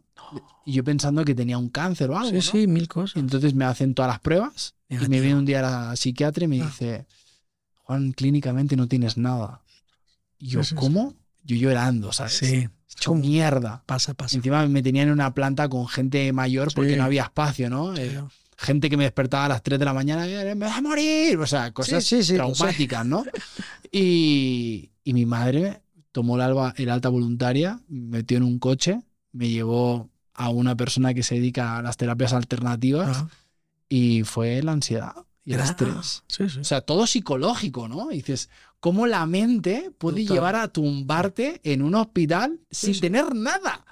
[0.64, 2.30] y yo pensando que tenía un cáncer o algo.
[2.30, 2.42] Sí, ¿no?
[2.42, 3.16] sí, mil cosas.
[3.16, 5.22] Entonces me hacen todas las pruebas y me Negativo.
[5.22, 6.66] viene un día la psiquiatra y me Ah.
[6.66, 7.06] dice,
[7.84, 9.62] Juan, clínicamente no tienes nada.
[10.40, 10.60] Y yo.
[10.74, 11.14] ¿cómo?
[11.44, 12.38] Yo llorando, ¿sabes?
[12.38, 13.82] Sí, Hecho mierda.
[13.86, 14.36] pasa, pasa.
[14.36, 16.96] Encima me tenían en una planta con gente mayor porque Sí.
[16.96, 17.96] no había espacio, ¿no?
[17.96, 18.20] Eh,
[18.58, 20.82] gente que me despertaba a las 3 de la mañana y "Eh, me vas a
[20.82, 21.38] morir.
[21.38, 23.24] O sea, cosas sí, traumáticas, ¿no?
[23.92, 29.00] Y, y mi madre tomó el, alba- el alta voluntaria, me metió en un coche,
[29.32, 33.24] me llevó a una persona que se dedica a las terapias alternativas
[33.88, 35.12] y fue la ansiedad
[35.44, 36.22] y el ah, estrés.
[36.28, 36.60] Sí, sí.
[36.60, 38.10] O sea, todo psicológico, ¿no?
[38.12, 38.48] Y dices,
[38.80, 40.34] ¿cómo la mente puede Total.
[40.36, 43.00] llevar a tumbarte en un hospital sin sí.
[43.00, 43.84] tener nada?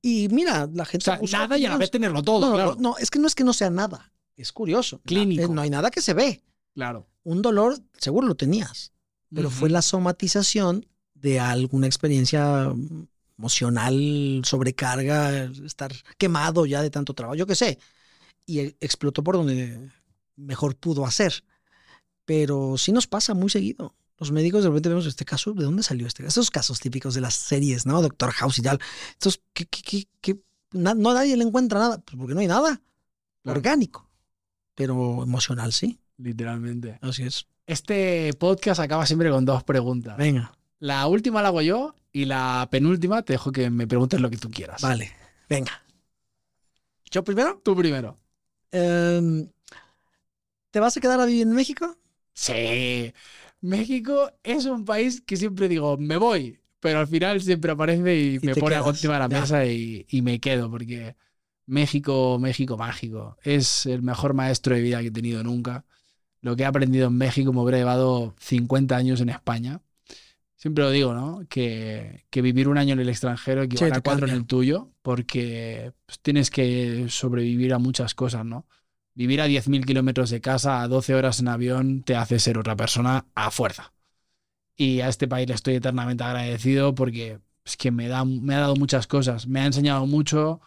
[0.00, 1.04] Y mira, la O gente.
[1.04, 2.76] sea, busca nada y a la vez tenerlo todo, No, no, claro.
[2.80, 4.12] no, es que no es que no sea nada.
[4.36, 5.00] Es curioso.
[5.04, 5.44] Clínico.
[5.44, 6.42] Eh, No hay nada que se ve.
[6.74, 7.06] Claro.
[7.22, 8.92] Un dolor, seguro lo tenías.
[9.32, 12.72] Pero fue la somatización de alguna experiencia
[13.38, 17.78] emocional, sobrecarga, estar quemado ya de tanto trabajo, yo qué sé.
[18.46, 19.90] Y e- explotó por donde
[20.36, 21.44] mejor pudo hacer.
[22.24, 23.94] Pero sí nos pasa muy seguido.
[24.22, 26.24] Los médicos de repente vemos este caso, ¿de dónde salió este?
[26.24, 28.00] Esos casos típicos de las series, ¿no?
[28.00, 28.78] Doctor House y tal.
[29.10, 30.36] Estos que, que, que- que
[30.70, 32.80] na- no nadie le encuentra nada, pues porque no hay nada
[33.42, 33.58] Claro.
[33.58, 34.08] orgánico.
[34.76, 35.98] Pero emocional, sí.
[36.18, 37.00] Literalmente.
[37.02, 37.48] Así es.
[37.66, 40.16] Este podcast acaba siempre con dos preguntas.
[40.16, 44.30] Venga, La última la hago yo y la penúltima te dejo que me preguntes lo
[44.30, 44.82] que tú quieras.
[44.82, 45.12] vale,
[45.48, 45.82] venga.
[47.10, 47.60] ¿Yo primero?
[47.64, 48.18] Tú primero.
[48.70, 49.48] Em,
[50.70, 51.96] ¿Te vas a quedar a vivir en México?
[52.34, 53.12] Sí.
[53.62, 58.36] México es un país que siempre digo, me voy, pero al final siempre aparece y,
[58.36, 61.14] Y me pone encima de la mesa y, y me quedo, porque
[61.66, 63.38] México, México mágico.
[63.42, 65.84] Es el mejor maestro de vida que he tenido nunca.
[66.40, 69.80] Lo que he aprendido en México me hubiera llevado 50 años en España.
[70.56, 71.46] Siempre lo digo, ¿no?
[71.48, 74.40] Que, que vivir un año en el extranjero equivale a cuatro en cambia.
[74.40, 78.66] el tuyo, porque pues, tienes que sobrevivir a muchas cosas, ¿no?
[79.14, 82.76] Vivir a 10.000 kilómetros de casa, a 12 horas en avión, te hace ser otra
[82.76, 83.92] persona a fuerza.
[84.76, 88.60] Y a este país le estoy eternamente agradecido porque es que me, da, me ha
[88.60, 90.60] dado muchas cosas, me ha enseñado mucho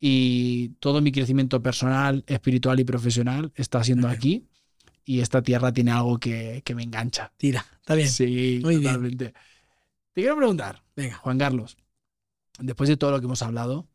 [0.00, 4.46] y todo mi crecimiento personal, espiritual y profesional está siendo aquí.
[5.04, 7.32] Y esta tierra tiene algo que, que me engancha.
[7.36, 8.08] Tira, está bien.
[8.08, 8.92] Sí, Muy bien.
[8.92, 9.32] totalmente.
[10.12, 11.16] Te quiero preguntar, Venga.
[11.16, 11.78] Juan Carlos,
[12.58, 13.88] después de todo lo que hemos hablado,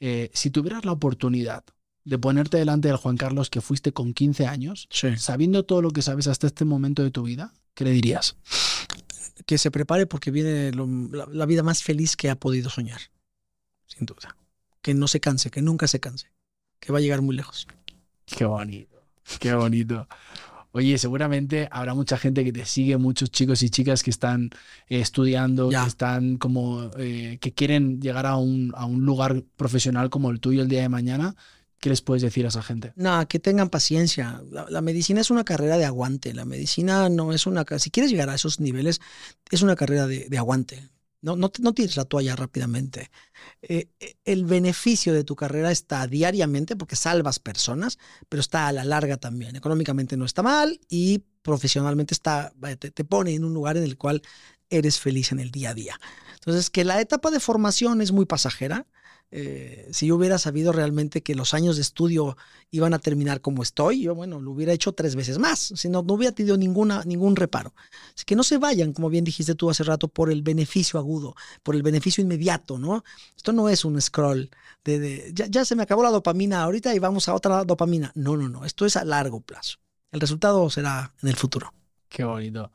[0.00, 1.64] eh, si tuvieras la oportunidad
[2.08, 5.16] de ponerte delante del Juan Carlos que fuiste con 15 años, Sí.
[5.16, 8.36] sabiendo todo lo que sabes hasta este momento de tu vida, ¿qué le dirías?
[9.46, 13.00] Que se prepare porque viene lo- la, la vida más feliz que ha podido soñar.
[13.86, 14.36] Sin duda.
[14.82, 16.30] Que no se canse, que nunca se canse.
[16.80, 17.66] Que va a llegar muy lejos.
[18.26, 19.00] Qué bonito,
[19.40, 20.06] qué bonito.
[20.72, 24.50] Oye, seguramente habrá mucha gente que te sigue, muchos chicos y chicas que están
[24.88, 25.82] eh, estudiando, Ya.
[25.82, 30.40] que están como, eh, que quieren llegar a un, a un lugar profesional como el
[30.40, 31.34] tuyo el día de mañana.
[31.80, 32.92] ¿Qué les puedes decir a esa gente?
[32.96, 34.42] Nada, que tengan paciencia.
[34.50, 36.34] La, medicina es una carrera de aguante.
[36.34, 37.64] La medicina no es una...
[37.78, 39.00] Si quieres llegar a esos niveles,
[39.50, 40.88] es una carrera de, aguante.
[41.20, 43.10] No, no, no tires la toalla rápidamente.
[43.62, 47.98] Eh, eh, el beneficio de tu carrera está diariamente porque salvas personas,
[48.28, 49.54] pero está a la larga también.
[49.54, 53.96] Económicamente no está mal y profesionalmente está, te, te pone en un lugar en el
[53.96, 54.22] cual
[54.68, 56.00] eres feliz en el día a día.
[56.34, 58.86] Entonces, que la etapa de formación es muy pasajera,
[59.30, 62.36] eh, si yo hubiera sabido realmente que los años de estudio
[62.70, 66.02] iban a terminar como estoy, yo, bueno, lo hubiera hecho tres veces más, si no,
[66.02, 67.74] no hubiera tenido ninguna, ningún reparo.
[68.14, 71.34] Así que no se vayan, como bien dijiste tú hace rato, por el beneficio agudo,
[71.62, 73.04] por el beneficio inmediato, ¿no?
[73.36, 74.50] Esto no es un scroll
[74.84, 78.12] de, ya, ya se me acabó la dopamina ahorita y vamos a otra dopamina.
[78.14, 79.78] No, no, no, esto es a largo plazo.
[80.10, 81.74] El resultado será en el futuro.
[82.08, 82.72] Qué bonito.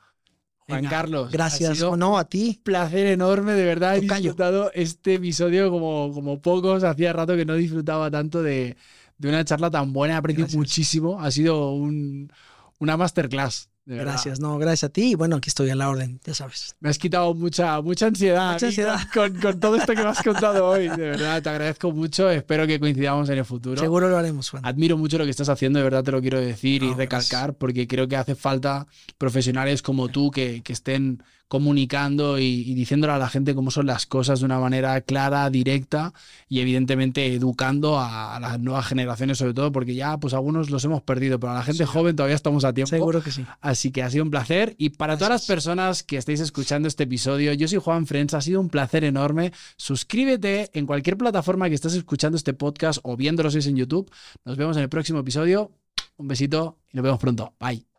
[0.68, 1.32] Juan Venga, Carlos.
[1.32, 2.60] Gracias, o no, a ti.
[2.64, 3.98] placer enorme, de verdad.
[3.98, 6.84] He disfrutado este episodio como, como pocos.
[6.84, 8.78] Hacía rato que no disfrutaba tanto de,
[9.18, 10.14] de una charla tan buena.
[10.16, 10.58] He aprendido Gracias.
[10.58, 11.20] muchísimo.
[11.22, 12.32] Ha sido un-
[12.80, 13.70] una masterclass.
[13.86, 15.12] Gracias, no, gracias a ti.
[15.12, 16.76] Y bueno, aquí estoy a la orden, ya sabes.
[16.80, 19.10] Me has quitado mucha, mucha ansiedad, Mucha.
[19.14, 20.88] Con, con todo esto que me has contado hoy.
[20.88, 22.30] De verdad, te agradezco mucho.
[22.30, 23.80] Espero que coincidamos en el futuro.
[23.80, 24.66] Seguro lo haremos, Juan.
[24.66, 27.88] Admiro mucho lo que estás haciendo, de verdad te lo quiero decir y recalcar, porque
[27.88, 28.88] creo que hace falta
[29.18, 31.22] profesionales como tú que, que estén
[31.54, 35.48] comunicando y, y diciéndole a la gente cómo son las cosas de una manera clara,
[35.52, 36.12] directa
[36.50, 40.84] y evidentemente educando a, a las nuevas generaciones sobre todo, porque ya pues algunos los
[40.84, 42.90] hemos perdido, pero a la gente joven todavía estamos a tiempo.
[42.90, 43.46] Seguro que sí.
[43.62, 44.74] Así que ha sido un placer.
[44.80, 48.42] Y para todas las personas que estáis escuchando este episodio, yo soy Juan Friends, ha
[48.42, 49.54] sido un placer enorme.
[49.78, 54.12] Suscríbete en cualquier plataforma que estés escuchando este podcast o viéndolo si es en YouTube.
[54.44, 55.70] Nos vemos en el próximo episodio.
[56.18, 57.54] Un besito y nos vemos pronto.
[57.60, 57.93] Bye.